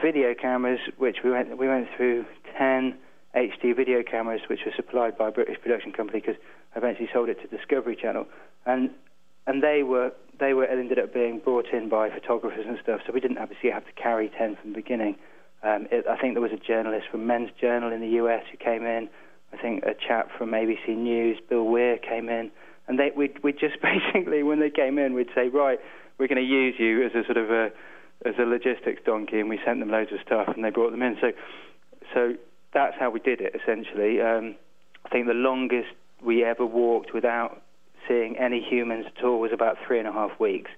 video 0.03 0.35
cameras, 0.35 0.81
which 0.99 1.19
we 1.25 1.31
went 1.31 1.57
we 1.59 1.69
went 1.69 1.89
through 1.97 2.25
ten 2.57 2.97
HD 3.35 3.75
video 3.75 4.03
cameras, 4.03 4.43
which 4.49 4.61
were 4.67 4.73
supplied 4.77 5.17
by 5.17 5.29
a 5.29 5.33
British 5.33 5.61
production 5.61 5.93
company, 5.93 6.21
because 6.21 6.37
I 6.75 6.79
eventually 6.79 7.09
sold 7.13 7.29
it 7.29 7.41
to 7.41 7.57
Discovery 7.57 7.97
Channel, 7.97 8.27
and 8.67 8.91
and 9.47 9.63
they 9.63 9.83
were 9.83 10.13
they 10.39 10.55
were 10.55 10.67
ended 10.67 10.99
up 10.99 11.13
being 11.13 11.39
brought 11.39 11.69
in 11.73 11.89
by 11.89 12.11
photographers 12.11 12.67
and 12.69 12.79
stuff, 12.83 13.01
so 13.07 13.13
we 13.13 13.21
didn't 13.21 13.39
obviously 13.39 13.71
have 13.71 13.85
to 13.87 13.93
carry 13.93 14.31
ten 14.37 14.57
from 14.57 14.73
the 14.73 14.77
beginning. 14.77 15.17
Um, 15.63 15.87
it, 15.91 16.07
I 16.09 16.17
think 16.17 16.35
there 16.35 16.43
was 16.43 16.53
a 16.53 16.57
journalist 16.57 17.07
from 17.11 17.27
Men's 17.27 17.51
Journal 17.61 17.93
in 17.93 18.01
the 18.01 18.19
US 18.23 18.43
who 18.51 18.57
came 18.57 18.85
in. 18.85 19.09
I 19.53 19.57
think 19.57 19.85
a 19.85 19.95
chap 19.95 20.29
from 20.37 20.51
ABC 20.51 20.97
News, 20.97 21.39
Bill 21.49 21.65
Weir, 21.65 21.99
came 21.99 22.29
in, 22.29 22.51
and 22.89 22.99
they 22.99 23.11
we 23.17 23.33
we 23.43 23.53
just 23.53 23.77
basically 23.83 24.43
when 24.43 24.61
they 24.61 24.71
came 24.71 24.99
in, 24.99 25.15
we'd 25.15 25.29
say, 25.35 25.49
right, 25.49 25.79
we're 26.19 26.29
going 26.29 26.43
to 26.43 26.49
use 26.49 26.75
you 26.79 27.05
as 27.05 27.13
a 27.15 27.25
sort 27.25 27.37
of 27.37 27.51
a 27.51 27.71
as 28.25 28.35
a 28.39 28.43
logistics 28.43 29.03
donkey, 29.05 29.41
and 29.41 29.49
we 29.49 29.59
sent 29.65 29.81
them 29.81 29.91
loads 29.91 30.13
of 30.13 30.19
stuff, 30.25 30.49
and 30.55 30.65
they 30.65 30.71
brought 30.71 30.91
them 30.91 31.03
in. 31.03 31.17
So 31.21 31.33
so 32.15 32.35
that's 32.75 32.97
how 32.99 33.11
we 33.11 33.21
did 33.21 33.41
it 33.41 33.55
essentially. 33.55 34.21
Um, 34.21 34.57
I 35.05 35.09
think 35.09 35.27
the 35.27 35.35
longest 35.35 35.91
we 36.25 36.45
ever 36.45 36.65
walked 36.65 37.13
without 37.13 37.63
seeing 38.09 38.37
any 38.37 38.61
humans 38.61 39.07
at 39.07 39.25
all 39.25 39.41
was 39.41 39.51
about 39.53 39.77
three 39.87 39.99
and 39.99 40.09
a 40.09 40.13
half 40.13 40.39
weeks. 40.41 40.71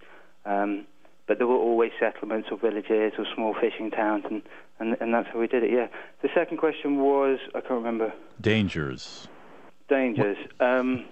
Um, 0.44 0.86
but 1.26 1.38
there 1.38 1.46
were 1.46 1.56
always 1.56 1.92
settlements 1.98 2.48
or 2.50 2.58
villages 2.58 3.12
or 3.18 3.24
small 3.34 3.54
fishing 3.54 3.90
towns, 3.90 4.24
and, 4.30 4.42
and, 4.78 4.96
and 5.00 5.14
that's 5.14 5.28
how 5.32 5.38
we 5.38 5.46
did 5.46 5.62
it, 5.62 5.70
yeah. 5.70 5.88
The 6.22 6.28
second 6.34 6.58
question 6.58 6.98
was, 6.98 7.38
I 7.54 7.60
can't 7.60 7.72
remember. 7.72 8.12
Dangers. 8.40 9.28
Dangers. 9.88 10.36
Um, 10.60 11.04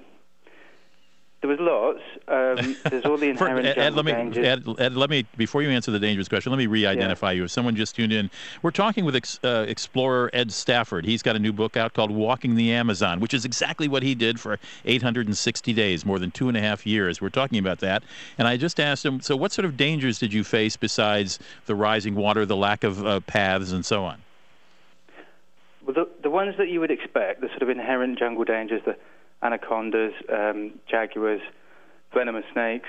there 1.42 1.50
was 1.50 1.58
lots. 1.60 2.00
Um, 2.28 2.76
there's 2.90 3.04
all 3.04 3.16
the 3.16 3.28
inherent 3.28 3.74
For, 3.74 3.80
Ed, 3.80 3.94
let 3.94 4.04
me, 4.04 4.12
dangers. 4.12 4.46
Ed, 4.46 4.64
Ed, 4.78 4.94
let 4.94 5.10
me, 5.10 5.26
before 5.36 5.60
you 5.60 5.70
answer 5.70 5.90
the 5.90 5.98
dangerous 5.98 6.28
question, 6.28 6.52
let 6.52 6.56
me 6.56 6.66
re-identify 6.66 7.32
yeah. 7.32 7.38
you. 7.38 7.44
If 7.44 7.50
someone 7.50 7.74
just 7.74 7.96
tuned 7.96 8.12
in, 8.12 8.30
we're 8.62 8.70
talking 8.70 9.04
with 9.04 9.16
ex, 9.16 9.40
uh, 9.42 9.66
explorer 9.68 10.30
Ed 10.32 10.52
Stafford. 10.52 11.04
He's 11.04 11.20
got 11.20 11.34
a 11.34 11.40
new 11.40 11.52
book 11.52 11.76
out 11.76 11.94
called 11.94 12.12
Walking 12.12 12.54
the 12.54 12.72
Amazon, 12.72 13.18
which 13.18 13.34
is 13.34 13.44
exactly 13.44 13.88
what 13.88 14.04
he 14.04 14.14
did 14.14 14.38
for 14.38 14.58
860 14.84 15.72
days, 15.72 16.06
more 16.06 16.20
than 16.20 16.30
two 16.30 16.46
and 16.46 16.56
a 16.56 16.60
half 16.60 16.86
years. 16.86 17.20
We're 17.20 17.28
talking 17.28 17.58
about 17.58 17.80
that. 17.80 18.04
And 18.38 18.46
I 18.46 18.56
just 18.56 18.78
asked 18.78 19.04
him, 19.04 19.20
so 19.20 19.36
what 19.36 19.50
sort 19.50 19.64
of 19.64 19.76
dangers 19.76 20.20
did 20.20 20.32
you 20.32 20.44
face 20.44 20.76
besides 20.76 21.40
the 21.66 21.74
rising 21.74 22.14
water, 22.14 22.46
the 22.46 22.56
lack 22.56 22.84
of 22.84 23.04
uh, 23.04 23.18
paths, 23.20 23.72
and 23.72 23.84
so 23.84 24.04
on? 24.04 24.22
Well, 25.84 25.94
the, 25.94 26.08
the 26.22 26.30
ones 26.30 26.54
that 26.58 26.68
you 26.68 26.78
would 26.78 26.92
expect, 26.92 27.40
the 27.40 27.48
sort 27.48 27.62
of 27.62 27.68
inherent 27.68 28.16
jungle 28.16 28.44
dangers, 28.44 28.82
the 28.84 28.96
anacondas, 29.42 30.12
um, 30.32 30.78
jaguars, 30.88 31.40
venomous 32.14 32.44
snakes, 32.52 32.88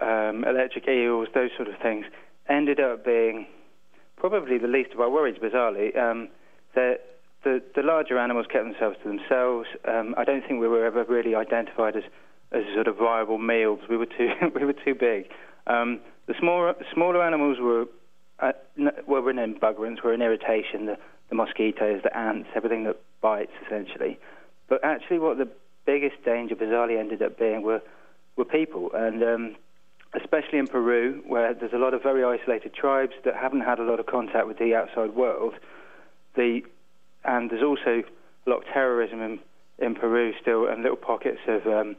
um, 0.00 0.44
electric 0.44 0.86
eels, 0.88 1.28
those 1.34 1.50
sort 1.56 1.68
of 1.68 1.74
things, 1.82 2.04
ended 2.48 2.80
up 2.80 3.04
being 3.04 3.46
probably 4.16 4.58
the 4.58 4.68
least 4.68 4.92
of 4.92 5.00
our 5.00 5.10
worries, 5.10 5.38
bizarrely. 5.38 5.96
Um, 5.96 6.28
the, 6.74 6.98
the, 7.44 7.62
the, 7.74 7.82
larger 7.82 8.18
animals 8.18 8.46
kept 8.50 8.64
themselves 8.64 8.96
to 9.02 9.08
themselves. 9.08 9.68
Um, 9.86 10.14
I 10.16 10.24
don't 10.24 10.40
think 10.46 10.60
we 10.60 10.68
were 10.68 10.84
ever 10.84 11.04
really 11.04 11.34
identified 11.34 11.96
as, 11.96 12.04
as 12.52 12.62
sort 12.74 12.88
of 12.88 12.96
viable 12.96 13.38
meals. 13.38 13.80
We 13.88 13.96
were 13.96 14.06
too, 14.06 14.30
we 14.54 14.64
were 14.64 14.72
too 14.72 14.94
big. 14.94 15.26
Um, 15.66 16.00
the 16.26 16.34
smaller, 16.38 16.74
smaller 16.92 17.22
animals 17.22 17.58
were, 17.60 17.86
uh, 18.40 18.52
were 19.06 19.30
an 19.30 19.54
buggerants, 19.60 20.02
were 20.02 20.12
an 20.12 20.22
irritation, 20.22 20.86
the, 20.86 20.96
the 21.28 21.34
mosquitoes, 21.34 22.00
the 22.02 22.16
ants, 22.16 22.48
everything 22.54 22.84
that 22.84 22.96
bites, 23.20 23.52
essentially. 23.66 24.18
But 24.68 24.84
actually, 24.84 25.18
what 25.18 25.38
the 25.38 25.48
biggest 25.88 26.22
danger, 26.22 26.54
bizarrely, 26.54 26.98
ended 26.98 27.22
up 27.22 27.38
being 27.38 27.62
were 27.62 27.80
were 28.36 28.44
people, 28.44 28.90
and 28.92 29.22
um, 29.22 29.56
especially 30.12 30.58
in 30.58 30.66
Peru, 30.66 31.22
where 31.26 31.54
there's 31.54 31.72
a 31.72 31.78
lot 31.78 31.94
of 31.94 32.02
very 32.02 32.22
isolated 32.22 32.74
tribes 32.74 33.14
that 33.24 33.34
haven't 33.34 33.62
had 33.62 33.78
a 33.78 33.82
lot 33.82 33.98
of 33.98 34.04
contact 34.04 34.46
with 34.46 34.58
the 34.58 34.74
outside 34.74 35.14
world. 35.14 35.54
The 36.36 36.60
and 37.24 37.50
there's 37.50 37.62
also 37.62 38.02
a 38.46 38.50
lot 38.50 38.58
of 38.58 38.64
terrorism 38.66 39.22
in, 39.22 39.38
in 39.78 39.94
Peru 39.94 40.34
still, 40.40 40.66
and 40.68 40.82
little 40.82 40.98
pockets 40.98 41.40
of 41.48 41.66
um, 41.66 41.96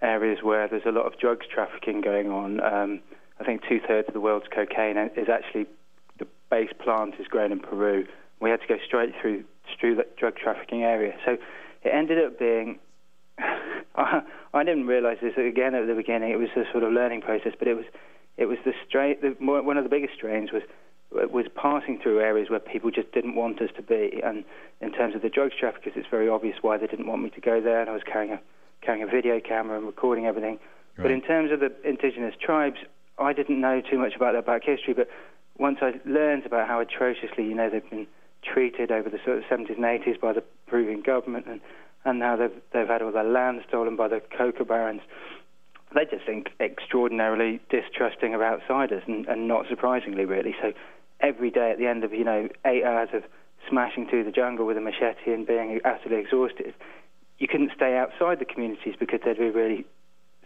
areas 0.00 0.38
where 0.42 0.66
there's 0.66 0.86
a 0.86 0.90
lot 0.90 1.04
of 1.04 1.18
drugs 1.18 1.46
trafficking 1.46 2.00
going 2.00 2.30
on. 2.30 2.60
Um, 2.60 3.00
I 3.38 3.44
think 3.44 3.60
two 3.68 3.80
thirds 3.86 4.08
of 4.08 4.14
the 4.14 4.20
world's 4.20 4.48
cocaine 4.48 4.96
is 5.14 5.28
actually 5.28 5.66
the 6.18 6.26
base 6.50 6.72
plant 6.82 7.14
is 7.20 7.26
grown 7.28 7.52
in 7.52 7.60
Peru. 7.60 8.06
We 8.40 8.48
had 8.48 8.62
to 8.62 8.66
go 8.66 8.78
straight 8.84 9.12
through 9.20 9.44
through 9.78 9.96
that 9.96 10.16
drug 10.16 10.36
trafficking 10.36 10.84
area, 10.84 11.14
so 11.26 11.32
it 11.84 11.90
ended 11.92 12.24
up 12.24 12.38
being 12.38 12.78
I, 14.00 14.22
I 14.52 14.64
didn't 14.64 14.86
realise 14.86 15.18
this 15.22 15.34
again 15.36 15.74
at 15.74 15.86
the 15.86 15.94
beginning. 15.94 16.30
It 16.30 16.38
was 16.38 16.48
a 16.56 16.70
sort 16.70 16.84
of 16.84 16.92
learning 16.92 17.22
process, 17.22 17.52
but 17.58 17.68
it 17.68 17.74
was 17.74 17.86
it 18.36 18.46
was 18.46 18.58
the 18.64 18.72
strain. 18.86 19.16
The, 19.22 19.30
one 19.40 19.76
of 19.76 19.84
the 19.84 19.90
biggest 19.90 20.14
strains 20.14 20.50
was 20.52 20.62
was 21.10 21.46
passing 21.54 21.98
through 22.02 22.20
areas 22.20 22.50
where 22.50 22.58
people 22.58 22.90
just 22.90 23.12
didn't 23.12 23.36
want 23.36 23.62
us 23.62 23.70
to 23.76 23.82
be. 23.82 24.20
And 24.24 24.44
in 24.80 24.92
terms 24.92 25.14
of 25.14 25.22
the 25.22 25.28
drugs 25.28 25.54
traffickers, 25.58 25.92
it's 25.96 26.08
very 26.10 26.28
obvious 26.28 26.56
why 26.60 26.76
they 26.76 26.86
didn't 26.86 27.06
want 27.06 27.22
me 27.22 27.30
to 27.30 27.40
go 27.40 27.60
there. 27.60 27.80
And 27.80 27.88
I 27.88 27.92
was 27.92 28.02
carrying 28.04 28.32
a 28.32 28.40
carrying 28.82 29.02
a 29.02 29.06
video 29.06 29.40
camera 29.40 29.76
and 29.78 29.86
recording 29.86 30.26
everything. 30.26 30.58
Right. 30.96 31.04
But 31.04 31.10
in 31.12 31.22
terms 31.22 31.50
of 31.52 31.60
the 31.60 31.72
indigenous 31.88 32.34
tribes, 32.40 32.76
I 33.18 33.32
didn't 33.32 33.60
know 33.60 33.80
too 33.80 33.98
much 33.98 34.14
about 34.14 34.32
their 34.32 34.42
back 34.42 34.64
history. 34.64 34.94
But 34.94 35.08
once 35.58 35.78
I 35.80 35.94
learned 36.04 36.44
about 36.44 36.68
how 36.68 36.80
atrociously, 36.80 37.44
you 37.44 37.54
know, 37.54 37.70
they've 37.70 37.88
been 37.88 38.06
treated 38.42 38.90
over 38.90 39.08
the 39.08 39.18
sort 39.24 39.38
of 39.38 39.44
70s 39.44 39.76
and 39.76 39.84
80s 39.84 40.20
by 40.20 40.32
the 40.32 40.42
Peruvian 40.66 41.02
government 41.02 41.46
and 41.46 41.60
and 42.06 42.20
now 42.20 42.36
they've 42.36 42.62
they've 42.72 42.86
had 42.86 43.02
all 43.02 43.12
their 43.12 43.24
land 43.24 43.60
stolen 43.68 43.96
by 43.96 44.08
the 44.08 44.22
coca 44.38 44.64
barons. 44.64 45.02
They 45.94 46.04
just 46.04 46.24
think 46.24 46.50
extraordinarily 46.60 47.60
distrusting 47.68 48.34
of 48.34 48.40
outsiders, 48.40 49.02
and, 49.06 49.26
and 49.26 49.48
not 49.48 49.66
surprisingly, 49.68 50.24
really. 50.24 50.54
So 50.62 50.72
every 51.20 51.50
day 51.50 51.70
at 51.72 51.78
the 51.78 51.86
end 51.86 52.04
of 52.04 52.12
you 52.12 52.24
know 52.24 52.48
eight 52.64 52.84
hours 52.84 53.08
of 53.12 53.24
smashing 53.68 54.06
through 54.08 54.24
the 54.24 54.30
jungle 54.30 54.64
with 54.64 54.76
a 54.76 54.80
machete 54.80 55.32
and 55.32 55.46
being 55.46 55.80
utterly 55.84 56.20
exhausted, 56.20 56.74
you 57.38 57.48
couldn't 57.48 57.72
stay 57.74 57.96
outside 57.96 58.38
the 58.38 58.44
communities 58.44 58.94
because 58.98 59.20
they'd 59.24 59.38
be 59.38 59.50
really 59.50 59.84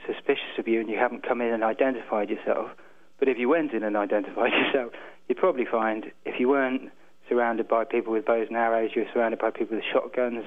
suspicious 0.07 0.57
of 0.59 0.67
you 0.67 0.81
and 0.81 0.89
you 0.89 0.97
haven't 0.97 1.27
come 1.29 1.43
in 1.43 1.53
and 1.53 1.63
identified 1.63 2.31
yourself. 2.31 2.71
But 3.19 3.29
if 3.29 3.37
you 3.37 3.51
went 3.51 3.73
in 3.73 3.83
and 3.83 3.97
identified 3.99 4.53
yourself, 4.65 4.93
you'd 5.29 5.37
probably 5.37 5.67
find 5.71 6.07
if 6.25 6.41
you 6.41 6.49
weren't 6.49 6.91
surrounded 7.29 7.69
by 7.69 7.85
people 7.85 8.15
with 8.15 8.25
bows 8.25 8.47
and 8.49 8.57
arrows, 8.57 8.93
you 8.95 9.03
were 9.03 9.09
surrounded 9.13 9.39
by 9.39 9.51
people 9.51 9.77
with 9.77 9.85
shotguns, 9.93 10.45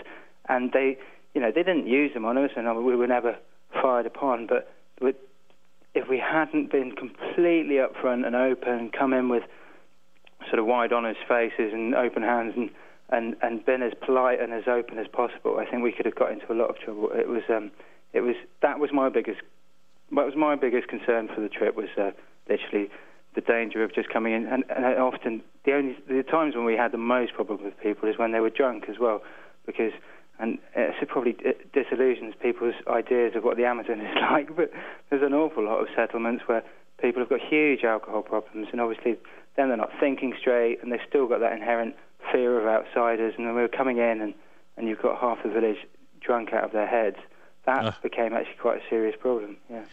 and 0.50 0.72
they, 0.72 0.98
you 1.34 1.42
know, 1.42 1.52
they 1.54 1.64
didn't 1.64 1.88
use 1.88 2.14
them 2.14 2.26
on 2.26 2.38
us, 2.38 2.52
and 2.56 2.86
we 2.86 2.96
were 2.96 3.08
never 3.08 3.38
fired 3.82 4.06
upon. 4.06 4.48
But 4.48 4.68
if 5.94 6.08
we 6.10 6.20
hadn't 6.20 6.72
been 6.72 6.92
completely 6.92 7.76
upfront 7.76 8.26
and 8.26 8.36
open, 8.36 8.92
come 8.98 9.14
in 9.14 9.30
with 9.30 9.44
sort 10.48 10.60
of 10.60 10.66
wide, 10.66 10.92
honest 10.92 11.20
faces 11.28 11.72
and 11.74 11.96
open 11.96 12.24
hands, 12.24 12.54
and 12.56 12.70
and 13.10 13.36
and 13.42 13.66
been 13.66 13.82
as 13.82 13.94
polite 14.06 14.42
and 14.42 14.54
as 14.54 14.64
open 14.68 14.98
as 14.98 15.08
possible, 15.08 15.60
I 15.60 15.70
think 15.70 15.84
we 15.84 15.92
could 15.92 16.06
have 16.06 16.16
got 16.16 16.32
into 16.32 16.52
a 16.52 16.56
lot 16.56 16.70
of 16.70 16.80
trouble. 16.80 17.10
It 17.14 17.28
was 17.28 17.44
um, 17.50 17.72
it 18.12 18.22
was 18.22 18.36
that 18.62 18.80
was 18.80 18.92
my 18.92 19.10
biggest 19.10 19.42
that 20.12 20.26
was 20.26 20.36
my 20.36 20.56
biggest 20.56 20.88
concern 20.88 21.30
for 21.34 21.42
the 21.42 21.50
trip 21.50 21.76
was 21.76 21.90
uh, 21.98 22.12
literally 22.50 22.90
the 23.36 23.42
danger 23.42 23.84
of 23.84 23.94
just 23.94 24.10
coming 24.10 24.34
in, 24.34 24.46
and, 24.46 24.64
and 24.70 24.86
often 24.86 25.42
the 25.66 25.74
only 25.74 25.98
the 26.08 26.24
times 26.24 26.56
when 26.56 26.66
we 26.66 26.76
had 26.76 26.92
the 26.92 26.98
most 26.98 27.34
problem 27.34 27.64
with 27.64 27.80
people 27.82 28.10
is 28.10 28.18
when 28.18 28.32
they 28.32 28.40
were 28.40 28.50
drunk 28.50 28.86
as 28.90 28.98
well, 29.00 29.22
because 29.66 29.92
and 30.40 30.58
it 30.76 31.08
probably 31.08 31.36
disillusions 31.74 32.34
people's 32.42 32.76
ideas 32.88 33.34
of 33.36 33.44
what 33.44 33.58
the 33.58 33.66
Amazon 33.66 34.02
is 34.06 34.16
like. 34.32 34.56
But 34.56 34.72
there's 35.10 35.24
an 35.24 35.34
awful 35.34 35.64
lot 35.64 35.80
of 35.80 35.88
settlements 35.96 36.44
where 36.48 36.64
people 37.02 37.22
have 37.22 37.30
got 37.30 37.40
huge 37.40 37.84
alcohol 37.84 38.22
problems, 38.22 38.68
and 38.72 38.82
obviously 38.82 39.18
then 39.56 39.68
they're 39.68 39.78
not 39.78 39.92
thinking 40.00 40.34
straight, 40.40 40.82
and 40.82 40.92
they've 40.92 41.08
still 41.08 41.28
got 41.28 41.40
that 41.40 41.54
inherent 41.54 41.96
fear 42.32 42.60
of 42.60 42.66
outsiders. 42.66 43.34
And 43.38 43.48
then 43.48 43.56
we 43.56 43.62
were 43.62 43.68
coming 43.68 43.98
in, 43.98 44.22
and 44.22 44.34
and 44.76 44.88
you've 44.88 45.02
got 45.02 45.20
half 45.20 45.44
the 45.44 45.50
village 45.50 45.78
drunk 46.20 46.54
out 46.54 46.64
of 46.64 46.72
their 46.72 46.88
heads. 46.88 47.18
That 47.66 47.86
uh. 47.86 47.92
became 48.02 48.34
actually 48.34 48.58
quite 48.60 48.78
a 48.78 48.90
serious 48.90 49.16
problem. 49.20 49.58
Yeah. 49.70 49.84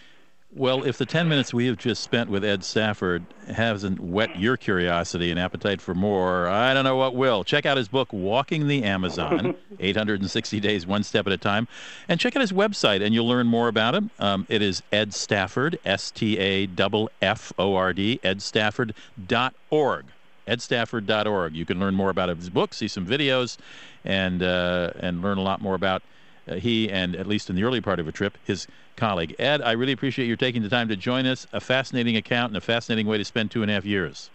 Well, 0.53 0.83
if 0.85 0.99
the 0.99 1.07
10 1.07 1.29
minutes 1.29 1.55
we 1.55 1.67
have 1.67 1.77
just 1.77 2.03
spent 2.03 2.29
with 2.29 2.45
Ed 2.45 2.65
Stafford 2.65 3.25
hasn't 3.47 4.01
whet 4.01 4.37
your 4.37 4.57
curiosity 4.57 5.31
and 5.31 5.39
appetite 5.39 5.81
for 5.81 5.95
more, 5.95 6.49
I 6.49 6.75
don't 6.75 6.83
know 6.83 6.97
what 6.97 7.15
will. 7.15 7.45
Check 7.45 7.67
out 7.67 7.77
his 7.77 7.87
book, 7.87 8.13
Walking 8.13 8.67
the 8.67 8.83
Amazon 8.83 9.55
860 9.79 10.59
Days, 10.59 10.89
One 10.89 11.05
Step 11.05 11.29
at 11.29 11.33
a 11.33 11.37
Time. 11.37 11.69
And 12.09 12.19
check 12.19 12.35
out 12.35 12.41
his 12.41 12.51
website, 12.51 13.01
and 13.01 13.15
you'll 13.15 13.29
learn 13.29 13.47
more 13.47 13.69
about 13.69 13.95
him. 13.95 14.11
Um, 14.19 14.45
it 14.49 14.61
is 14.61 14.83
Ed 14.91 15.15
Stafford, 15.15 15.79
S 15.85 16.11
T 16.11 16.37
A 16.41 16.69
F 16.77 16.95
F 17.23 17.53
O 17.57 17.77
R 17.77 17.93
D, 17.93 18.19
edstafford.org. 18.25 20.05
Edstafford.org. 20.49 21.55
You 21.55 21.65
can 21.65 21.79
learn 21.79 21.95
more 21.95 22.11
about 22.11 22.29
his 22.29 22.51
book, 22.51 22.75
see 22.75 22.89
some 22.89 23.07
videos, 23.07 23.57
and, 24.05 24.43
uh, 24.43 24.91
and 24.99 25.23
learn 25.23 25.39
a 25.39 25.43
lot 25.43 25.61
more 25.61 25.77
about 25.77 26.03
uh, 26.49 26.55
he 26.55 26.91
and, 26.91 27.15
at 27.15 27.29
least 27.29 27.51
in 27.51 27.57
the 27.57 27.63
early 27.63 27.81
part 27.81 28.01
of 28.01 28.09
a 28.09 28.13
trip, 28.13 28.37
his 28.45 28.67
colleague. 29.01 29.35
Ed, 29.39 29.63
I 29.63 29.73
really 29.73 29.93
appreciate 29.93 30.27
your 30.27 30.37
taking 30.37 30.63
the 30.63 30.69
time 30.69 30.89
to 30.89 30.97
join 30.97 31.27
us. 31.27 31.47
A 31.53 31.61
fascinating 31.61 32.17
account 32.17 32.51
and 32.51 32.57
a 32.57 32.61
fascinating 32.61 33.07
way 33.07 33.19
to 33.19 33.25
spend 33.25 33.51
two 33.51 33.63
and 33.63 33.71
a 33.71 33.75
half 33.75 33.85
years. 33.85 34.31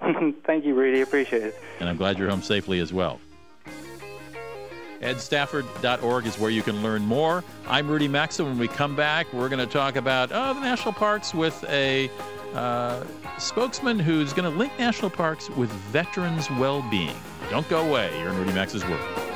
Thank 0.44 0.64
you, 0.64 0.74
Rudy. 0.74 1.00
Appreciate 1.00 1.42
it. 1.42 1.58
And 1.78 1.88
I'm 1.88 1.96
glad 1.96 2.18
you're 2.18 2.28
home 2.28 2.42
safely 2.42 2.80
as 2.80 2.92
well. 2.92 3.20
EdStafford.org 5.00 6.26
is 6.26 6.38
where 6.38 6.50
you 6.50 6.62
can 6.62 6.82
learn 6.82 7.02
more. 7.02 7.42
I'm 7.66 7.88
Rudy 7.88 8.08
Maxa. 8.08 8.44
When 8.44 8.58
we 8.58 8.68
come 8.68 8.94
back, 8.94 9.32
we're 9.32 9.48
going 9.48 9.66
to 9.66 9.72
talk 9.72 9.96
about 9.96 10.30
oh, 10.32 10.52
the 10.52 10.60
national 10.60 10.92
parks 10.92 11.32
with 11.32 11.64
a 11.68 12.10
uh, 12.52 13.04
spokesman 13.38 13.98
who's 13.98 14.34
going 14.34 14.50
to 14.50 14.58
link 14.58 14.78
national 14.78 15.10
parks 15.10 15.48
with 15.50 15.70
veterans' 15.70 16.50
well 16.50 16.82
being. 16.90 17.16
Don't 17.48 17.68
go 17.68 17.88
away. 17.88 18.10
You're 18.18 18.30
in 18.30 18.36
Rudy 18.36 18.52
Maxa's 18.52 18.84
World. 18.84 19.29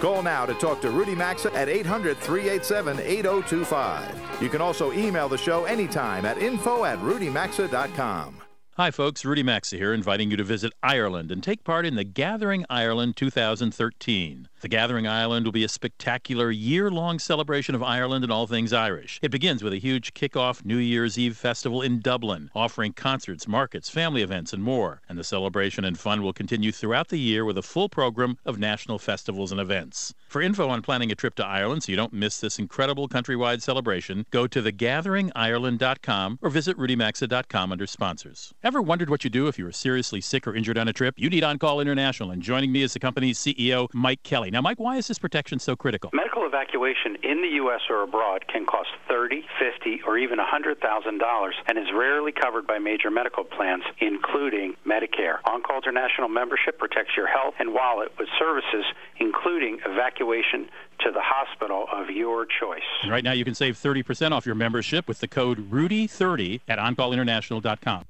Call 0.00 0.22
now 0.22 0.46
to 0.46 0.54
talk 0.54 0.80
to 0.82 0.90
Rudy 0.90 1.14
Maxa 1.14 1.52
at 1.54 1.68
800 1.68 2.16
387 2.18 3.00
8025. 3.00 4.42
You 4.42 4.48
can 4.48 4.60
also 4.60 4.92
email 4.92 5.28
the 5.28 5.38
show 5.38 5.64
anytime 5.64 6.24
at 6.24 6.38
info 6.38 6.84
at 6.84 6.98
rudymaxa.com. 6.98 8.42
Hi, 8.76 8.92
folks. 8.92 9.24
Rudy 9.24 9.42
Maxa 9.42 9.74
here, 9.76 9.92
inviting 9.92 10.30
you 10.30 10.36
to 10.36 10.44
visit 10.44 10.72
Ireland 10.84 11.32
and 11.32 11.42
take 11.42 11.64
part 11.64 11.84
in 11.84 11.96
the 11.96 12.04
Gathering 12.04 12.64
Ireland 12.70 13.16
2013. 13.16 14.48
The 14.60 14.66
Gathering 14.68 15.06
Ireland 15.06 15.46
will 15.46 15.52
be 15.52 15.62
a 15.62 15.68
spectacular 15.68 16.50
year 16.50 16.90
long 16.90 17.20
celebration 17.20 17.76
of 17.76 17.82
Ireland 17.82 18.24
and 18.24 18.32
all 18.32 18.48
things 18.48 18.72
Irish. 18.72 19.20
It 19.22 19.30
begins 19.30 19.62
with 19.62 19.72
a 19.72 19.78
huge 19.78 20.14
kick-off 20.14 20.64
New 20.64 20.78
Year's 20.78 21.16
Eve 21.16 21.36
festival 21.36 21.80
in 21.80 22.00
Dublin, 22.00 22.50
offering 22.56 22.92
concerts, 22.92 23.46
markets, 23.46 23.88
family 23.88 24.20
events, 24.20 24.52
and 24.52 24.60
more. 24.60 25.00
And 25.08 25.16
the 25.16 25.22
celebration 25.22 25.84
and 25.84 25.96
fun 25.96 26.24
will 26.24 26.32
continue 26.32 26.72
throughout 26.72 27.06
the 27.06 27.20
year 27.20 27.44
with 27.44 27.56
a 27.56 27.62
full 27.62 27.88
program 27.88 28.36
of 28.44 28.58
national 28.58 28.98
festivals 28.98 29.52
and 29.52 29.60
events. 29.60 30.12
For 30.26 30.42
info 30.42 30.68
on 30.68 30.82
planning 30.82 31.12
a 31.12 31.14
trip 31.14 31.36
to 31.36 31.46
Ireland 31.46 31.84
so 31.84 31.92
you 31.92 31.96
don't 31.96 32.12
miss 32.12 32.40
this 32.40 32.58
incredible 32.58 33.08
countrywide 33.08 33.62
celebration, 33.62 34.26
go 34.32 34.48
to 34.48 34.60
thegatheringireland.com 34.60 36.40
or 36.42 36.50
visit 36.50 36.76
rudymaxa.com 36.76 37.70
under 37.70 37.86
sponsors. 37.86 38.52
Ever 38.64 38.82
wondered 38.82 39.08
what 39.08 39.22
you 39.22 39.30
do 39.30 39.46
if 39.46 39.56
you 39.56 39.66
are 39.68 39.72
seriously 39.72 40.20
sick 40.20 40.48
or 40.48 40.56
injured 40.56 40.78
on 40.78 40.88
a 40.88 40.92
trip? 40.92 41.14
You 41.16 41.30
need 41.30 41.44
On 41.44 41.60
Call 41.60 41.80
International, 41.80 42.32
and 42.32 42.42
joining 42.42 42.72
me 42.72 42.82
is 42.82 42.92
the 42.92 42.98
company's 42.98 43.38
CEO, 43.38 43.86
Mike 43.94 44.24
Kelly. 44.24 44.47
Now, 44.50 44.60
Mike, 44.60 44.78
why 44.78 44.96
is 44.96 45.08
this 45.08 45.18
protection 45.18 45.58
so 45.58 45.76
critical? 45.76 46.10
Medical 46.12 46.46
evacuation 46.46 47.16
in 47.22 47.42
the 47.42 47.48
U.S. 47.62 47.80
or 47.90 48.02
abroad 48.02 48.46
can 48.48 48.66
cost 48.66 48.88
thirty, 49.08 49.44
fifty, 49.58 50.00
or 50.06 50.18
even 50.18 50.38
$100,000 50.38 51.50
and 51.66 51.78
is 51.78 51.86
rarely 51.94 52.32
covered 52.32 52.66
by 52.66 52.78
major 52.78 53.10
medical 53.10 53.44
plans, 53.44 53.84
including 54.00 54.74
Medicare. 54.86 55.38
On-Call 55.44 55.78
International 55.78 56.28
membership 56.28 56.78
protects 56.78 57.12
your 57.16 57.26
health 57.26 57.54
and 57.58 57.74
wallet 57.74 58.12
with 58.18 58.28
services 58.38 58.84
including 59.20 59.78
evacuation 59.86 60.68
to 61.00 61.10
the 61.10 61.20
hospital 61.22 61.86
of 61.92 62.10
your 62.10 62.46
choice. 62.46 62.82
And 63.02 63.12
right 63.12 63.24
now, 63.24 63.32
you 63.32 63.44
can 63.44 63.54
save 63.54 63.76
30% 63.76 64.32
off 64.32 64.46
your 64.46 64.54
membership 64.54 65.06
with 65.08 65.20
the 65.20 65.28
code 65.28 65.70
RUDY30 65.70 66.60
at 66.68 66.78
OnCallInternational.com. 66.78 68.04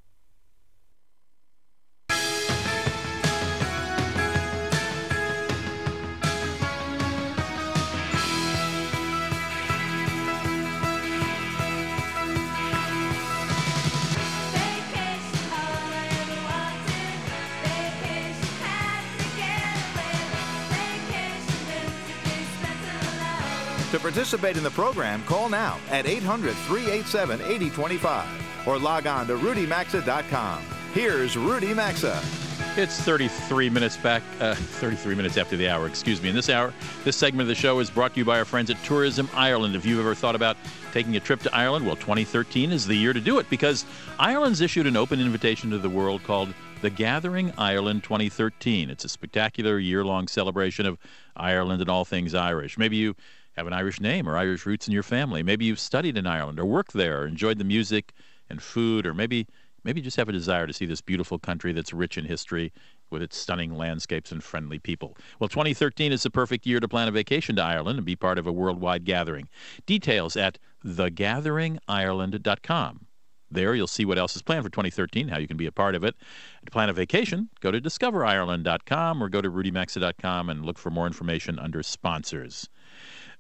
participate 24.09 24.57
in 24.57 24.63
the 24.63 24.71
program, 24.71 25.23
call 25.25 25.51
now 25.51 25.79
at 25.91 26.07
800 26.07 26.55
387 26.55 27.43
8025 27.43 28.67
or 28.67 28.79
log 28.79 29.07
on 29.07 29.27
to 29.27 29.37
rudymaxa.com. 29.37 30.63
Here's 30.95 31.37
Rudy 31.37 31.75
Maxa. 31.75 32.19
It's 32.79 32.99
33 33.03 33.69
minutes 33.69 33.99
back, 33.99 34.23
uh, 34.41 34.55
33 34.55 35.15
minutes 35.15 35.37
after 35.37 35.59
the 35.59 35.69
hour, 35.69 35.87
excuse 35.87 36.23
me. 36.23 36.31
In 36.31 36.35
this 36.35 36.49
hour, 36.49 36.73
this 37.05 37.17
segment 37.17 37.43
of 37.43 37.49
the 37.49 37.55
show 37.55 37.81
is 37.81 37.91
brought 37.91 38.15
to 38.15 38.21
you 38.21 38.25
by 38.25 38.39
our 38.39 38.47
friends 38.47 38.71
at 38.71 38.83
Tourism 38.83 39.29
Ireland. 39.35 39.77
If 39.77 39.85
you've 39.85 40.01
ever 40.01 40.15
thought 40.15 40.35
about 40.35 40.57
taking 40.91 41.15
a 41.17 41.21
trip 41.21 41.41
to 41.41 41.55
Ireland, 41.55 41.85
well, 41.85 41.97
2013 41.97 42.73
is 42.73 42.87
the 42.87 42.95
year 42.95 43.13
to 43.13 43.21
do 43.21 43.39
it 43.39 43.51
because 43.51 43.85
Ireland's 44.19 44.63
issued 44.63 44.87
an 44.87 44.97
open 44.97 45.21
invitation 45.21 45.69
to 45.71 45.79
the 45.79 45.91
world 45.91 46.25
called 46.25 46.55
the 46.81 46.89
Gathering 46.89 47.53
Ireland 47.59 48.05
2013. 48.05 48.89
It's 48.89 49.05
a 49.05 49.09
spectacular 49.09 49.79
year 49.79 50.03
long 50.03 50.29
celebration 50.29 50.87
of 50.87 50.97
Ireland 51.37 51.83
and 51.83 51.91
all 51.91 52.07
things 52.07 52.35
Irish. 52.35 52.79
Maybe 52.79 52.97
you 52.97 53.15
have 53.59 53.67
an 53.67 53.73
Irish 53.73 54.01
name 54.01 54.29
or 54.29 54.37
Irish 54.37 54.67
roots 54.67 54.87
in 54.87 54.93
your 54.93 55.03
family. 55.03 55.43
Maybe 55.43 55.65
you've 55.65 55.81
studied 55.81 56.17
in 56.17 56.27
Ireland 56.27 56.61
or 56.61 56.65
worked 56.65 56.93
there, 56.93 57.23
or 57.23 57.27
enjoyed 57.27 57.59
the 57.59 57.65
music 57.65 58.13
and 58.49 58.63
food, 58.63 59.07
or 59.07 59.13
maybe 59.13 59.47
maybe 59.85 60.01
you 60.01 60.05
just 60.05 60.17
have 60.17 60.29
a 60.29 60.33
desire 60.33 60.67
to 60.67 60.73
see 60.73 60.87
this 60.87 61.01
beautiful 61.01 61.39
country 61.39 61.73
that's 61.73 61.93
rich 61.93 62.19
in 62.19 62.25
history 62.25 62.73
with 63.11 63.23
its 63.23 63.37
stunning 63.37 63.77
landscapes 63.77 64.33
and 64.33 64.45
friendly 64.45 64.79
people. 64.79 65.17
Well, 65.39 65.49
2013 65.49 66.13
is 66.13 66.23
the 66.23 66.31
perfect 66.31 66.67
year 66.67 66.79
to 66.79 66.89
plan 66.89 67.09
a 67.09 67.11
vacation 67.11 67.57
to 67.57 67.63
Ireland 67.63 67.99
and 67.99 68.07
be 68.07 68.17
part 68.17 68.39
of 68.39 68.47
a 68.47 68.53
worldwide 68.53 69.05
gathering. 69.05 69.49
Details 69.87 70.37
at 70.37 70.59
thegatheringireland.com. 70.85 73.07
There, 73.51 73.75
you'll 73.75 73.87
see 73.87 74.05
what 74.05 74.19
else 74.19 74.37
is 74.37 74.43
planned 74.43 74.65
for 74.65 74.71
2013, 74.71 75.29
how 75.29 75.39
you 75.39 75.49
can 75.49 75.57
be 75.57 75.65
a 75.65 75.73
part 75.73 75.95
of 75.95 76.05
it. 76.05 76.15
To 76.67 76.71
plan 76.71 76.91
a 76.91 76.93
vacation, 76.93 77.49
go 77.61 77.71
to 77.71 77.81
discoverireland.com 77.81 79.23
or 79.23 79.31
go 79.31 79.41
to 79.41 79.51
rudymaxa.com 79.51 80.51
and 80.51 80.67
look 80.67 80.79
for 80.79 80.91
more 80.91 81.07
information 81.07 81.59
under 81.59 81.83
sponsors. 81.83 82.69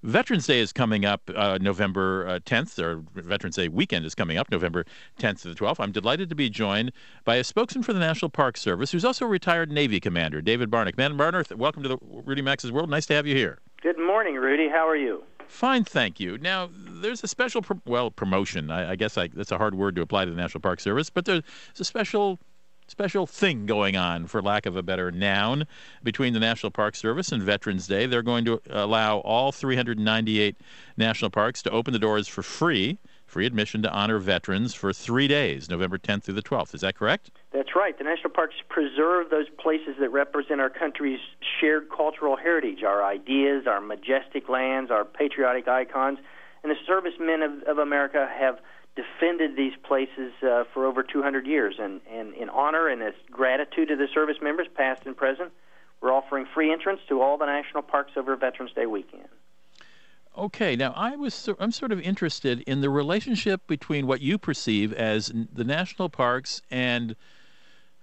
Veterans 0.04 0.46
Day 0.46 0.60
is 0.60 0.72
coming 0.72 1.04
up 1.04 1.28
uh, 1.34 1.58
November 1.60 2.26
uh, 2.28 2.38
10th, 2.38 2.78
or 2.78 3.02
Veterans 3.20 3.56
Day 3.56 3.66
weekend 3.66 4.06
is 4.06 4.14
coming 4.14 4.38
up 4.38 4.48
November 4.48 4.84
10th 5.18 5.42
to 5.42 5.48
the 5.48 5.54
12th. 5.56 5.80
I'm 5.80 5.90
delighted 5.90 6.28
to 6.28 6.36
be 6.36 6.48
joined 6.48 6.92
by 7.24 7.34
a 7.36 7.44
spokesman 7.44 7.82
for 7.82 7.92
the 7.92 7.98
National 7.98 8.28
Park 8.28 8.56
Service 8.56 8.92
who's 8.92 9.04
also 9.04 9.24
a 9.24 9.28
retired 9.28 9.72
Navy 9.72 9.98
commander, 9.98 10.40
David 10.40 10.70
Barnick. 10.70 10.96
Man, 10.96 11.18
Barnick, 11.18 11.52
welcome 11.56 11.82
to 11.82 11.88
the 11.88 11.98
Rudy 12.00 12.42
Maxa's 12.42 12.70
World. 12.70 12.88
Nice 12.88 13.06
to 13.06 13.14
have 13.14 13.26
you 13.26 13.34
here. 13.34 13.58
Good 13.82 13.98
morning, 13.98 14.36
Rudy. 14.36 14.68
How 14.68 14.88
are 14.88 14.96
you? 14.96 15.24
Fine, 15.48 15.84
thank 15.84 16.20
you. 16.20 16.38
Now, 16.38 16.68
there's 16.72 17.24
a 17.24 17.28
special, 17.28 17.62
pro- 17.62 17.80
well, 17.84 18.10
promotion. 18.12 18.70
I, 18.70 18.92
I 18.92 18.96
guess 18.96 19.18
I, 19.18 19.28
that's 19.28 19.50
a 19.50 19.58
hard 19.58 19.74
word 19.74 19.96
to 19.96 20.02
apply 20.02 20.26
to 20.26 20.30
the 20.30 20.36
National 20.36 20.60
Park 20.60 20.78
Service, 20.78 21.10
but 21.10 21.24
there's 21.24 21.42
a 21.80 21.84
special 21.84 22.38
special 22.88 23.26
thing 23.26 23.66
going 23.66 23.96
on, 23.96 24.26
for 24.26 24.42
lack 24.42 24.66
of 24.66 24.76
a 24.76 24.82
better 24.82 25.10
noun, 25.10 25.66
between 26.02 26.32
the 26.32 26.40
National 26.40 26.70
Park 26.70 26.96
Service 26.96 27.32
and 27.32 27.42
Veterans 27.42 27.86
Day. 27.86 28.06
They're 28.06 28.22
going 28.22 28.44
to 28.46 28.60
allow 28.70 29.18
all 29.18 29.52
398 29.52 30.56
national 30.96 31.30
parks 31.30 31.62
to 31.62 31.70
open 31.70 31.92
the 31.92 31.98
doors 31.98 32.28
for 32.28 32.42
free 32.42 32.98
free 33.28 33.44
admission 33.44 33.82
to 33.82 33.92
honor 33.92 34.18
veterans 34.18 34.74
for 34.74 34.92
three 34.92 35.28
days, 35.28 35.68
November 35.68 35.98
10th 35.98 36.24
through 36.24 36.34
the 36.34 36.42
12th. 36.42 36.74
Is 36.74 36.80
that 36.80 36.96
correct? 36.96 37.30
That's 37.52 37.76
right. 37.76 37.96
The 37.96 38.04
national 38.04 38.30
parks 38.30 38.54
preserve 38.68 39.28
those 39.30 39.48
places 39.58 39.96
that 40.00 40.08
represent 40.08 40.60
our 40.60 40.70
country's 40.70 41.20
shared 41.60 41.90
cultural 41.94 42.36
heritage, 42.36 42.82
our 42.82 43.04
ideas, 43.04 43.66
our 43.66 43.82
majestic 43.82 44.48
lands, 44.48 44.90
our 44.90 45.04
patriotic 45.04 45.68
icons. 45.68 46.18
And 46.62 46.72
the 46.72 46.76
servicemen 46.86 47.42
of, 47.42 47.62
of 47.64 47.78
America 47.78 48.28
have 48.34 48.58
defended 48.96 49.56
these 49.56 49.74
places 49.84 50.32
uh, 50.42 50.64
for 50.72 50.86
over 50.86 51.02
200 51.02 51.46
years. 51.46 51.76
And, 51.78 52.00
and 52.10 52.34
in 52.34 52.48
honor 52.48 52.88
and 52.88 53.02
as 53.02 53.14
gratitude 53.30 53.88
to 53.88 53.96
the 53.96 54.08
service 54.12 54.38
members, 54.42 54.66
past 54.74 55.02
and 55.06 55.16
present, 55.16 55.52
we're 56.00 56.12
offering 56.12 56.46
free 56.52 56.72
entrance 56.72 57.00
to 57.08 57.20
all 57.22 57.38
the 57.38 57.46
national 57.46 57.82
parks 57.82 58.12
over 58.16 58.36
Veterans 58.36 58.72
Day 58.72 58.86
weekend. 58.86 59.28
Okay, 60.36 60.76
now 60.76 60.92
I 60.94 61.16
was 61.16 61.48
I'm 61.58 61.72
sort 61.72 61.90
of 61.90 62.00
interested 62.00 62.60
in 62.60 62.80
the 62.80 62.90
relationship 62.90 63.66
between 63.66 64.06
what 64.06 64.20
you 64.20 64.38
perceive 64.38 64.92
as 64.92 65.32
the 65.52 65.64
national 65.64 66.08
parks 66.08 66.62
and, 66.70 67.16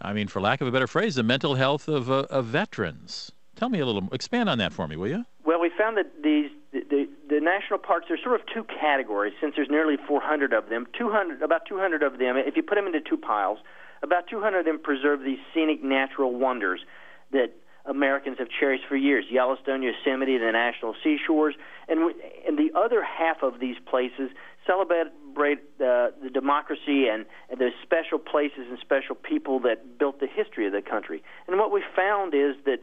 I 0.02 0.12
mean, 0.12 0.28
for 0.28 0.42
lack 0.42 0.60
of 0.60 0.68
a 0.68 0.72
better 0.72 0.88
phrase, 0.88 1.16
the 1.16 1.24
mental 1.24 1.56
health 1.56 1.88
of, 1.88 2.12
uh, 2.12 2.26
of 2.30 2.46
veterans. 2.46 3.32
Tell 3.56 3.70
me 3.70 3.80
a 3.80 3.86
little, 3.86 4.08
expand 4.12 4.50
on 4.50 4.58
that 4.58 4.74
for 4.74 4.88
me, 4.88 4.96
will 4.96 5.08
you? 5.08 5.26
Well, 5.46 5.60
we 5.60 5.72
found 5.78 5.98
that 5.98 6.24
these 6.24 6.50
the, 6.74 6.82
the, 6.90 7.10
the 7.30 7.40
national 7.40 7.80
parks 7.80 8.08
there's 8.10 8.22
sort 8.22 8.40
of 8.40 8.46
two 8.54 8.66
categories 8.66 9.34
since 9.40 9.54
there's 9.56 9.70
nearly 9.70 9.96
400 10.08 10.52
of 10.54 10.70
them. 10.70 10.88
200 10.98 11.42
about 11.42 11.62
200 11.68 12.04
of 12.04 12.20
them, 12.20 12.36
if 12.38 12.56
you 12.58 12.64
put 12.64 12.76
them 12.76 12.88
into 12.88 13.00
two 13.00 13.18
piles, 13.18 13.60
about 14.04 14.28
200 14.30 14.60
of 14.60 14.66
them 14.66 14.80
preserve 14.80 15.22
these 15.22 15.40
scenic 15.54 15.84
natural 15.84 16.38
wonders 16.38 16.82
that 17.32 17.54
Americans 17.86 18.38
have 18.40 18.48
cherished 18.50 18.84
for 18.90 18.96
years 18.96 19.26
Yellowstone, 19.30 19.84
Yosemite, 19.84 20.38
the 20.38 20.52
national 20.52 20.96
seashores. 21.04 21.56
And, 21.88 22.14
and 22.48 22.58
the 22.58 22.72
other 22.78 23.04
half 23.04 23.44
of 23.44 23.60
these 23.60 23.78
places 23.88 24.32
celebrate 24.66 25.60
uh, 25.80 26.10
the 26.22 26.30
democracy 26.34 27.08
and, 27.08 27.26
and 27.50 27.60
those 27.60 27.74
special 27.84 28.18
places 28.18 28.66
and 28.70 28.80
special 28.80 29.16
people 29.16 29.60
that 29.62 30.00
built 30.00 30.20
the 30.20 30.28
history 30.28 30.66
of 30.66 30.74
the 30.74 30.82
country. 30.82 31.24
And 31.48 31.60
what 31.60 31.72
we 31.72 31.84
found 31.96 32.34
is 32.34 32.56
that 32.66 32.80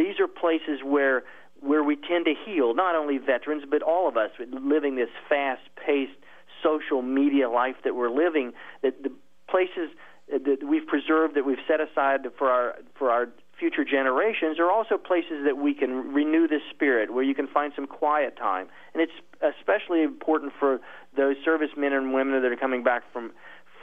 these 0.00 0.18
are 0.18 0.26
places 0.26 0.80
where 0.84 1.22
where 1.60 1.84
we 1.84 1.94
tend 1.94 2.24
to 2.24 2.32
heal, 2.46 2.74
not 2.74 2.94
only 2.94 3.18
veterans, 3.18 3.64
but 3.70 3.82
all 3.82 4.08
of 4.08 4.16
us 4.16 4.30
living 4.50 4.96
this 4.96 5.10
fast 5.28 5.60
paced 5.76 6.16
social 6.62 7.02
media 7.02 7.50
life 7.50 7.76
that 7.84 7.94
we're 7.94 8.10
living, 8.10 8.52
that 8.82 9.02
the 9.02 9.12
places 9.48 9.90
that 10.28 10.58
we've 10.66 10.86
preserved, 10.86 11.34
that 11.34 11.44
we've 11.44 11.64
set 11.68 11.80
aside 11.80 12.20
for 12.38 12.48
our 12.48 12.76
for 12.98 13.10
our 13.10 13.28
future 13.58 13.84
generations 13.84 14.58
are 14.58 14.70
also 14.70 14.96
places 14.96 15.44
that 15.44 15.58
we 15.58 15.74
can 15.74 16.14
renew 16.14 16.48
the 16.48 16.60
spirit, 16.72 17.12
where 17.12 17.22
you 17.22 17.34
can 17.34 17.46
find 17.46 17.72
some 17.76 17.86
quiet 17.86 18.36
time. 18.38 18.68
And 18.94 19.02
it's 19.02 19.12
especially 19.42 20.02
important 20.02 20.52
for 20.58 20.80
those 21.14 21.36
servicemen 21.44 21.92
and 21.92 22.14
women 22.14 22.40
that 22.40 22.50
are 22.50 22.56
coming 22.56 22.82
back 22.82 23.02
from 23.12 23.32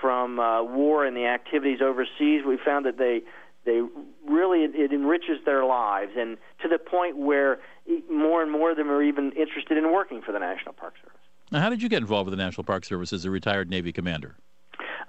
from 0.02 0.40
uh, 0.40 0.64
war 0.64 1.06
and 1.06 1.16
the 1.16 1.26
activities 1.26 1.80
overseas. 1.82 2.42
We 2.46 2.58
found 2.64 2.86
that 2.86 2.98
they 2.98 3.22
they 3.68 3.82
really 4.26 4.62
it, 4.62 4.92
enriches 4.92 5.38
their 5.46 5.66
lives, 5.66 6.14
and 6.18 6.38
to 6.62 6.68
the 6.68 6.80
point 6.80 7.18
where 7.18 7.60
more 8.10 8.42
and 8.42 8.52
more 8.52 8.72
of 8.72 8.78
them 8.78 8.90
are 8.90 9.04
even 9.04 9.32
interested 9.34 9.78
in 9.78 9.92
working 9.92 10.22
for 10.22 10.32
the 10.32 10.40
National 10.40 10.74
Park 10.74 10.94
Service. 11.04 11.20
Now, 11.52 11.60
how 11.60 11.70
did 11.70 11.82
you 11.82 11.90
get 11.90 11.98
involved 12.02 12.30
with 12.30 12.38
the 12.38 12.44
National 12.44 12.64
Park 12.64 12.86
Service 12.86 13.14
as 13.14 13.26
a 13.26 13.30
retired 13.30 13.70
Navy 13.70 13.92
commander? 13.92 14.36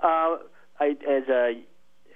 Uh, 0.02 0.36
I, 0.80 0.96
as 1.08 1.28
a 1.28 1.62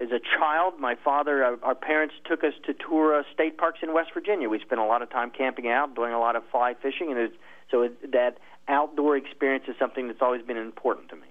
as 0.00 0.08
a 0.10 0.18
child, 0.36 0.74
my 0.80 0.96
father, 0.96 1.44
our, 1.44 1.58
our 1.62 1.74
parents 1.76 2.14
took 2.28 2.42
us 2.42 2.54
to 2.66 2.74
tour 2.74 3.16
uh, 3.16 3.22
state 3.32 3.56
parks 3.56 3.78
in 3.82 3.94
West 3.94 4.10
Virginia. 4.12 4.48
We 4.48 4.58
spent 4.58 4.80
a 4.80 4.84
lot 4.84 5.00
of 5.00 5.10
time 5.10 5.30
camping 5.30 5.68
out, 5.68 5.94
doing 5.94 6.12
a 6.12 6.18
lot 6.18 6.34
of 6.34 6.42
fly 6.50 6.74
fishing, 6.74 7.12
and 7.12 7.18
it, 7.18 7.32
so 7.70 7.82
it, 7.82 8.10
that 8.10 8.38
outdoor 8.66 9.16
experience 9.16 9.64
is 9.68 9.76
something 9.78 10.08
that's 10.08 10.20
always 10.20 10.42
been 10.42 10.56
important 10.56 11.08
to 11.10 11.16
me. 11.16 11.28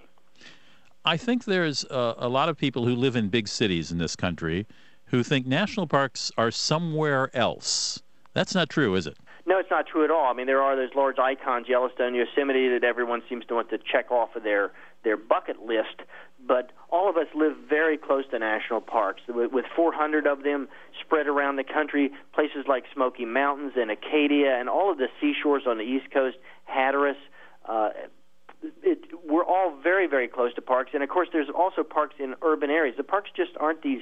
I 1.04 1.18
think 1.18 1.46
there's 1.46 1.84
a, 1.86 2.16
a 2.20 2.30
lot 2.30 2.48
of 2.48 2.58
people 2.58 2.86
who 2.86 2.96
live 2.96 3.18
in 3.18 3.28
big 3.28 3.50
cities 3.50 3.92
in 3.92 3.98
this 3.98 4.16
country 4.16 4.68
who 5.12 5.24
think 5.24 5.46
national 5.46 5.88
parks 5.88 6.32
are 6.38 6.52
somewhere 6.52 7.30
else. 7.36 8.02
That's 8.34 8.56
not 8.56 8.70
true, 8.70 8.96
is 8.96 9.06
it? 9.06 9.18
No, 9.46 9.60
it's 9.60 9.70
not 9.70 9.86
true 9.88 10.04
at 10.04 10.12
all. 10.12 10.32
I 10.32 10.34
mean, 10.34 10.48
there 10.48 10.62
are 10.62 10.76
those 10.76 10.96
large 10.96 11.20
icons, 11.20 11.68
Yellowstone, 11.68 12.16
Yosemite, 12.16 12.70
that 12.70 12.84
everyone 12.84 13.22
seems 13.28 13.46
to 13.48 13.56
want 13.56 13.70
to 13.72 13.78
check 13.78 14.12
off 14.12 14.36
of 14.36 14.44
their 14.44 14.72
their 15.04 15.18
bucket 15.18 15.66
list. 15.66 16.02
But 16.48 16.72
all 16.90 17.10
of 17.10 17.18
us 17.18 17.28
live 17.36 17.56
very 17.68 17.98
close 17.98 18.24
to 18.32 18.40
national 18.40 18.82
parks, 18.82 19.22
with 19.28 19.66
400 19.76 20.28
of 20.28 20.44
them 20.44 20.70
spread 21.04 21.28
around 21.28 21.56
the 21.56 21.64
country. 21.64 22.12
Places 22.34 22.66
like 22.68 22.86
Smoky 22.94 23.26
Mountains 23.26 23.74
and 23.76 23.92
Acadia, 23.92 24.58
and 24.60 24.70
all 24.70 24.92
of 24.92 24.98
the 24.98 25.08
seashores 25.20 25.64
on 25.68 25.78
the 25.78 25.84
East 25.84 26.12
Coast, 26.12 26.38
Hatteras. 26.66 27.18
Uh, 27.68 27.90
it, 28.84 29.00
we're 29.28 29.46
all 29.46 29.76
very, 29.82 30.08
very 30.08 30.28
close 30.28 30.54
to 30.54 30.62
parks, 30.62 30.92
and 30.94 31.04
of 31.04 31.10
course, 31.10 31.30
there's 31.34 31.50
also 31.50 31.84
parks 31.84 32.16
in 32.20 32.36
urban 32.42 32.70
areas. 32.70 32.96
The 32.96 33.04
parks 33.04 33.32
just 33.36 33.52
aren't 33.60 33.82
these 33.82 34.02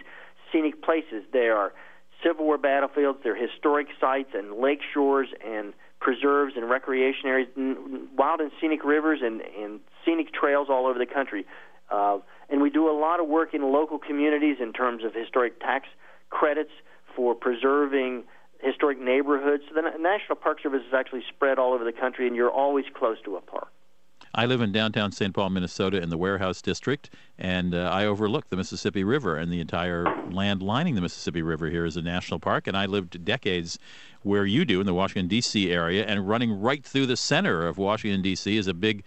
scenic 0.51 0.81
places; 0.81 1.23
they 1.31 1.49
are 1.49 1.73
Civil 2.23 2.45
War 2.45 2.57
battlefields, 2.57 3.19
they're 3.23 3.35
historic 3.35 3.87
sites 3.99 4.29
and 4.33 4.59
lake 4.59 4.81
shores 4.93 5.29
and 5.45 5.73
preserves 5.99 6.53
and 6.55 6.69
recreation 6.69 7.27
areas, 7.27 7.49
wild 8.17 8.41
and 8.41 8.51
scenic 8.59 8.83
rivers 8.83 9.19
and, 9.23 9.41
and 9.41 9.79
scenic 10.05 10.33
trails 10.33 10.67
all 10.69 10.87
over 10.87 10.99
the 10.99 11.05
country. 11.05 11.45
Uh, 11.91 12.19
and 12.49 12.61
we 12.61 12.69
do 12.69 12.89
a 12.89 12.95
lot 12.97 13.19
of 13.19 13.27
work 13.27 13.53
in 13.53 13.61
local 13.71 13.99
communities 13.99 14.57
in 14.61 14.73
terms 14.73 15.03
of 15.03 15.13
historic 15.13 15.59
tax 15.59 15.87
credits 16.29 16.71
for 17.15 17.35
preserving 17.35 18.23
historic 18.61 18.99
neighborhoods. 18.99 19.63
So 19.69 19.75
the 19.75 19.81
National 19.97 20.35
Park 20.35 20.61
Service 20.61 20.81
is 20.87 20.93
actually 20.93 21.23
spread 21.29 21.57
all 21.57 21.73
over 21.73 21.83
the 21.83 21.93
country, 21.93 22.27
and 22.27 22.35
you're 22.35 22.51
always 22.51 22.85
close 22.93 23.17
to 23.25 23.35
a 23.37 23.41
park. 23.41 23.69
I 24.39 24.45
live 24.45 24.61
in 24.61 24.71
downtown 24.71 25.11
St. 25.11 25.33
Paul, 25.33 25.49
Minnesota, 25.49 26.01
in 26.01 26.07
the 26.07 26.17
Warehouse 26.17 26.61
District, 26.61 27.09
and 27.37 27.75
uh, 27.75 27.89
I 27.91 28.05
overlook 28.05 28.49
the 28.49 28.55
Mississippi 28.55 29.03
River 29.03 29.35
and 29.35 29.51
the 29.51 29.59
entire 29.59 30.05
land 30.31 30.63
lining 30.63 30.95
the 30.95 31.01
Mississippi 31.01 31.41
River 31.41 31.69
here 31.69 31.83
is 31.83 31.97
a 31.97 32.01
national 32.01 32.39
park. 32.39 32.65
And 32.65 32.77
I 32.77 32.85
lived 32.85 33.25
decades 33.25 33.77
where 34.21 34.45
you 34.45 34.63
do 34.63 34.79
in 34.79 34.85
the 34.85 34.93
Washington, 34.93 35.27
D.C. 35.27 35.69
area, 35.69 36.05
and 36.05 36.25
running 36.25 36.57
right 36.57 36.85
through 36.85 37.07
the 37.07 37.17
center 37.17 37.67
of 37.67 37.77
Washington, 37.77 38.21
D.C. 38.21 38.55
is 38.55 38.67
a 38.67 38.73
big 38.73 39.03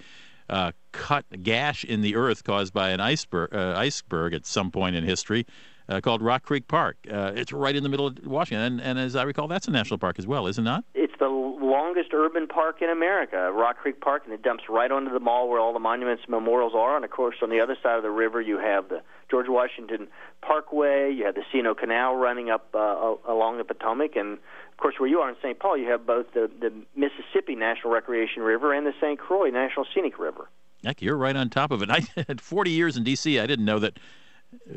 uh, 0.50 0.72
cut 0.92 1.24
gash 1.42 1.82
in 1.82 2.02
the 2.02 2.14
earth 2.14 2.44
caused 2.44 2.74
by 2.74 2.90
an 2.90 3.00
iceberg, 3.00 3.54
uh, 3.54 3.72
iceberg 3.74 4.34
at 4.34 4.44
some 4.44 4.70
point 4.70 4.96
in 4.96 5.02
history. 5.02 5.46
Uh, 5.92 6.00
called 6.00 6.22
Rock 6.22 6.42
Creek 6.42 6.68
Park. 6.68 6.96
Uh, 7.10 7.32
it's 7.34 7.52
right 7.52 7.76
in 7.76 7.82
the 7.82 7.88
middle 7.90 8.06
of 8.06 8.16
Washington, 8.24 8.64
and, 8.64 8.80
and, 8.80 8.98
as 8.98 9.14
I 9.14 9.24
recall, 9.24 9.46
that's 9.46 9.68
a 9.68 9.70
national 9.70 9.98
park 9.98 10.18
as 10.18 10.26
well, 10.26 10.46
is 10.46 10.56
it 10.56 10.62
not? 10.62 10.84
It's 10.94 11.12
the 11.18 11.28
longest 11.28 12.14
urban 12.14 12.46
park 12.46 12.80
in 12.80 12.88
America, 12.88 13.52
Rock 13.52 13.76
Creek 13.76 14.00
Park, 14.00 14.22
and 14.24 14.32
it 14.32 14.40
dumps 14.40 14.64
right 14.70 14.90
onto 14.90 15.12
the 15.12 15.20
mall 15.20 15.50
where 15.50 15.60
all 15.60 15.74
the 15.74 15.78
monuments 15.78 16.22
and 16.24 16.30
memorials 16.30 16.72
are. 16.74 16.96
And 16.96 17.04
of 17.04 17.10
course, 17.10 17.36
on 17.42 17.50
the 17.50 17.60
other 17.60 17.76
side 17.82 17.98
of 17.98 18.02
the 18.02 18.10
river, 18.10 18.40
you 18.40 18.56
have 18.56 18.88
the 18.88 19.02
George 19.30 19.48
Washington 19.50 20.08
Parkway, 20.40 21.12
you 21.12 21.26
have 21.26 21.34
the 21.34 21.44
C&O 21.52 21.74
Canal 21.74 22.16
running 22.16 22.48
up 22.48 22.68
uh, 22.74 23.14
along 23.28 23.58
the 23.58 23.64
Potomac, 23.64 24.16
and 24.16 24.38
of 24.38 24.76
course, 24.78 24.94
where 24.96 25.10
you 25.10 25.18
are 25.18 25.28
in 25.28 25.36
St. 25.42 25.58
Paul, 25.58 25.76
you 25.76 25.90
have 25.90 26.06
both 26.06 26.32
the, 26.32 26.50
the 26.58 26.72
Mississippi 26.96 27.54
National 27.54 27.92
Recreation 27.92 28.42
River 28.42 28.72
and 28.72 28.86
the 28.86 28.94
St. 28.98 29.18
Croix 29.18 29.50
National 29.50 29.84
Scenic 29.94 30.18
River. 30.18 30.48
Heck, 30.82 31.02
you're 31.02 31.18
right 31.18 31.36
on 31.36 31.50
top 31.50 31.70
of 31.70 31.82
it. 31.82 31.90
I 31.90 32.00
had 32.26 32.40
40 32.40 32.70
years 32.70 32.96
in 32.96 33.04
D.C. 33.04 33.38
I 33.38 33.46
didn't 33.46 33.66
know 33.66 33.78
that 33.78 33.98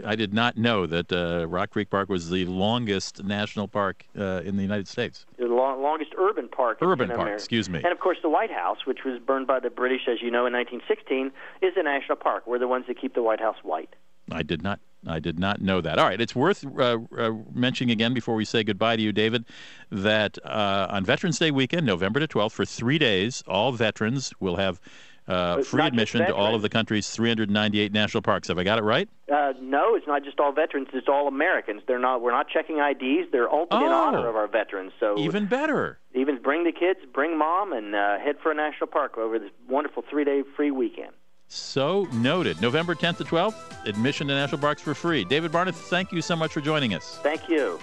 I 0.06 0.16
did 0.16 0.34
not 0.34 0.58
know 0.58 0.86
that 0.86 1.12
uh, 1.12 1.48
Rock 1.48 1.72
Creek 1.72 1.90
Park 1.90 2.10
was 2.10 2.30
the 2.30 2.46
longest 2.46 3.24
national 3.24 3.68
park 3.68 4.06
uh, 4.18 4.42
in 4.44 4.56
the 4.56 4.62
United 4.62 4.88
States. 4.88 5.26
The 5.38 5.46
long, 5.46 5.82
longest 5.82 6.12
urban 6.18 6.48
park. 6.48 6.80
Urban 6.82 7.10
park, 7.10 7.20
America. 7.20 7.36
excuse 7.36 7.70
me. 7.70 7.80
And 7.84 7.92
of 7.92 8.00
course, 8.00 8.18
the 8.22 8.30
White 8.30 8.52
House, 8.52 8.86
which 8.86 9.00
was 9.06 9.20
burned 9.20 9.48
by 9.48 9.60
the 9.60 9.70
British, 9.70 10.02
as 10.08 10.22
you 10.22 10.32
know, 10.32 10.46
in 10.46 10.54
1916, 10.54 11.32
is 11.62 11.74
a 11.76 11.84
national 11.84 12.18
park. 12.18 12.48
We're 12.48 12.60
the 12.60 12.68
ones 12.68 12.86
that 12.88 13.00
keep 13.00 13.14
the 13.14 13.24
White 13.24 13.42
House 13.42 13.58
white. 13.64 13.96
I 14.32 14.44
did 14.44 14.64
not. 14.64 14.80
I 15.08 15.20
did 15.20 15.38
not 15.38 15.62
know 15.62 15.82
that. 15.82 16.00
All 16.00 16.06
right, 16.06 16.20
it's 16.20 16.36
worth 16.36 16.66
uh, 16.80 16.98
uh 17.16 17.32
mentioning 17.54 17.92
again 17.92 18.16
before 18.16 18.34
we 18.34 18.44
say 18.44 18.64
goodbye 18.64 18.96
to 18.96 19.02
you, 19.02 19.12
David, 19.12 19.46
that 19.92 20.40
uh, 20.44 20.88
on 20.90 21.06
Veterans 21.06 21.38
Day 21.38 21.52
weekend, 21.52 21.86
November 21.86 22.20
to 22.20 22.28
12th, 22.28 22.54
for 22.54 22.66
three 22.66 22.98
days, 22.98 23.44
all 23.48 23.72
veterans 23.72 24.34
will 24.40 24.56
have 24.56 24.82
uh, 25.28 25.64
free 25.64 25.82
admission 25.82 26.26
to 26.26 26.36
all 26.36 26.54
of 26.54 26.62
the 26.62 26.70
country's 26.70 27.10
398 27.10 27.92
national 27.92 28.22
parks. 28.22 28.48
Have 28.48 28.60
I 28.60 28.64
got 28.64 28.78
it 28.78 28.84
right? 28.84 29.10
Uh, 29.32 29.54
no, 29.60 29.96
it's 29.96 30.08
not 30.08 30.24
just 30.24 30.40
all 30.40 30.52
veterans. 30.52 30.88
It's 30.94 31.08
all 31.08 31.28
Americans. 31.28 31.82
They're 31.88 32.00
not. 32.00 32.22
We're 32.22 32.32
not 32.32 32.48
checking 32.48 32.78
IDs. 32.78 33.32
They're 33.32 33.50
open 33.50 33.78
oh, 33.82 33.86
in 33.86 33.92
honor 33.92 34.28
of 34.28 34.36
our 34.36 34.48
veterans. 34.48 34.92
So 35.00 35.18
even 35.18 35.48
better. 35.48 36.00
Even 36.14 36.42
bring 36.42 36.64
the 36.64 36.72
kids, 36.72 37.00
bring 37.14 37.38
mom, 37.38 37.74
and 37.74 37.96
uh, 37.96 38.20
head 38.20 38.36
for 38.42 38.52
a 38.52 38.56
national 38.56 38.88
park 38.88 39.18
over 39.18 39.40
this 39.40 39.52
wonderful 39.68 40.04
three-day 40.10 40.44
free 40.56 40.72
weekend. 40.72 41.12
So 41.48 42.08
noted. 42.14 42.62
November 42.62 42.96
10th 42.96 43.18
to 43.18 43.24
12th, 43.24 43.88
admission 43.88 44.28
to 44.28 44.34
national 44.34 44.62
parks 44.62 44.82
for 44.82 44.94
free. 44.94 45.24
David 45.26 45.52
Barnett, 45.52 45.76
thank 45.76 46.12
you 46.12 46.22
so 46.22 46.36
much 46.36 46.52
for 46.52 46.62
joining 46.62 46.94
us. 46.94 47.20
Thank 47.22 47.50
you. 47.50 47.80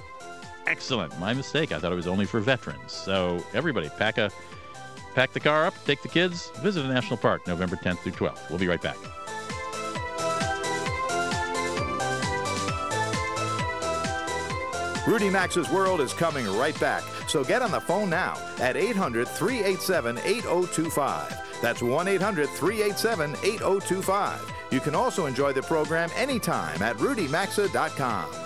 Excellent. 0.66 1.18
My 1.18 1.35
mistake. 1.35 1.72
I 1.72 1.78
thought 1.78 1.92
it 1.92 1.96
was 1.96 2.07
only 2.07 2.24
for 2.24 2.40
veterans. 2.40 2.92
So 2.92 3.44
everybody, 3.52 3.88
pack 3.90 4.18
a 4.18 4.31
Pack 5.14 5.33
the 5.33 5.40
car 5.40 5.66
up, 5.66 5.75
take 5.85 6.03
the 6.03 6.09
kids, 6.09 6.51
visit 6.62 6.85
a 6.85 6.88
national 6.88 7.18
park 7.18 7.46
November 7.46 7.77
10th 7.77 7.98
through 7.98 8.12
12th. 8.12 8.48
We'll 8.48 8.59
be 8.59 8.68
right 8.68 8.81
back. 8.81 8.96
Rudy 15.07 15.29
Maxa's 15.29 15.68
World 15.68 16.01
is 16.01 16.12
coming 16.12 16.46
right 16.57 16.79
back, 16.79 17.03
so 17.27 17.42
get 17.42 17.61
on 17.61 17.72
the 17.72 17.81
phone 17.81 18.09
now 18.09 18.38
at 18.61 18.77
800 18.77 19.27
387 19.27 20.18
8025. 20.18 21.61
That's 21.61 21.83
1 21.83 22.09
800 22.09 22.48
387 22.48 23.33
8025. 23.33 24.53
You 24.70 24.81
can 24.81 24.94
also 24.94 25.27
enjoy 25.27 25.53
the 25.53 25.62
program 25.62 26.09
anytime 26.16 26.81
at 26.83 26.96
rudymaxa.com. 26.96 28.41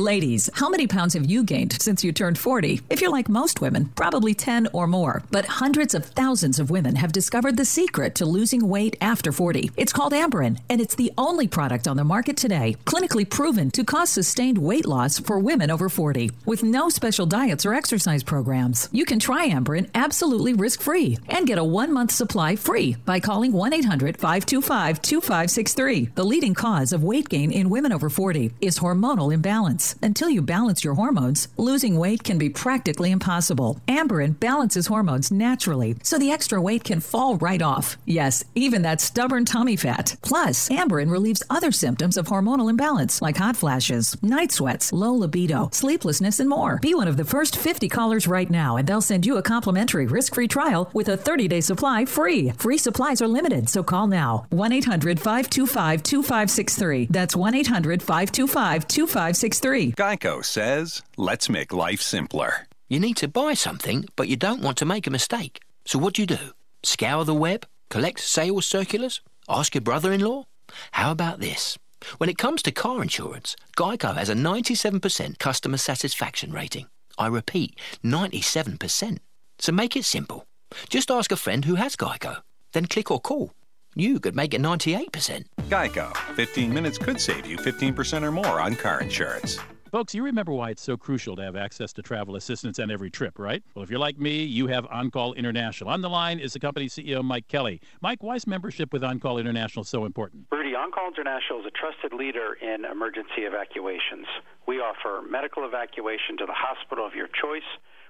Ladies, 0.00 0.48
how 0.54 0.70
many 0.70 0.86
pounds 0.86 1.12
have 1.12 1.26
you 1.30 1.44
gained 1.44 1.76
since 1.78 2.02
you 2.02 2.10
turned 2.10 2.38
40? 2.38 2.80
If 2.88 3.02
you're 3.02 3.10
like 3.10 3.28
most 3.28 3.60
women, 3.60 3.92
probably 3.96 4.32
10 4.32 4.68
or 4.72 4.86
more. 4.86 5.22
But 5.30 5.44
hundreds 5.44 5.94
of 5.94 6.06
thousands 6.06 6.58
of 6.58 6.70
women 6.70 6.96
have 6.96 7.12
discovered 7.12 7.58
the 7.58 7.66
secret 7.66 8.14
to 8.14 8.24
losing 8.24 8.66
weight 8.66 8.96
after 9.02 9.30
40. 9.30 9.72
It's 9.76 9.92
called 9.92 10.14
Amberen, 10.14 10.58
and 10.70 10.80
it's 10.80 10.94
the 10.94 11.12
only 11.18 11.46
product 11.46 11.86
on 11.86 11.98
the 11.98 12.04
market 12.04 12.38
today 12.38 12.76
clinically 12.86 13.28
proven 13.28 13.70
to 13.72 13.84
cause 13.84 14.08
sustained 14.08 14.56
weight 14.56 14.86
loss 14.86 15.18
for 15.18 15.38
women 15.38 15.70
over 15.70 15.90
40 15.90 16.30
with 16.46 16.62
no 16.62 16.88
special 16.88 17.26
diets 17.26 17.66
or 17.66 17.74
exercise 17.74 18.22
programs. 18.22 18.88
You 18.92 19.04
can 19.04 19.18
try 19.18 19.50
Amberen 19.50 19.90
absolutely 19.94 20.54
risk 20.54 20.80
free 20.80 21.18
and 21.28 21.46
get 21.46 21.58
a 21.58 21.64
one 21.64 21.92
month 21.92 22.12
supply 22.12 22.56
free 22.56 22.96
by 23.04 23.20
calling 23.20 23.52
1 23.52 23.74
800 23.74 24.16
525 24.16 25.02
2563. 25.02 26.08
The 26.14 26.24
leading 26.24 26.54
cause 26.54 26.94
of 26.94 27.04
weight 27.04 27.28
gain 27.28 27.52
in 27.52 27.68
women 27.68 27.92
over 27.92 28.08
40 28.08 28.52
is 28.62 28.78
hormonal 28.78 29.30
imbalance. 29.30 29.89
Until 30.02 30.30
you 30.30 30.42
balance 30.42 30.84
your 30.84 30.94
hormones, 30.94 31.48
losing 31.56 31.96
weight 31.98 32.24
can 32.24 32.38
be 32.38 32.48
practically 32.48 33.10
impossible. 33.10 33.80
Amberen 33.88 34.38
balances 34.38 34.86
hormones 34.86 35.30
naturally, 35.30 35.96
so 36.02 36.18
the 36.18 36.30
extra 36.30 36.60
weight 36.60 36.84
can 36.84 37.00
fall 37.00 37.36
right 37.36 37.62
off. 37.62 37.96
Yes, 38.04 38.44
even 38.54 38.82
that 38.82 39.00
stubborn 39.00 39.44
tummy 39.44 39.76
fat. 39.76 40.16
Plus, 40.22 40.68
Amberen 40.68 41.10
relieves 41.10 41.42
other 41.48 41.72
symptoms 41.72 42.16
of 42.16 42.26
hormonal 42.28 42.68
imbalance, 42.68 43.22
like 43.22 43.36
hot 43.36 43.56
flashes, 43.56 44.16
night 44.22 44.52
sweats, 44.52 44.92
low 44.92 45.12
libido, 45.12 45.68
sleeplessness, 45.72 46.40
and 46.40 46.48
more. 46.48 46.78
Be 46.82 46.94
one 46.94 47.08
of 47.08 47.16
the 47.16 47.24
first 47.24 47.56
50 47.56 47.88
callers 47.88 48.26
right 48.26 48.50
now, 48.50 48.76
and 48.76 48.86
they'll 48.86 49.00
send 49.00 49.24
you 49.26 49.36
a 49.36 49.42
complimentary 49.42 50.06
risk 50.06 50.34
free 50.34 50.48
trial 50.48 50.90
with 50.92 51.08
a 51.08 51.16
30 51.16 51.48
day 51.48 51.60
supply 51.60 52.04
free. 52.04 52.50
Free 52.58 52.78
supplies 52.78 53.22
are 53.22 53.28
limited, 53.28 53.68
so 53.68 53.82
call 53.82 54.06
now 54.06 54.46
1 54.50 54.72
800 54.72 55.18
525 55.18 56.02
2563. 56.02 57.06
That's 57.10 57.36
1 57.36 57.54
800 57.54 58.02
525 58.02 58.88
2563. 58.88 59.69
Geico 59.70 60.44
says, 60.44 61.00
let's 61.16 61.48
make 61.48 61.72
life 61.72 62.02
simpler. 62.02 62.66
You 62.88 62.98
need 62.98 63.16
to 63.18 63.28
buy 63.28 63.54
something, 63.54 64.04
but 64.16 64.26
you 64.26 64.36
don't 64.36 64.62
want 64.62 64.76
to 64.78 64.84
make 64.84 65.06
a 65.06 65.12
mistake. 65.12 65.60
So 65.84 65.96
what 65.96 66.14
do 66.14 66.22
you 66.22 66.26
do? 66.26 66.54
Scour 66.82 67.24
the 67.24 67.34
web? 67.34 67.66
Collect 67.88 68.18
sales 68.18 68.66
circulars? 68.66 69.20
Ask 69.48 69.76
your 69.76 69.82
brother 69.82 70.12
in 70.12 70.22
law? 70.22 70.46
How 70.90 71.12
about 71.12 71.38
this? 71.38 71.78
When 72.18 72.28
it 72.28 72.36
comes 72.36 72.62
to 72.62 72.72
car 72.72 73.00
insurance, 73.00 73.54
Geico 73.76 74.16
has 74.16 74.28
a 74.28 74.34
97% 74.34 75.38
customer 75.38 75.76
satisfaction 75.76 76.50
rating. 76.50 76.86
I 77.16 77.28
repeat, 77.28 77.78
97%. 78.02 79.18
So 79.60 79.70
make 79.70 79.94
it 79.94 80.04
simple. 80.04 80.46
Just 80.88 81.12
ask 81.12 81.30
a 81.30 81.36
friend 81.36 81.64
who 81.64 81.76
has 81.76 81.94
Geico. 81.94 82.38
Then 82.72 82.86
click 82.86 83.08
or 83.08 83.20
call. 83.20 83.52
You 84.00 84.18
could 84.18 84.34
make 84.34 84.54
it 84.54 84.62
98%. 84.62 85.44
Geico. 85.68 86.16
15 86.34 86.72
minutes 86.72 86.96
could 86.96 87.20
save 87.20 87.44
you 87.44 87.58
15% 87.58 88.22
or 88.22 88.32
more 88.32 88.58
on 88.58 88.74
car 88.74 89.02
insurance. 89.02 89.58
Folks, 89.92 90.14
you 90.14 90.22
remember 90.24 90.52
why 90.52 90.70
it's 90.70 90.80
so 90.80 90.96
crucial 90.96 91.36
to 91.36 91.42
have 91.42 91.54
access 91.54 91.92
to 91.92 92.00
travel 92.00 92.36
assistance 92.36 92.78
on 92.78 92.90
every 92.90 93.10
trip, 93.10 93.38
right? 93.38 93.62
Well, 93.74 93.82
if 93.82 93.90
you're 93.90 93.98
like 93.98 94.18
me, 94.18 94.42
you 94.42 94.68
have 94.68 94.86
OnCall 94.86 95.36
International. 95.36 95.90
On 95.90 96.00
the 96.00 96.08
line 96.08 96.38
is 96.38 96.54
the 96.54 96.60
company 96.60 96.88
CEO, 96.88 97.22
Mike 97.22 97.46
Kelly. 97.48 97.82
Mike, 98.00 98.22
why 98.22 98.36
is 98.36 98.46
membership 98.46 98.90
with 98.90 99.02
OnCall 99.02 99.38
International 99.38 99.84
so 99.84 100.06
important? 100.06 100.46
Rudy, 100.50 100.72
OnCall 100.72 101.08
International 101.08 101.60
is 101.60 101.66
a 101.66 101.70
trusted 101.70 102.14
leader 102.18 102.54
in 102.54 102.86
emergency 102.86 103.42
evacuations. 103.42 104.24
We 104.66 104.76
offer 104.76 105.20
medical 105.28 105.66
evacuation 105.66 106.38
to 106.38 106.46
the 106.46 106.56
hospital 106.56 107.06
of 107.06 107.14
your 107.14 107.28
choice. 107.28 107.68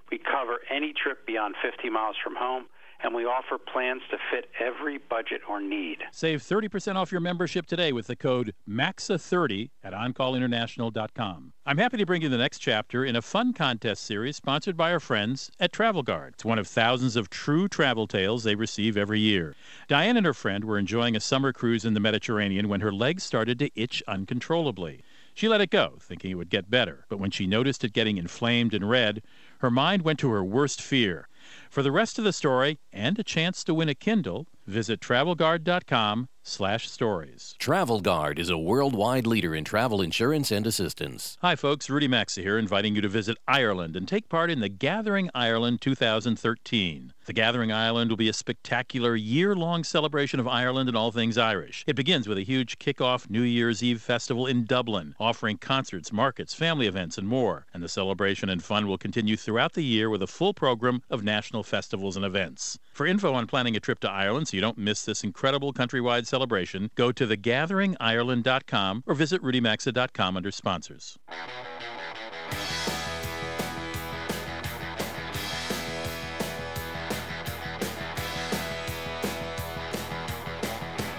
We 0.09 0.19
cover 0.19 0.61
any 0.71 0.93
trip 0.93 1.27
beyond 1.27 1.57
50 1.61 1.91
miles 1.91 2.15
from 2.23 2.37
home 2.37 2.67
and 3.03 3.15
we 3.15 3.25
offer 3.25 3.59
plans 3.59 4.03
to 4.11 4.19
fit 4.31 4.51
every 4.59 4.99
budget 4.99 5.41
or 5.49 5.61
need. 5.61 5.99
Save 6.13 6.43
30% 6.43 6.97
off 6.97 7.13
your 7.13 7.21
membership 7.21 7.67
today 7.67 7.93
with 7.93 8.07
the 8.07 8.17
code 8.17 8.55
MAXA30 8.69 9.71
at 9.83 9.93
OnCallInternational.com. 9.93 11.53
I'm 11.67 11.79
happy 11.79 11.97
to 11.97 12.07
bring 12.07 12.23
you 12.23 12.29
the 12.29 12.39
next 12.39 12.59
chapter 12.59 13.05
in 13.05 13.17
a 13.17 13.23
fun 13.23 13.53
contest 13.53 14.05
series 14.05 14.37
sponsored 14.37 14.77
by 14.77 14.93
our 14.93 15.01
friends 15.01 15.51
at 15.61 15.73
Travel 15.73 16.03
Guard. 16.03 16.35
It's 16.35 16.45
one 16.45 16.59
of 16.59 16.67
thousands 16.67 17.17
of 17.17 17.31
true 17.31 17.69
travel 17.69 18.07
tales 18.07 18.45
they 18.45 18.55
receive 18.55 18.97
every 18.97 19.21
year. 19.21 19.55
Diane 19.89 20.17
and 20.17 20.27
her 20.27 20.35
friend 20.35 20.65
were 20.65 20.79
enjoying 20.79 21.17
a 21.17 21.21
summer 21.21 21.53
cruise 21.53 21.85
in 21.85 21.95
the 21.95 22.01
Mediterranean 22.01 22.69
when 22.69 22.81
her 22.81 22.93
legs 22.93 23.23
started 23.23 23.59
to 23.61 23.71
itch 23.75 24.03
uncontrollably. 24.07 25.03
She 25.33 25.49
let 25.49 25.61
it 25.61 25.71
go, 25.71 25.95
thinking 26.01 26.33
it 26.33 26.35
would 26.35 26.51
get 26.51 26.71
better, 26.71 27.07
but 27.09 27.19
when 27.19 27.31
she 27.31 27.47
noticed 27.47 27.85
it 27.85 27.93
getting 27.93 28.19
inflamed 28.19 28.75
and 28.75 28.91
red, 28.91 29.23
her 29.61 29.71
mind 29.71 30.03
went 30.03 30.19
to 30.19 30.31
her 30.31 30.45
worst 30.45 30.83
fear 30.83 31.29
for 31.71 31.83
the 31.85 31.93
rest 31.93 32.19
of 32.19 32.25
the 32.25 32.33
story 32.33 32.79
and 32.93 33.19
a 33.19 33.23
chance 33.23 33.63
to 33.65 33.73
win 33.73 33.89
a 33.89 33.95
Kindle, 33.95 34.49
visit 34.71 35.01
travelguard.com 35.01 36.29
slash 36.43 36.89
stories. 36.91 37.55
TravelGuard 37.61 38.39
is 38.39 38.49
a 38.49 38.59
worldwide 38.59 39.27
leader 39.27 39.55
in 39.55 39.65
travel 39.65 40.01
insurance 40.01 40.51
and 40.51 40.67
assistance. 40.67 41.37
Hi, 41.43 41.55
folks. 41.55 41.91
Rudy 41.91 42.09
Maxa 42.09 42.41
here, 42.41 42.59
inviting 42.59 42.95
you 42.95 43.03
to 43.03 43.09
visit 43.09 43.37
Ireland 43.47 43.97
and 43.97 44.09
take 44.09 44.29
part 44.29 44.51
in 44.51 44.61
the 44.61 44.69
Gathering 44.69 45.31
Ireland 45.35 45.81
2013. 45.81 47.13
The 47.27 47.33
Gathering 47.33 47.71
Ireland 47.71 48.11
will 48.11 48.17
be 48.17 48.29
a 48.29 48.33
spectacular 48.33 49.15
year-long 49.15 49.85
celebration 49.85 50.41
of 50.41 50.49
Ireland 50.49 50.89
and 50.89 50.97
all 50.97 51.13
things 51.13 51.39
Irish. 51.39 51.85
It 51.87 51.95
begins 51.95 52.27
with 52.27 52.39
a 52.39 52.43
huge 52.43 52.79
kick-off 52.79 53.29
New 53.31 53.43
Year's 53.43 53.83
Eve 53.83 54.01
festival 54.03 54.47
in 54.47 54.65
Dublin, 54.65 55.15
offering 55.21 55.59
concerts, 55.59 56.13
markets, 56.13 56.55
family 56.55 56.87
events, 56.87 57.19
and 57.19 57.29
more. 57.29 57.67
And 57.73 57.83
the 57.83 57.89
celebration 57.89 58.49
and 58.49 58.65
fun 58.65 58.89
will 58.89 58.99
continue 58.99 59.37
throughout 59.37 59.75
the 59.75 59.85
year 59.85 60.11
with 60.11 60.23
a 60.23 60.27
full 60.27 60.55
program 60.55 61.03
of 61.11 61.23
national 61.23 61.63
festivals 61.63 62.17
and 62.17 62.25
events. 62.25 62.79
For 62.93 63.07
info 63.07 63.35
on 63.35 63.47
planning 63.47 63.77
a 63.77 63.81
trip 63.81 64.01
to 64.01 64.11
Ireland 64.11 64.49
so 64.49 64.57
you 64.61 64.63
don't 64.63 64.77
miss 64.77 65.07
this 65.07 65.25
incredible 65.25 65.73
countrywide 65.73 66.27
celebration, 66.27 66.91
go 66.95 67.11
to 67.11 67.27
thegatheringireland.com 67.27 69.05
or 69.07 69.15
visit 69.15 69.43
rudymaxa.com 69.43 70.37
under 70.37 70.51
sponsors. 70.51 71.19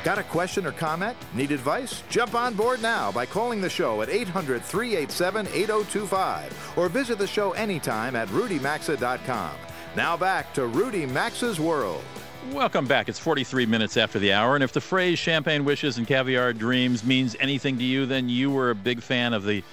Got 0.04 0.20
a 0.20 0.24
question 0.24 0.68
or 0.68 0.72
comment? 0.72 1.18
Need 1.34 1.52
advice? 1.52 2.04
Jump 2.12 2.36
on 2.36 2.54
board 2.54 2.80
now 2.84 3.12
by 3.12 3.26
calling 3.26 3.60
the 3.60 3.70
show 3.72 4.04
at 4.04 4.10
800 4.10 4.62
387 4.62 5.48
8025 5.48 6.74
or 6.78 6.90
visit 6.90 7.18
the 7.18 7.26
show 7.26 7.54
anytime 7.54 8.16
at 8.16 8.28
rudymaxa.com. 8.28 9.52
Now 9.96 10.16
back 10.16 10.54
to 10.54 10.68
Rudy 10.68 11.08
Maxa's 11.08 11.60
World. 11.60 12.04
Welcome 12.50 12.86
back. 12.86 13.08
It's 13.08 13.20
43 13.20 13.68
minutes 13.68 13.98
after 13.98 14.18
the 14.18 14.34
hour, 14.34 14.56
and 14.56 14.64
if 14.64 14.74
the 14.74 14.82
phrase 14.82 15.20
champagne 15.20 15.64
wishes 15.64 16.00
and 16.00 16.08
caviar 16.08 16.54
dreams 16.54 17.04
means 17.04 17.36
anything 17.40 17.78
to 17.78 17.84
you, 17.84 18.08
then 18.08 18.30
you 18.30 18.50
were 18.50 18.72
a 18.72 18.76
big 18.76 19.02
fan 19.02 19.34
of 19.34 19.46
the 19.46 19.64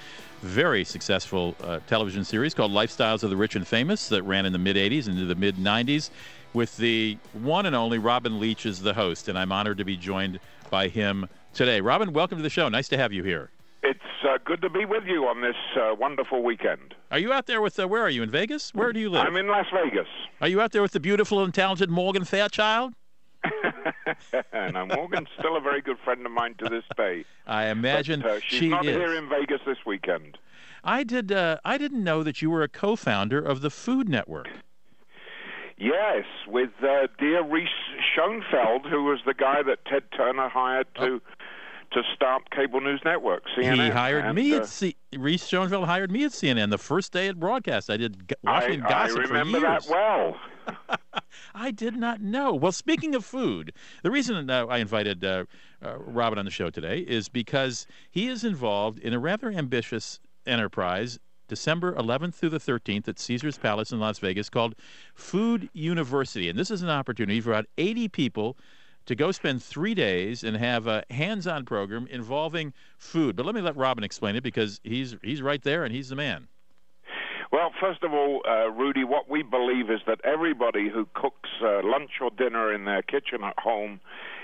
very 0.41 0.83
successful 0.83 1.55
uh, 1.63 1.79
television 1.87 2.23
series 2.23 2.53
called 2.53 2.71
Lifestyles 2.71 3.23
of 3.23 3.31
the 3.31 3.35
Rich 3.35 3.55
and 3.55 3.67
Famous 3.67 4.07
that 4.09 4.21
ran 4.21 4.45
in 4.45 4.53
the 4.53 4.59
mid 4.59 4.75
80s 4.75 5.07
into 5.07 5.25
the 5.25 5.33
mid 5.33 5.55
90s 5.55 6.11
with 6.53 6.77
the 6.77 7.17
one 7.33 7.65
and 7.65 7.75
only 7.75 7.97
Robin 7.97 8.39
Leach 8.39 8.67
as 8.67 8.81
the 8.81 8.93
host, 8.93 9.27
and 9.27 9.37
I'm 9.37 9.51
honored 9.51 9.79
to 9.79 9.85
be 9.85 9.97
joined 9.97 10.39
by 10.69 10.89
him 10.89 11.27
today. 11.55 11.81
Robin, 11.81 12.13
welcome 12.13 12.37
to 12.37 12.43
the 12.43 12.51
show. 12.51 12.69
Nice 12.69 12.87
to 12.89 12.97
have 12.97 13.11
you 13.11 13.23
here. 13.23 13.49
Uh, 14.23 14.37
good 14.43 14.61
to 14.61 14.69
be 14.69 14.85
with 14.85 15.03
you 15.05 15.25
on 15.25 15.41
this 15.41 15.55
uh, 15.79 15.95
wonderful 15.95 16.43
weekend. 16.43 16.93
Are 17.09 17.19
you 17.19 17.31
out 17.31 17.45
there 17.45 17.61
with, 17.61 17.79
uh, 17.79 17.87
where 17.87 18.01
are 18.01 18.09
you, 18.09 18.21
in 18.21 18.29
Vegas? 18.29 18.73
Where 18.73 18.91
do 18.91 18.99
you 18.99 19.09
live? 19.09 19.25
I'm 19.25 19.37
in 19.37 19.47
Las 19.47 19.67
Vegas. 19.73 20.07
Are 20.41 20.47
you 20.47 20.59
out 20.59 20.71
there 20.71 20.81
with 20.81 20.91
the 20.91 20.99
beautiful 20.99 21.41
and 21.43 21.53
talented 21.53 21.89
Morgan 21.89 22.25
Fairchild? 22.25 22.93
now, 24.53 24.85
Morgan's 24.85 25.29
still 25.37 25.55
a 25.55 25.61
very 25.61 25.81
good 25.81 25.97
friend 26.03 26.25
of 26.25 26.31
mine 26.33 26.55
to 26.59 26.69
this 26.69 26.83
day. 26.97 27.23
I 27.47 27.67
imagine 27.67 28.21
but, 28.21 28.29
uh, 28.31 28.39
she's 28.41 28.59
she 28.59 28.69
not 28.69 28.85
is. 28.85 28.95
here 28.95 29.15
in 29.15 29.29
Vegas 29.29 29.61
this 29.65 29.77
weekend. 29.85 30.37
I 30.83 31.03
did. 31.03 31.31
Uh, 31.31 31.57
I 31.63 31.77
didn't 31.77 32.03
know 32.03 32.23
that 32.23 32.41
you 32.41 32.49
were 32.49 32.61
a 32.61 32.69
co-founder 32.69 33.39
of 33.39 33.61
the 33.61 33.69
Food 33.69 34.09
Network. 34.09 34.49
Yes, 35.77 36.25
with 36.45 36.71
uh, 36.83 37.07
dear 37.17 37.41
Reese 37.41 37.69
Schonfeld, 38.13 38.89
who 38.89 39.05
was 39.05 39.19
the 39.25 39.33
guy 39.33 39.61
that 39.63 39.85
Ted 39.85 40.03
Turner 40.15 40.49
hired 40.49 40.87
to 40.95 41.21
to 41.91 42.01
start 42.15 42.49
cable 42.51 42.81
news 42.81 43.01
network 43.03 43.43
CNN. 43.57 43.85
He 43.85 43.89
hired 43.89 44.25
and, 44.25 44.35
me 44.35 44.53
uh, 44.53 44.57
at 44.57 44.67
C- 44.67 44.95
Reese 45.17 45.49
Schonfeld 45.49 45.85
hired 45.85 46.11
me 46.11 46.23
at 46.23 46.31
CNN 46.31 46.69
the 46.69 46.77
first 46.77 47.11
day 47.11 47.27
at 47.27 47.39
broadcast. 47.39 47.89
I 47.89 47.97
did 47.97 48.29
g- 48.29 48.35
Washington 48.43 48.83
I, 48.83 48.89
Gossip 48.89 49.19
I 49.19 49.21
remember 49.23 49.59
for 49.59 49.67
years. 49.67 49.85
that 49.87 49.91
well. 49.91 50.35
I 51.55 51.71
did 51.71 51.95
not 51.95 52.21
know. 52.21 52.53
Well, 52.53 52.71
speaking 52.71 53.15
of 53.15 53.25
food, 53.25 53.73
the 54.03 54.11
reason 54.11 54.49
uh, 54.49 54.65
I 54.67 54.77
invited 54.77 55.23
uh, 55.23 55.45
uh, 55.83 55.97
Robin 55.99 56.37
on 56.37 56.45
the 56.45 56.51
show 56.51 56.69
today 56.69 56.99
is 56.99 57.29
because 57.29 57.87
he 58.11 58.27
is 58.27 58.43
involved 58.43 58.99
in 58.99 59.13
a 59.13 59.19
rather 59.19 59.51
ambitious 59.51 60.19
enterprise. 60.45 61.19
December 61.47 61.95
11th 61.95 62.35
through 62.35 62.49
the 62.49 62.59
13th 62.59 63.07
at 63.07 63.17
Caesar's 63.17 63.57
Palace 63.57 63.91
in 63.91 63.99
Las 63.99 64.19
Vegas 64.19 64.51
called 64.51 64.75
Food 65.15 65.67
University. 65.73 66.47
And 66.47 66.59
this 66.59 66.69
is 66.69 66.83
an 66.83 66.89
opportunity 66.89 67.41
for 67.41 67.49
about 67.49 67.65
80 67.79 68.07
people 68.09 68.55
to 69.09 69.15
go 69.15 69.31
spend 69.31 69.63
three 69.63 69.95
days 69.95 70.43
and 70.43 70.55
have 70.55 70.85
a 70.85 71.03
hands-on 71.09 71.65
program 71.65 72.05
involving 72.11 72.71
food. 72.99 73.35
But 73.35 73.43
let 73.47 73.55
me 73.55 73.61
let 73.61 73.75
Robin 73.75 74.03
explain 74.03 74.35
it 74.35 74.43
because 74.43 74.79
he's 74.83 75.15
he's 75.23 75.41
right 75.41 75.63
there 75.63 75.83
and 75.83 75.91
he's 75.91 76.09
the 76.09 76.15
man. 76.15 76.47
Well, 77.51 77.71
first 77.81 78.03
of 78.03 78.13
all, 78.13 78.43
uh, 78.47 78.69
Rudy, 78.69 79.03
what 79.03 79.27
we 79.27 79.41
believe 79.41 79.89
is 79.89 80.01
that 80.05 80.19
everybody 80.23 80.89
who 80.89 81.07
cooks 81.15 81.49
uh, 81.59 81.81
lunch 81.83 82.11
or 82.21 82.29
dinner 82.29 82.71
in 82.71 82.85
their 82.85 83.01
kitchen 83.01 83.43
at 83.43 83.57
home 83.57 83.99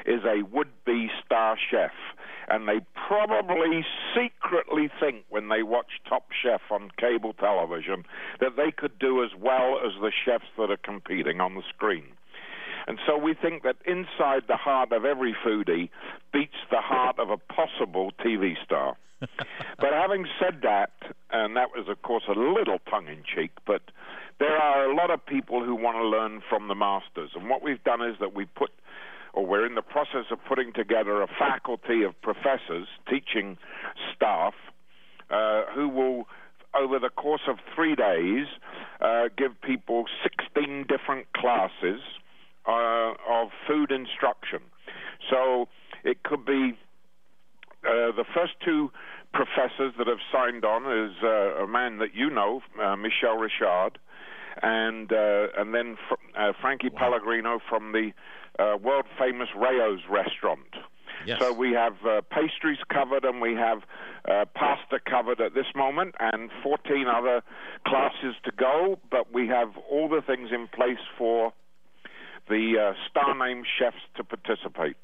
is 0.08 0.22
a 0.26 0.42
would-be 0.42 1.12
star 1.24 1.56
chef, 1.70 1.92
and 2.48 2.68
they 2.68 2.80
probably 3.08 3.86
secretly 4.16 4.90
think 5.00 5.26
when 5.30 5.50
they 5.50 5.62
watch 5.62 6.02
Top 6.10 6.26
Chef 6.42 6.62
on 6.72 6.90
cable 6.98 7.34
television 7.34 8.04
that 8.40 8.56
they 8.58 8.72
could 8.72 8.98
do 8.98 9.24
as 9.24 9.30
well 9.40 9.78
as 9.86 9.92
the 10.02 10.12
chefs 10.26 10.50
that 10.58 10.72
are 10.72 10.78
competing 10.78 11.40
on 11.40 11.54
the 11.54 11.64
screen. 11.70 12.06
And 12.88 13.00
so 13.08 13.18
we 13.18 13.34
think 13.34 13.64
that 13.64 13.78
inside 13.86 14.44
the 14.48 14.58
heart 14.58 14.92
of 14.92 15.06
every 15.06 15.36
foodie 15.46 15.90
beats 16.32 16.58
the 16.70 16.82
heart 16.82 17.18
of 17.20 17.30
a 17.30 17.38
possible 17.38 18.12
TV 18.24 18.54
star. 18.64 18.96
but 19.20 19.92
having 19.92 20.26
said 20.40 20.60
that, 20.62 20.92
and 21.32 21.56
that 21.56 21.70
was, 21.76 21.88
of 21.90 22.02
course, 22.02 22.24
a 22.28 22.38
little 22.38 22.80
tongue 22.90 23.08
in 23.08 23.24
cheek, 23.24 23.52
but 23.66 23.82
there 24.40 24.56
are 24.56 24.90
a 24.90 24.96
lot 24.96 25.10
of 25.10 25.26
people 25.26 25.64
who 25.64 25.74
want 25.74 25.98
to 25.98 26.04
learn 26.04 26.42
from 26.48 26.68
the 26.68 26.76
masters. 26.76 27.32
And 27.36 27.50
what 27.50 27.64
we've 27.64 27.84
done 27.84 28.02
is 28.02 28.16
that 28.20 28.36
we 28.36 28.46
put, 28.46 28.72
or 29.34 29.46
we're 29.46 29.66
in 29.66 29.76
the 29.76 29.82
process 29.82 30.26
of 30.32 30.40
putting 30.48 30.74
together 30.74 31.22
a 31.22 31.28
faculty 31.28 32.04
of 32.04 32.20
professors, 32.22 32.88
teaching 33.10 33.58
staff, 34.16 34.54
uh, 35.32 35.64
who 35.74 35.90
will 35.90 36.28
over 36.78 37.00
the 37.00 37.10
course 37.10 37.42
of 37.48 37.56
three 37.74 37.96
days, 37.96 38.48
uh, 39.00 39.30
give 39.38 39.60
people 39.62 40.06
16 40.24 40.86
different 40.90 41.26
classes 41.32 42.02
uh, 42.68 43.14
of 43.30 43.50
food 43.68 43.92
instruction. 43.92 44.60
So 45.30 45.68
it 46.04 46.24
could 46.24 46.46
be 46.46 46.78
uh, 47.84 48.12
the 48.16 48.26
first 48.34 48.54
two 48.64 48.92
professors 49.34 49.94
that 49.98 50.08
have 50.08 50.24
signed 50.32 50.66
on 50.66 50.84
is 50.86 51.16
uh, 51.24 51.64
a 51.64 51.68
man 51.68 51.98
that 52.00 52.16
you 52.16 52.30
know, 52.30 52.62
uh, 52.82 52.96
Michel 52.96 53.38
Richard, 53.38 54.00
and 54.64 55.12
uh, 55.12 55.48
and 55.58 55.74
then 55.74 55.98
fr- 56.08 56.40
uh, 56.40 56.54
Frankie 56.62 56.90
wow. 56.90 57.00
Pellegrino 57.00 57.60
from 57.70 57.92
the 57.92 58.12
uh, 58.58 58.78
world 58.78 59.06
famous 59.20 59.50
Rao's 59.56 60.02
restaurant. 60.10 60.74
Yes. 61.26 61.40
So 61.42 61.52
we 61.52 61.72
have 61.72 61.96
uh, 62.06 62.22
pastries 62.30 62.78
covered 62.90 63.26
and 63.26 63.42
we 63.42 63.54
have 63.56 63.80
uh, 64.30 64.46
pasta 64.54 65.00
covered 65.10 65.42
at 65.42 65.54
this 65.54 65.66
moment, 65.76 66.16
and 66.20 66.50
14 66.64 67.08
other 67.08 67.42
classes 67.86 68.36
to 68.44 68.52
go. 68.52 69.00
But 69.10 69.34
we 69.34 69.48
have 69.48 69.70
all 69.90 70.08
the 70.08 70.22
things 70.22 70.50
in 70.52 70.68
place 70.68 71.04
for 71.18 71.54
the 72.48 72.76
uh, 72.80 72.94
star 73.10 73.36
name 73.36 73.64
chefs 73.78 73.98
to 74.16 74.24
participate. 74.24 74.98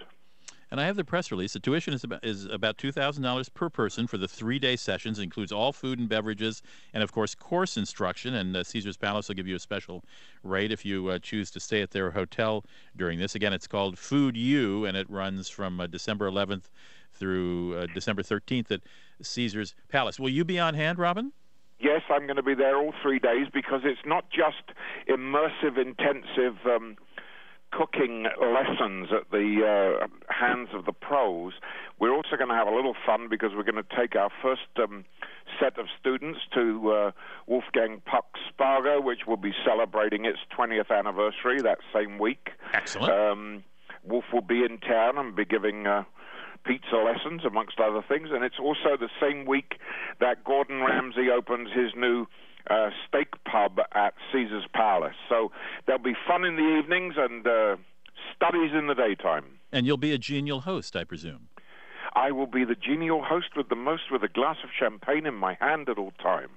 And 0.72 0.80
I 0.80 0.86
have 0.86 0.96
the 0.96 1.04
press 1.04 1.32
release. 1.32 1.52
The 1.52 1.60
tuition 1.60 1.94
is 1.94 2.06
about 2.06 2.24
is 2.24 2.46
about 2.46 2.78
two 2.78 2.94
thousand 2.94 3.24
dollars 3.24 3.50
per 3.50 3.70
person 3.70 4.08
for 4.08 4.18
the 4.18 4.28
three 4.28 4.58
day 4.58 4.78
sessions. 4.78 5.20
It 5.20 5.24
includes 5.24 5.52
all 5.52 5.74
food 5.74 6.00
and 6.00 6.08
beverages, 6.08 6.62
and 6.94 7.04
of 7.04 7.12
course 7.12 7.36
course 7.36 7.76
instruction. 7.76 8.36
And 8.36 8.56
uh, 8.56 8.64
Caesar's 8.64 8.96
Palace 8.96 9.28
will 9.28 9.36
give 9.36 9.48
you 9.48 9.58
a 9.58 9.60
special 9.60 10.06
rate 10.44 10.72
if 10.72 10.86
you 10.86 11.10
uh, 11.10 11.20
choose 11.20 11.52
to 11.52 11.60
stay 11.60 11.82
at 11.82 11.92
their 11.92 12.12
hotel 12.12 12.64
during 12.96 13.20
this. 13.20 13.36
Again, 13.36 13.52
it's 13.52 13.68
called 13.68 14.00
Food 14.00 14.38
U, 14.38 14.86
and 14.86 14.96
it 14.96 15.10
runs 15.10 15.50
from 15.50 15.82
uh, 15.82 15.88
December 15.88 16.32
11th 16.32 16.70
through 17.12 17.76
uh, 17.76 17.88
December 17.94 18.24
13th 18.24 18.72
at 18.72 18.82
Caesar's 19.22 19.76
Palace. 19.90 20.22
Will 20.22 20.30
you 20.30 20.46
be 20.46 20.58
on 20.58 20.74
hand, 20.74 20.98
Robin? 20.98 21.34
Yes, 21.82 22.04
I'm 22.10 22.28
going 22.28 22.36
to 22.36 22.44
be 22.44 22.54
there 22.54 22.78
all 22.78 22.94
three 23.02 23.18
days 23.18 23.48
because 23.52 23.82
it's 23.84 24.06
not 24.06 24.30
just 24.30 24.72
immersive, 25.10 25.78
intensive. 25.78 26.58
Um, 26.66 26.96
cooking 27.72 28.26
lessons 28.40 29.10
at 29.12 29.32
the 29.32 29.98
uh, 30.02 30.08
hands 30.30 30.70
of 30.74 30.86
the 30.86 30.92
pros. 30.92 31.54
We're 32.00 32.14
also 32.14 32.36
going 32.38 32.50
to 32.50 32.56
have 32.56 32.68
a 32.68 32.76
little 32.76 32.96
fun 33.06 33.28
because 33.30 33.52
we're 33.56 33.64
going 33.70 33.84
to 33.84 33.96
take 33.98 34.16
our 34.16 34.30
first 34.42 34.68
um, 34.82 35.06
set 35.60 35.78
of 35.80 35.88
students 36.00 36.40
to 36.54 36.92
uh, 36.92 37.12
Wolfgang 37.48 38.02
Puck's 38.06 38.40
Spago, 38.52 39.04
which 39.04 39.22
will 39.28 39.38
be 39.38 39.54
celebrating 39.66 40.26
its 40.26 40.40
20th 40.58 40.92
anniversary 40.92 41.62
that 41.62 41.80
same 41.94 42.20
week. 42.20 42.52
Excellent. 42.74 43.12
Um, 43.12 43.64
Wolf 44.04 44.26
will 44.34 44.42
be 44.42 44.64
in 44.64 44.80
town 44.80 45.18
and 45.18 45.36
be 45.36 45.46
giving. 45.46 45.88
Uh, 45.88 46.04
pizza 46.64 46.96
lessons, 46.96 47.42
amongst 47.44 47.80
other 47.80 48.04
things. 48.08 48.30
And 48.32 48.44
it's 48.44 48.60
also 48.60 48.98
the 49.00 49.10
same 49.20 49.46
week 49.46 49.80
that 50.20 50.44
Gordon 50.44 50.82
Ramsay 50.82 51.28
opens 51.36 51.70
his 51.74 51.92
new 51.96 52.28
uh, 52.70 52.90
steak 53.08 53.30
pub 53.46 53.80
at 53.94 54.14
Caesar's 54.32 54.66
Palace. 54.74 55.16
So 55.30 55.52
there'll 55.86 56.02
be 56.02 56.16
fun 56.28 56.46
in 56.46 56.56
the 56.56 56.80
evenings 56.80 57.16
and 57.18 57.46
uh, 57.46 57.76
studies 58.36 58.72
in 58.78 58.88
the 58.88 58.96
daytime. 58.96 59.46
And 59.72 59.86
you'll 59.86 59.98
be 59.98 60.14
a 60.14 60.18
genial 60.18 60.62
host, 60.62 60.96
I 60.96 61.04
presume. 61.04 61.48
I 62.14 62.32
will 62.32 62.48
be 62.48 62.66
the 62.66 62.76
genial 62.76 63.24
host 63.24 63.56
with 63.56 63.70
the 63.70 63.76
most 63.76 64.12
with 64.12 64.24
a 64.24 64.28
glass 64.28 64.58
of 64.64 64.70
champagne 64.78 65.26
in 65.26 65.34
my 65.34 65.58
hand 65.62 65.88
at 65.88 65.98
all 65.98 66.12
times. 66.22 66.50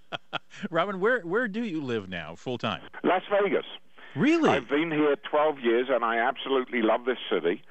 Robin, 0.70 1.00
where 1.00 1.20
where 1.20 1.48
do 1.48 1.62
you 1.64 1.82
live 1.82 2.08
now, 2.08 2.34
full 2.34 2.56
time? 2.56 2.80
Las 3.04 3.22
Vegas. 3.30 3.66
Really? 4.14 4.50
I've 4.50 4.68
been 4.68 4.90
here 4.90 5.16
12 5.16 5.60
years, 5.60 5.88
and 5.90 6.04
I 6.04 6.16
absolutely 6.16 6.82
love 6.82 7.04
this 7.04 7.18
city. 7.30 7.62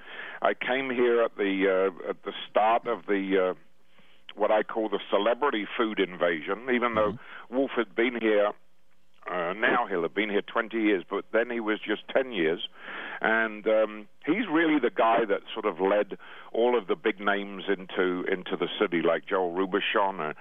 I 0.42 0.54
came 0.54 0.90
here 0.90 1.22
at 1.24 1.36
the 1.38 1.92
uh, 2.06 2.10
at 2.10 2.24
the 2.24 2.34
start 2.50 2.88
of 2.88 3.06
the 3.08 3.52
uh, 3.52 3.54
what 4.36 4.52
I 4.52 4.64
call 4.64 4.90
the 4.90 5.00
celebrity 5.10 5.66
food 5.78 6.00
invasion, 6.00 6.68
even 6.74 6.96
though 6.96 7.14
mm-hmm. 7.14 7.56
Wolf 7.56 7.72
had 7.76 7.96
been 7.96 8.18
here. 8.20 8.52
Uh, 9.32 9.54
now 9.54 9.86
he'll 9.88 10.02
have 10.02 10.16
been 10.16 10.32
here 10.32 10.42
20 10.42 10.76
years, 10.78 11.04
but 11.08 11.26
then 11.32 11.52
he 11.52 11.60
was 11.60 11.80
just 11.80 12.02
10 12.12 12.32
years. 12.32 12.60
And 13.22 13.68
um, 13.68 14.08
he's 14.26 14.48
really 14.52 14.80
the 14.80 14.90
guy 14.90 15.26
that 15.30 15.42
sort 15.54 15.66
of 15.66 15.80
led 15.80 16.18
all 16.52 16.76
of 16.76 16.88
the 16.88 16.96
big 16.96 17.20
names 17.20 17.66
into 17.68 18.24
into 18.24 18.58
the 18.60 18.68
city, 18.80 19.02
like 19.04 19.28
Joel 19.28 19.54
Robuchon, 19.54 20.20
uh, 20.20 20.34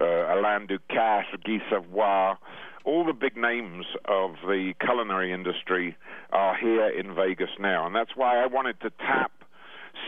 uh, 0.00 0.34
Alain 0.34 0.68
Ducasse, 0.68 1.42
Guy 1.44 1.58
Savoy. 1.68 2.36
All 2.84 3.04
the 3.04 3.12
big 3.12 3.36
names 3.36 3.86
of 4.04 4.36
the 4.46 4.72
culinary 4.80 5.32
industry 5.32 5.96
are 6.30 6.56
here 6.56 6.88
in 6.88 7.14
Vegas 7.14 7.50
now. 7.58 7.86
And 7.86 7.94
that's 7.94 8.12
why 8.14 8.42
I 8.42 8.46
wanted 8.46 8.80
to 8.82 8.90
tap 8.90 9.32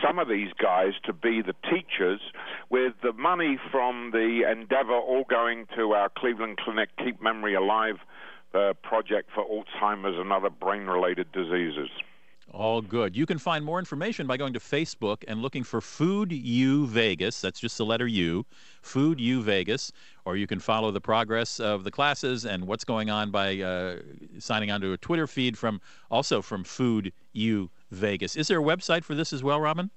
some 0.05 0.19
of 0.19 0.27
these 0.27 0.51
guys 0.61 0.93
to 1.05 1.13
be 1.13 1.41
the 1.41 1.55
teachers, 1.69 2.21
with 2.69 2.93
the 3.03 3.13
money 3.13 3.57
from 3.71 4.11
the 4.11 4.49
endeavor 4.49 4.93
all 4.93 5.23
going 5.29 5.67
to 5.75 5.93
our 5.93 6.09
Cleveland 6.09 6.57
Clinic 6.57 6.89
Keep 6.97 7.21
Memory 7.21 7.55
Alive 7.55 7.95
uh, 8.53 8.73
project 8.83 9.29
for 9.33 9.45
Alzheimer's 9.45 10.19
and 10.19 10.31
other 10.31 10.49
brain 10.49 10.87
related 10.87 11.31
diseases. 11.31 11.89
All 12.53 12.81
good. 12.81 13.15
You 13.15 13.25
can 13.25 13.37
find 13.37 13.63
more 13.63 13.79
information 13.79 14.27
by 14.27 14.35
going 14.35 14.51
to 14.53 14.59
Facebook 14.59 15.23
and 15.29 15.41
looking 15.41 15.63
for 15.63 15.79
Food 15.79 16.33
U 16.33 16.85
Vegas. 16.85 17.39
That's 17.39 17.61
just 17.61 17.77
the 17.77 17.85
letter 17.85 18.07
U, 18.07 18.45
Food 18.81 19.21
U 19.21 19.41
Vegas. 19.41 19.93
Or 20.25 20.35
you 20.35 20.47
can 20.47 20.59
follow 20.59 20.91
the 20.91 20.99
progress 20.99 21.61
of 21.61 21.85
the 21.85 21.91
classes 21.91 22.45
and 22.45 22.67
what's 22.67 22.83
going 22.83 23.09
on 23.09 23.31
by 23.31 23.59
uh, 23.61 23.99
signing 24.37 24.69
on 24.69 24.81
to 24.81 24.91
a 24.91 24.97
Twitter 24.97 25.27
feed 25.27 25.57
from 25.57 25.79
also 26.09 26.41
from 26.41 26.65
Food 26.65 27.13
U 27.31 27.69
Vegas. 27.89 28.35
Is 28.35 28.49
there 28.49 28.59
a 28.59 28.63
website 28.63 29.05
for 29.05 29.15
this 29.15 29.31
as 29.31 29.41
well, 29.41 29.61
Robin? 29.61 29.89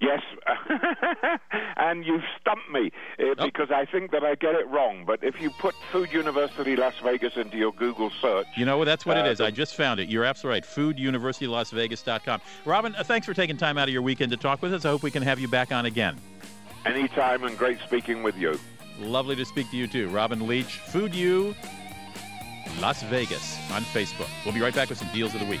Yes, 0.00 0.20
and 1.76 2.04
you've 2.04 2.24
stumped 2.40 2.70
me 2.70 2.90
uh, 3.18 3.34
oh. 3.38 3.44
because 3.44 3.70
I 3.70 3.84
think 3.84 4.10
that 4.12 4.24
I 4.24 4.34
get 4.34 4.54
it 4.54 4.68
wrong. 4.68 5.04
But 5.06 5.22
if 5.22 5.40
you 5.40 5.50
put 5.50 5.74
Food 5.92 6.12
University 6.12 6.76
Las 6.76 6.94
Vegas 7.02 7.36
into 7.36 7.56
your 7.56 7.72
Google 7.72 8.10
search, 8.20 8.46
you 8.56 8.64
know 8.64 8.84
that's 8.84 9.06
what 9.06 9.16
uh, 9.16 9.20
it 9.20 9.26
is. 9.26 9.40
I 9.40 9.50
just 9.50 9.76
found 9.76 10.00
it. 10.00 10.08
You're 10.08 10.24
absolutely 10.24 10.60
right. 10.60 10.64
FoodUniversityLasVegas.com. 10.64 12.40
Robin, 12.64 12.94
uh, 12.96 13.04
thanks 13.04 13.26
for 13.26 13.34
taking 13.34 13.56
time 13.56 13.78
out 13.78 13.88
of 13.88 13.92
your 13.92 14.02
weekend 14.02 14.30
to 14.32 14.36
talk 14.36 14.62
with 14.62 14.72
us. 14.72 14.84
I 14.84 14.90
hope 14.90 15.02
we 15.02 15.10
can 15.10 15.22
have 15.22 15.38
you 15.38 15.48
back 15.48 15.72
on 15.72 15.86
again. 15.86 16.20
Anytime, 16.84 17.44
and 17.44 17.56
great 17.56 17.78
speaking 17.80 18.22
with 18.22 18.36
you. 18.36 18.58
Lovely 18.98 19.34
to 19.36 19.44
speak 19.44 19.70
to 19.70 19.76
you 19.76 19.86
too, 19.86 20.08
Robin 20.08 20.46
Leach. 20.46 20.78
Food 20.78 21.14
U 21.14 21.54
Las 22.80 23.02
Vegas 23.04 23.58
on 23.72 23.82
Facebook. 23.82 24.28
We'll 24.44 24.54
be 24.54 24.60
right 24.60 24.74
back 24.74 24.88
with 24.88 24.98
some 24.98 25.08
deals 25.12 25.34
of 25.34 25.40
the 25.40 25.46
week. 25.46 25.60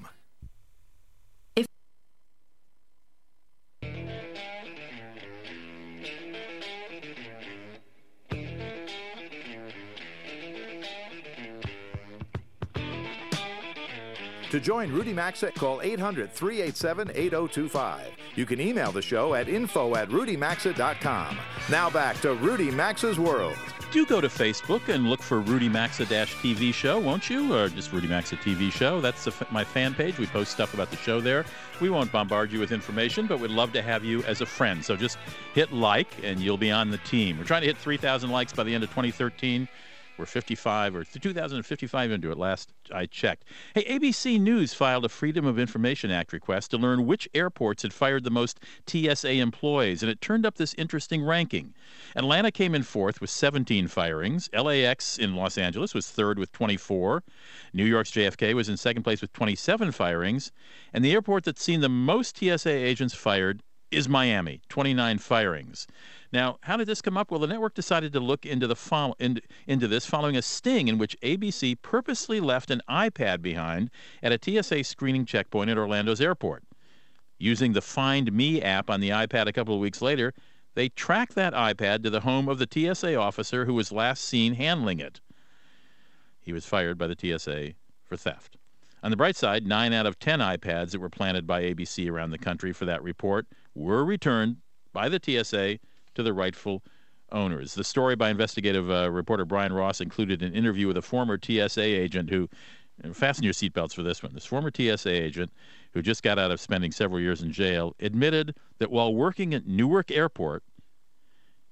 To 14.51 14.59
join 14.59 14.91
Rudy 14.91 15.13
Maxa, 15.13 15.49
call 15.53 15.79
800 15.81 16.29
387 16.29 17.11
8025. 17.15 18.07
You 18.35 18.45
can 18.45 18.59
email 18.59 18.91
the 18.91 19.01
show 19.01 19.33
at 19.33 19.47
info 19.47 19.95
at 19.95 20.09
rudymaxa.com. 20.09 21.37
Now 21.69 21.89
back 21.89 22.19
to 22.19 22.33
Rudy 22.33 22.69
Maxa's 22.69 23.17
World. 23.17 23.55
Do 23.93 24.05
go 24.05 24.19
to 24.19 24.27
Facebook 24.27 24.89
and 24.89 25.09
look 25.09 25.21
for 25.21 25.39
Rudy 25.39 25.69
Maxa 25.69 26.03
TV 26.03 26.73
show, 26.73 26.99
won't 26.99 27.29
you? 27.29 27.53
Or 27.53 27.69
just 27.69 27.93
Rudy 27.93 28.09
Maxa 28.09 28.35
TV 28.35 28.73
show. 28.73 28.99
That's 28.99 29.25
my 29.51 29.63
fan 29.63 29.93
page. 29.93 30.17
We 30.17 30.25
post 30.27 30.51
stuff 30.51 30.73
about 30.73 30.91
the 30.91 30.97
show 30.97 31.21
there. 31.21 31.45
We 31.79 31.89
won't 31.89 32.11
bombard 32.11 32.51
you 32.51 32.59
with 32.59 32.73
information, 32.73 33.27
but 33.27 33.39
we'd 33.39 33.51
love 33.51 33.71
to 33.71 33.81
have 33.81 34.03
you 34.03 34.21
as 34.23 34.41
a 34.41 34.45
friend. 34.45 34.83
So 34.83 34.97
just 34.97 35.17
hit 35.53 35.71
like 35.71 36.09
and 36.23 36.41
you'll 36.41 36.57
be 36.57 36.71
on 36.71 36.91
the 36.91 36.97
team. 36.97 37.37
We're 37.37 37.45
trying 37.45 37.61
to 37.61 37.67
hit 37.67 37.77
3,000 37.77 38.29
likes 38.29 38.51
by 38.51 38.63
the 38.63 38.75
end 38.75 38.83
of 38.83 38.89
2013. 38.89 39.69
We're 40.21 40.27
55 40.27 40.95
or 40.95 41.03
2055 41.03 42.11
into 42.11 42.31
it 42.31 42.37
last 42.37 42.71
I 42.93 43.07
checked. 43.07 43.45
Hey, 43.73 43.83
ABC 43.85 44.39
News 44.39 44.71
filed 44.71 45.03
a 45.03 45.09
Freedom 45.09 45.47
of 45.47 45.57
Information 45.57 46.11
Act 46.11 46.31
request 46.31 46.69
to 46.69 46.77
learn 46.77 47.07
which 47.07 47.27
airports 47.33 47.81
had 47.81 47.91
fired 47.91 48.23
the 48.23 48.29
most 48.29 48.59
TSA 48.85 49.31
employees, 49.31 50.03
and 50.03 50.11
it 50.11 50.21
turned 50.21 50.45
up 50.45 50.57
this 50.57 50.75
interesting 50.75 51.25
ranking. 51.25 51.73
Atlanta 52.15 52.51
came 52.51 52.75
in 52.75 52.83
fourth 52.83 53.19
with 53.19 53.31
17 53.31 53.87
firings. 53.87 54.47
LAX 54.53 55.17
in 55.17 55.35
Los 55.35 55.57
Angeles 55.57 55.95
was 55.95 56.11
third 56.11 56.37
with 56.37 56.51
24. 56.51 57.23
New 57.73 57.85
York's 57.85 58.11
JFK 58.11 58.53
was 58.53 58.69
in 58.69 58.77
second 58.77 59.01
place 59.01 59.21
with 59.21 59.33
27 59.33 59.91
firings. 59.91 60.51
And 60.93 61.03
the 61.03 61.13
airport 61.13 61.45
that's 61.45 61.63
seen 61.63 61.81
the 61.81 61.89
most 61.89 62.37
TSA 62.37 62.69
agents 62.69 63.15
fired 63.15 63.63
is 63.91 64.07
Miami, 64.07 64.61
29 64.69 65.17
firings. 65.17 65.85
Now, 66.31 66.57
how 66.61 66.77
did 66.77 66.87
this 66.87 67.01
come 67.01 67.17
up? 67.17 67.29
Well, 67.29 67.41
the 67.41 67.47
network 67.47 67.73
decided 67.73 68.13
to 68.13 68.19
look 68.19 68.45
into 68.45 68.65
the 68.65 68.75
follow, 68.75 69.15
into, 69.19 69.41
into 69.67 69.87
this 69.87 70.05
following 70.05 70.37
a 70.37 70.41
sting 70.41 70.87
in 70.87 70.97
which 70.97 71.19
ABC 71.21 71.81
purposely 71.81 72.39
left 72.39 72.71
an 72.71 72.81
iPad 72.89 73.41
behind 73.41 73.91
at 74.23 74.31
a 74.31 74.39
TSA 74.41 74.85
screening 74.85 75.25
checkpoint 75.25 75.69
at 75.69 75.77
Orlando's 75.77 76.21
airport. 76.21 76.63
Using 77.37 77.73
the 77.73 77.81
Find 77.81 78.31
Me 78.31 78.61
app 78.61 78.89
on 78.89 79.01
the 79.01 79.09
iPad 79.09 79.47
a 79.47 79.53
couple 79.53 79.75
of 79.75 79.81
weeks 79.81 80.01
later, 80.01 80.33
they 80.73 80.89
tracked 80.89 81.35
that 81.35 81.53
iPad 81.53 82.03
to 82.03 82.09
the 82.09 82.21
home 82.21 82.47
of 82.47 82.59
the 82.59 82.67
TSA 82.71 83.15
officer 83.15 83.65
who 83.65 83.73
was 83.73 83.91
last 83.91 84.23
seen 84.23 84.53
handling 84.53 84.99
it. 84.99 85.19
He 86.39 86.53
was 86.53 86.65
fired 86.65 86.97
by 86.97 87.07
the 87.07 87.17
TSA 87.19 87.73
for 88.03 88.15
theft. 88.15 88.57
On 89.03 89.09
the 89.09 89.17
bright 89.17 89.35
side, 89.35 89.65
nine 89.65 89.93
out 89.93 90.05
of 90.05 90.19
ten 90.19 90.39
iPads 90.39 90.91
that 90.91 90.99
were 90.99 91.09
planted 91.09 91.47
by 91.47 91.63
ABC 91.63 92.09
around 92.09 92.29
the 92.29 92.37
country 92.37 92.71
for 92.71 92.85
that 92.85 93.01
report 93.01 93.47
were 93.73 94.05
returned 94.05 94.57
by 94.93 95.09
the 95.09 95.19
TSA 95.19 95.79
to 96.13 96.23
the 96.23 96.33
rightful 96.33 96.83
owners. 97.31 97.73
The 97.73 97.83
story 97.83 98.15
by 98.15 98.29
investigative 98.29 98.91
uh, 98.91 99.09
reporter 99.09 99.43
Brian 99.43 99.73
Ross 99.73 100.01
included 100.01 100.43
an 100.43 100.53
interview 100.53 100.85
with 100.85 100.97
a 100.97 101.01
former 101.01 101.39
TSA 101.41 101.81
agent 101.81 102.29
who, 102.29 102.47
fasten 103.13 103.43
your 103.43 103.53
seatbelts 103.53 103.95
for 103.95 104.03
this 104.03 104.21
one, 104.21 104.35
this 104.35 104.45
former 104.45 104.69
TSA 104.75 105.09
agent 105.09 105.51
who 105.93 106.03
just 106.03 106.21
got 106.21 106.37
out 106.37 106.51
of 106.51 106.59
spending 106.59 106.91
several 106.91 107.19
years 107.19 107.41
in 107.41 107.51
jail 107.51 107.95
admitted 107.99 108.55
that 108.77 108.91
while 108.91 109.15
working 109.15 109.55
at 109.55 109.65
Newark 109.65 110.11
Airport, 110.11 110.63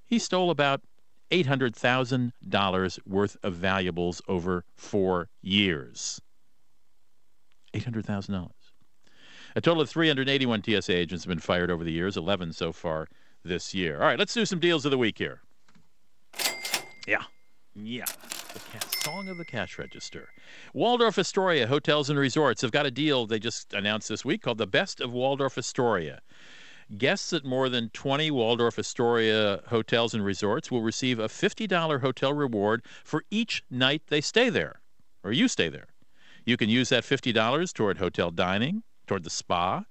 he 0.05 0.17
stole 0.17 0.49
about 0.49 0.81
$800,000 1.29 2.99
worth 3.05 3.37
of 3.43 3.53
valuables 3.53 4.19
over 4.27 4.65
four 4.75 5.29
years. 5.43 6.19
$800,000. 7.73 8.49
A 9.55 9.61
total 9.61 9.81
of 9.81 9.89
381 9.89 10.63
TSA 10.63 10.95
agents 10.95 11.23
have 11.23 11.29
been 11.29 11.39
fired 11.39 11.71
over 11.71 11.83
the 11.83 11.91
years, 11.91 12.17
11 12.17 12.53
so 12.53 12.71
far 12.71 13.07
this 13.43 13.73
year. 13.73 13.95
All 13.95 14.07
right, 14.07 14.19
let's 14.19 14.33
do 14.33 14.45
some 14.45 14.59
deals 14.59 14.85
of 14.85 14.91
the 14.91 14.97
week 14.97 15.17
here. 15.17 15.41
Yeah. 17.07 17.23
Yeah. 17.75 18.05
The 18.53 18.97
song 19.03 19.29
of 19.29 19.37
the 19.37 19.45
cash 19.45 19.77
register. 19.79 20.29
Waldorf 20.73 21.17
Astoria 21.17 21.67
Hotels 21.67 22.09
and 22.09 22.19
Resorts 22.19 22.61
have 22.61 22.71
got 22.71 22.85
a 22.85 22.91
deal 22.91 23.25
they 23.25 23.39
just 23.39 23.73
announced 23.73 24.09
this 24.09 24.25
week 24.25 24.41
called 24.41 24.57
the 24.57 24.67
Best 24.67 25.01
of 25.01 25.11
Waldorf 25.11 25.57
Astoria. 25.57 26.21
Guests 26.97 27.33
at 27.33 27.45
more 27.45 27.69
than 27.69 27.89
20 27.91 28.31
Waldorf 28.31 28.79
Astoria 28.79 29.61
hotels 29.67 30.13
and 30.13 30.25
resorts 30.25 30.71
will 30.71 30.81
receive 30.81 31.19
a 31.19 31.27
$50 31.27 32.01
hotel 32.01 32.33
reward 32.33 32.83
for 33.03 33.23
each 33.29 33.63
night 33.69 34.01
they 34.07 34.21
stay 34.21 34.49
there, 34.49 34.81
or 35.23 35.31
you 35.31 35.47
stay 35.47 35.69
there. 35.69 35.87
You 36.49 36.57
can 36.57 36.67
use 36.67 36.89
that 36.89 37.03
$50 37.03 37.73
toward 37.73 37.99
hotel 37.99 38.31
dining, 38.31 38.81
toward 39.05 39.23
the 39.23 39.29
spa, 39.29 39.83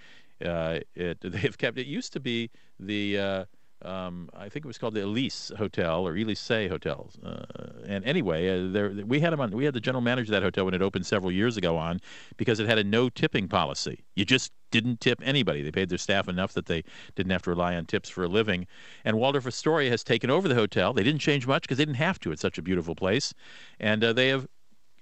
Uh, 0.45 0.81
it, 0.95 1.19
they've 1.23 1.59
kept 1.59 1.79
it 1.79 1.87
used 1.87 2.13
to 2.13 2.21
be 2.21 2.51
the 2.79 3.19
uh, 3.19 3.45
um, 3.83 4.31
I 4.35 4.49
think 4.49 4.65
it 4.65 4.67
was 4.67 4.79
called 4.79 4.95
the 4.95 5.05
Elise 5.05 5.53
Hotel 5.57 6.07
or 6.07 6.17
Elise 6.17 6.49
Hotels. 6.49 7.19
Uh, 7.23 7.45
and 7.87 8.05
anyway, 8.05 8.49
uh, 8.49 8.73
there, 8.73 8.91
we 9.07 9.21
had 9.21 9.33
him 9.33 9.41
on. 9.41 9.51
We 9.51 9.65
had 9.65 9.75
the 9.75 9.81
general 9.81 10.01
manager 10.01 10.29
of 10.29 10.41
that 10.41 10.43
hotel 10.43 10.65
when 10.65 10.75
it 10.75 10.81
opened 10.81 11.07
several 11.07 11.31
years 11.31 11.57
ago 11.57 11.77
on 11.77 12.01
because 12.37 12.59
it 12.59 12.67
had 12.67 12.79
a 12.79 12.85
no 12.85 13.09
tipping 13.09 13.49
policy. 13.49 14.05
You 14.15 14.25
just 14.25 14.51
didn't 14.71 15.01
tip 15.01 15.21
anybody. 15.23 15.63
They 15.63 15.71
paid 15.71 15.91
their 15.91 15.99
staff 15.99 16.27
enough 16.27 16.55
that 16.55 16.67
they 16.67 16.85
didn't 17.15 17.33
have 17.33 17.43
to 17.43 17.51
rely 17.51 17.77
on 17.77 17.85
tips 17.85 18.09
for 18.09 18.25
a 18.25 18.29
living. 18.29 18.67
And 19.05 19.19
Waldorf 19.19 19.47
Astoria 19.47 19.91
has 19.91 20.03
taken 20.03 20.31
over 20.31 20.49
the 20.49 20.55
hotel. 20.55 20.93
They 20.95 21.05
didn't 21.05 21.21
change 21.21 21.47
much 21.47 21.63
because 21.63 21.79
they 21.79 21.85
didn't 21.85 21.97
have 21.97 22.19
to. 22.21 22.33
It's 22.33 22.43
such 22.43 22.59
a 22.59 22.63
beautiful 22.63 22.95
place, 22.95 23.35
and 23.79 24.03
uh, 24.03 24.13
they 24.15 24.29
have 24.29 24.47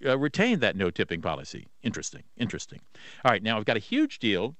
uh, 0.05 0.19
retained 0.19 0.61
that 0.63 0.77
no 0.77 0.91
tipping 0.91 1.23
policy. 1.23 1.69
Interesting, 1.83 2.25
interesting. 2.37 2.81
All 3.25 3.31
right, 3.31 3.43
now 3.43 3.57
I've 3.57 3.65
got 3.65 3.77
a 3.77 3.81
huge 3.81 4.19
deal. 4.19 4.57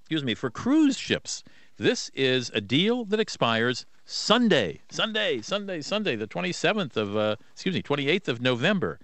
Excuse 0.00 0.24
me 0.24 0.34
for 0.34 0.50
cruise 0.50 0.96
ships. 0.96 1.44
This 1.78 2.10
is 2.12 2.50
a 2.54 2.60
deal 2.60 3.04
that 3.04 3.20
expires 3.20 3.86
Sunday, 4.04 4.80
Sunday, 4.90 5.40
Sunday, 5.40 5.80
Sunday, 5.80 6.16
the 6.16 6.26
27th 6.26 6.96
of, 6.96 7.16
uh, 7.16 7.36
excuse 7.52 7.74
me, 7.74 7.82
28th 7.82 8.26
of 8.26 8.40
November. 8.40 8.98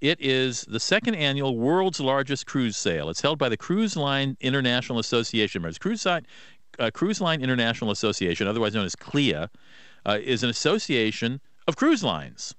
It 0.00 0.18
is 0.18 0.62
the 0.62 0.80
second 0.80 1.16
annual 1.16 1.58
world's 1.58 2.00
largest 2.00 2.46
cruise 2.46 2.78
sale. 2.78 3.10
It's 3.10 3.20
held 3.20 3.38
by 3.38 3.50
the 3.50 3.58
Cruise 3.58 3.94
Line 3.94 4.38
International 4.40 4.98
Association. 4.98 5.62
Cruise, 5.78 6.06
uh, 6.06 6.20
cruise 6.94 7.20
Line 7.20 7.42
International 7.42 7.90
Association, 7.90 8.46
otherwise 8.46 8.74
known 8.74 8.86
as 8.86 8.96
CLIA, 8.96 9.50
uh, 10.06 10.18
is 10.22 10.42
an 10.42 10.48
association 10.48 11.42
of 11.66 11.76
cruise 11.76 12.02
lines. 12.02 12.54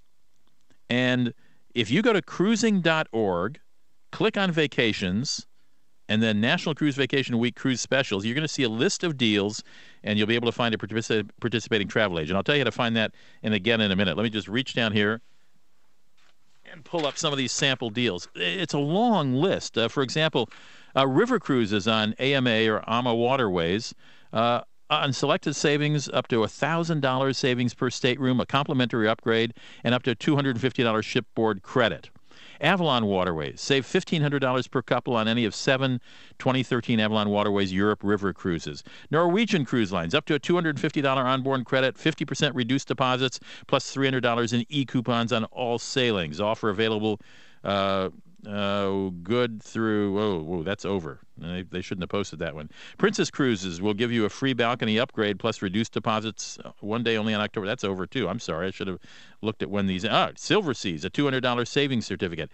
And 0.91 1.33
if 1.73 1.89
you 1.89 2.03
go 2.03 2.13
to 2.13 2.21
cruising.org, 2.21 3.59
click 4.11 4.37
on 4.37 4.51
vacations, 4.51 5.47
and 6.09 6.23
then 6.23 6.41
National 6.41 6.75
Cruise 6.75 6.95
Vacation 6.95 7.37
Week 7.37 7.55
cruise 7.55 7.79
specials. 7.79 8.25
You're 8.25 8.35
going 8.35 8.41
to 8.41 8.53
see 8.53 8.63
a 8.63 8.69
list 8.69 9.03
of 9.03 9.15
deals, 9.15 9.63
and 10.03 10.17
you'll 10.17 10.27
be 10.27 10.35
able 10.35 10.47
to 10.47 10.51
find 10.51 10.73
a 10.73 10.77
particip- 10.77 11.29
participating 11.39 11.87
travel 11.87 12.19
agent. 12.19 12.35
I'll 12.35 12.43
tell 12.43 12.55
you 12.55 12.61
how 12.61 12.65
to 12.65 12.71
find 12.71 12.97
that, 12.97 13.13
and 13.43 13.53
again 13.53 13.79
in 13.79 13.91
a 13.91 13.95
minute. 13.95 14.17
Let 14.17 14.23
me 14.23 14.29
just 14.29 14.49
reach 14.49 14.73
down 14.73 14.91
here 14.91 15.21
and 16.71 16.83
pull 16.83 17.05
up 17.05 17.17
some 17.17 17.31
of 17.31 17.37
these 17.37 17.51
sample 17.51 17.91
deals. 17.91 18.27
It's 18.35 18.73
a 18.73 18.79
long 18.79 19.35
list. 19.35 19.77
Uh, 19.77 19.87
for 19.87 20.01
example, 20.01 20.49
uh, 20.97 21.07
river 21.07 21.39
cruises 21.39 21.87
on 21.87 22.13
AMA 22.13 22.67
or 22.67 22.83
AMA 22.89 23.13
waterways. 23.13 23.93
Uh, 24.33 24.61
on 24.89 25.13
selected 25.13 25.55
savings, 25.55 26.09
up 26.09 26.27
to 26.29 26.37
$1,000 26.37 27.35
savings 27.35 27.75
per 27.75 27.91
stateroom, 27.91 28.39
a 28.39 28.45
complimentary 28.47 29.07
upgrade, 29.07 29.53
and 29.83 29.93
up 29.93 30.01
to 30.01 30.15
$250 30.15 31.03
shipboard 31.03 31.61
credit. 31.61 32.09
Avalon 32.61 33.05
Waterways. 33.05 33.61
Save 33.61 33.85
$1,500 33.85 34.69
per 34.71 34.81
couple 34.81 35.15
on 35.15 35.27
any 35.27 35.45
of 35.45 35.55
seven 35.55 36.01
2013 36.39 36.99
Avalon 36.99 37.29
Waterways 37.29 37.71
Europe 37.71 37.99
River 38.03 38.33
cruises. 38.33 38.83
Norwegian 39.11 39.65
Cruise 39.65 39.91
Lines, 39.91 40.13
up 40.13 40.25
to 40.25 40.35
a 40.35 40.39
$250 40.39 41.05
onboard 41.05 41.65
credit, 41.65 41.95
50% 41.95 42.51
reduced 42.53 42.87
deposits, 42.87 43.39
plus 43.67 43.93
$300 43.93 44.53
in 44.53 44.65
e 44.69 44.85
coupons 44.85 45.31
on 45.31 45.45
all 45.45 45.79
sailings. 45.79 46.39
Offer 46.39 46.69
available. 46.69 47.19
Uh, 47.63 48.09
uh, 48.47 49.09
good 49.23 49.61
through. 49.61 50.19
Oh, 50.19 50.41
whoa, 50.41 50.63
that's 50.63 50.85
over. 50.85 51.19
They, 51.37 51.63
they, 51.63 51.81
shouldn't 51.81 52.03
have 52.03 52.09
posted 52.09 52.39
that 52.39 52.55
one. 52.55 52.69
Princess 52.97 53.29
Cruises 53.29 53.81
will 53.81 53.93
give 53.93 54.11
you 54.11 54.25
a 54.25 54.29
free 54.29 54.53
balcony 54.53 54.97
upgrade 54.99 55.39
plus 55.39 55.61
reduced 55.61 55.93
deposits 55.93 56.57
uh, 56.63 56.71
one 56.79 57.03
day 57.03 57.17
only 57.17 57.33
on 57.33 57.41
October. 57.41 57.67
That's 57.67 57.83
over 57.83 58.05
too. 58.05 58.29
I'm 58.29 58.39
sorry. 58.39 58.67
I 58.67 58.71
should 58.71 58.87
have 58.87 58.99
looked 59.41 59.61
at 59.61 59.69
when 59.69 59.87
these. 59.87 60.05
Ah, 60.05 60.31
Silverseas, 60.35 61.03
a 61.03 61.09
$200 61.09 61.67
savings 61.67 62.05
certificate. 62.05 62.51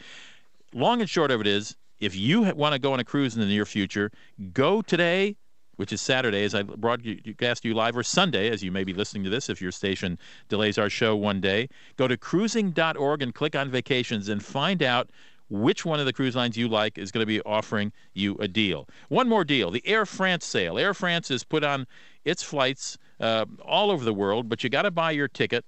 Long 0.74 1.02
and 1.02 1.10
short 1.10 1.32
of 1.32 1.42
it 1.42 1.48
is, 1.48 1.76
if 2.00 2.16
you 2.16 2.42
want 2.54 2.74
to 2.74 2.80
go 2.80 2.94
on 2.94 3.00
a 3.00 3.04
cruise 3.06 3.36
in 3.36 3.42
the 3.42 3.48
near 3.48 3.66
future, 3.66 4.12
go 4.54 4.82
today 4.82 5.38
which 5.78 5.92
is 5.92 6.02
Saturday, 6.02 6.44
as 6.44 6.56
I 6.56 6.64
broadcast 6.64 7.66
you 7.66 7.74
live, 7.74 7.98
or 7.98 8.04
Sunday, 8.04 8.50
as 8.50 8.64
you 8.64 8.72
may 8.72 8.84
be 8.84 8.94
listening 8.94 9.24
to 9.26 9.30
this 9.30 9.50
if 9.50 9.62
your 9.62 9.72
station 9.72 10.18
delays 10.48 10.78
our 10.78 10.90
show 10.90 11.16
one 11.16 11.42
day. 11.42 11.68
Go 11.98 12.08
to 12.08 12.18
cruising.org 12.18 13.22
and 13.22 13.34
click 13.34 13.56
on 13.56 13.70
vacations 13.70 14.30
and 14.30 14.44
find 14.44 14.82
out 14.82 15.10
which 15.50 15.86
one 15.86 16.00
of 16.00 16.06
the 16.06 16.14
cruise 16.14 16.36
lines 16.36 16.58
you 16.58 16.68
like 16.68 16.98
is 16.98 17.12
going 17.12 17.22
to 17.22 17.28
be 17.28 17.42
offering 17.42 17.92
you 18.14 18.36
a 18.40 18.48
deal. 18.48 18.88
One 19.10 19.30
more 19.30 19.44
deal 19.44 19.72
the 19.72 19.86
Air 19.86 20.06
France 20.06 20.46
sale. 20.46 20.78
Air 20.78 20.94
France 20.94 21.30
has 21.30 21.44
put 21.44 21.64
on 21.64 21.88
its 22.24 22.42
flights 22.42 22.98
uh, 23.20 23.46
all 23.64 23.92
over 23.92 24.04
the 24.04 24.14
world, 24.14 24.50
but 24.50 24.64
you 24.64 24.70
got 24.70 24.84
to 24.84 24.92
buy 24.92 25.12
your 25.12 25.28
ticket 25.28 25.66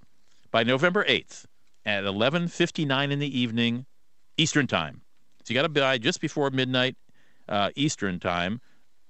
by 0.50 0.62
November 0.62 1.04
8th 1.04 1.44
at 1.86 2.04
11:59 2.04 3.10
in 3.10 3.18
the 3.18 3.38
evening 3.38 3.86
Eastern 4.36 4.66
Time. 4.66 5.02
So 5.44 5.52
you 5.52 5.54
got 5.54 5.62
to 5.62 5.68
buy 5.68 5.98
just 5.98 6.20
before 6.20 6.50
midnight 6.50 6.96
uh, 7.48 7.70
Eastern 7.76 8.20
Time 8.20 8.60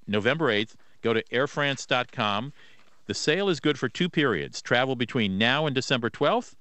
November 0.07 0.47
8th. 0.47 0.75
Go 1.03 1.13
to 1.13 1.23
airfrance.com. 1.25 2.53
The 3.07 3.15
sale 3.15 3.49
is 3.49 3.61
good 3.61 3.79
for 3.79 3.89
two 3.89 4.09
periods 4.09 4.61
travel 4.61 4.95
between 4.95 5.39
now 5.39 5.67
and 5.67 5.75
December 5.75 6.11
12th, 6.11 6.55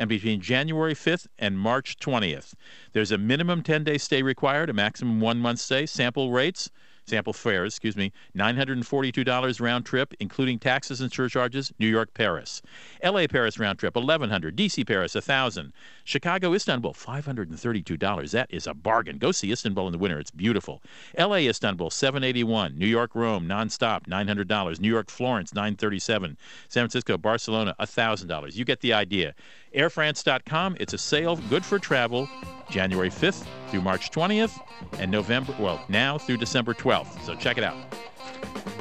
and 0.00 0.08
between 0.08 0.40
January 0.40 0.94
5th 0.94 1.26
and 1.38 1.58
March 1.58 1.98
20th. 1.98 2.54
There's 2.92 3.12
a 3.12 3.18
minimum 3.18 3.62
10 3.62 3.84
day 3.84 3.98
stay 3.98 4.22
required, 4.22 4.70
a 4.70 4.72
maximum 4.72 5.20
one 5.20 5.38
month 5.38 5.58
stay. 5.58 5.84
Sample 5.84 6.32
rates 6.32 6.70
sample 7.10 7.32
fares, 7.32 7.74
excuse 7.74 7.96
me, 7.96 8.12
$942 8.36 9.60
round 9.60 9.84
trip, 9.84 10.14
including 10.20 10.58
taxes 10.58 11.00
and 11.00 11.12
surcharges, 11.12 11.72
New 11.78 11.88
York 11.88 12.14
Paris. 12.14 12.62
LA 13.02 13.26
Paris 13.26 13.58
round 13.58 13.78
trip, 13.78 13.96
1100 13.96 14.56
DC 14.56 14.86
Paris, 14.86 15.14
1000 15.14 15.72
Chicago 16.04 16.54
Istanbul, 16.54 16.94
$532. 16.94 18.30
That 18.30 18.46
is 18.50 18.66
a 18.66 18.74
bargain. 18.74 19.18
Go 19.18 19.32
see 19.32 19.50
Istanbul 19.50 19.88
in 19.88 19.92
the 19.92 19.98
winter. 19.98 20.18
It's 20.18 20.30
beautiful. 20.30 20.82
LA 21.18 21.48
Istanbul, 21.50 21.90
781 21.90 22.78
New 22.78 22.86
York 22.86 23.14
Rome, 23.14 23.46
nonstop, 23.46 24.06
$900. 24.06 24.80
New 24.80 24.88
York 24.88 25.10
Florence, 25.10 25.52
937 25.52 26.36
San 26.68 26.82
Francisco 26.82 27.18
Barcelona, 27.18 27.74
$1,000. 27.80 28.54
You 28.54 28.64
get 28.64 28.80
the 28.80 28.92
idea. 28.92 29.34
AirFrance.com, 29.74 30.76
it's 30.80 30.92
a 30.92 30.98
sale 30.98 31.36
good 31.48 31.64
for 31.64 31.78
travel 31.78 32.28
January 32.70 33.10
5th 33.10 33.46
through 33.68 33.82
March 33.82 34.10
20th, 34.10 34.60
and 34.98 35.10
November, 35.10 35.54
well, 35.58 35.84
now 35.88 36.18
through 36.18 36.36
December 36.36 36.74
12th. 36.74 37.22
So 37.24 37.34
check 37.34 37.58
it 37.58 37.64
out. 37.64 37.76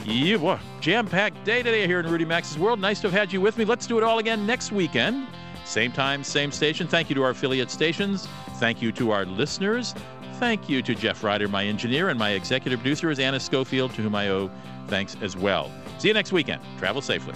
Yeah, 0.05 0.59
jam-packed 0.79 1.43
day 1.43 1.61
today 1.61 1.85
here 1.85 1.99
in 1.99 2.07
Rudy 2.07 2.25
Maxa's 2.25 2.57
World. 2.57 2.79
Nice 2.79 3.01
to 3.01 3.07
have 3.09 3.19
had 3.19 3.33
you 3.33 3.41
with 3.41 3.57
me. 3.57 3.65
Let's 3.65 3.85
do 3.85 3.97
it 3.97 4.03
all 4.03 4.19
again 4.19 4.45
next 4.45 4.71
weekend. 4.71 5.27
Same 5.65 5.91
time, 5.91 6.23
same 6.23 6.51
station. 6.51 6.87
Thank 6.87 7.09
you 7.09 7.15
to 7.15 7.23
our 7.23 7.31
affiliate 7.31 7.69
stations. 7.69 8.27
Thank 8.55 8.81
you 8.81 8.91
to 8.93 9.11
our 9.11 9.25
listeners. 9.25 9.93
Thank 10.35 10.69
you 10.69 10.81
to 10.81 10.95
Jeff 10.95 11.23
Ryder, 11.23 11.47
my 11.47 11.65
engineer, 11.65 12.09
and 12.09 12.17
my 12.17 12.31
executive 12.31 12.79
producer 12.79 13.11
is 13.11 13.19
Anna 13.19 13.39
Schofield, 13.39 13.93
to 13.95 14.01
whom 14.01 14.15
I 14.15 14.29
owe 14.29 14.49
thanks 14.87 15.15
as 15.21 15.35
well. 15.35 15.69
See 15.99 16.07
you 16.07 16.13
next 16.13 16.31
weekend. 16.31 16.61
Travel 16.79 17.01
safely. 17.01 17.35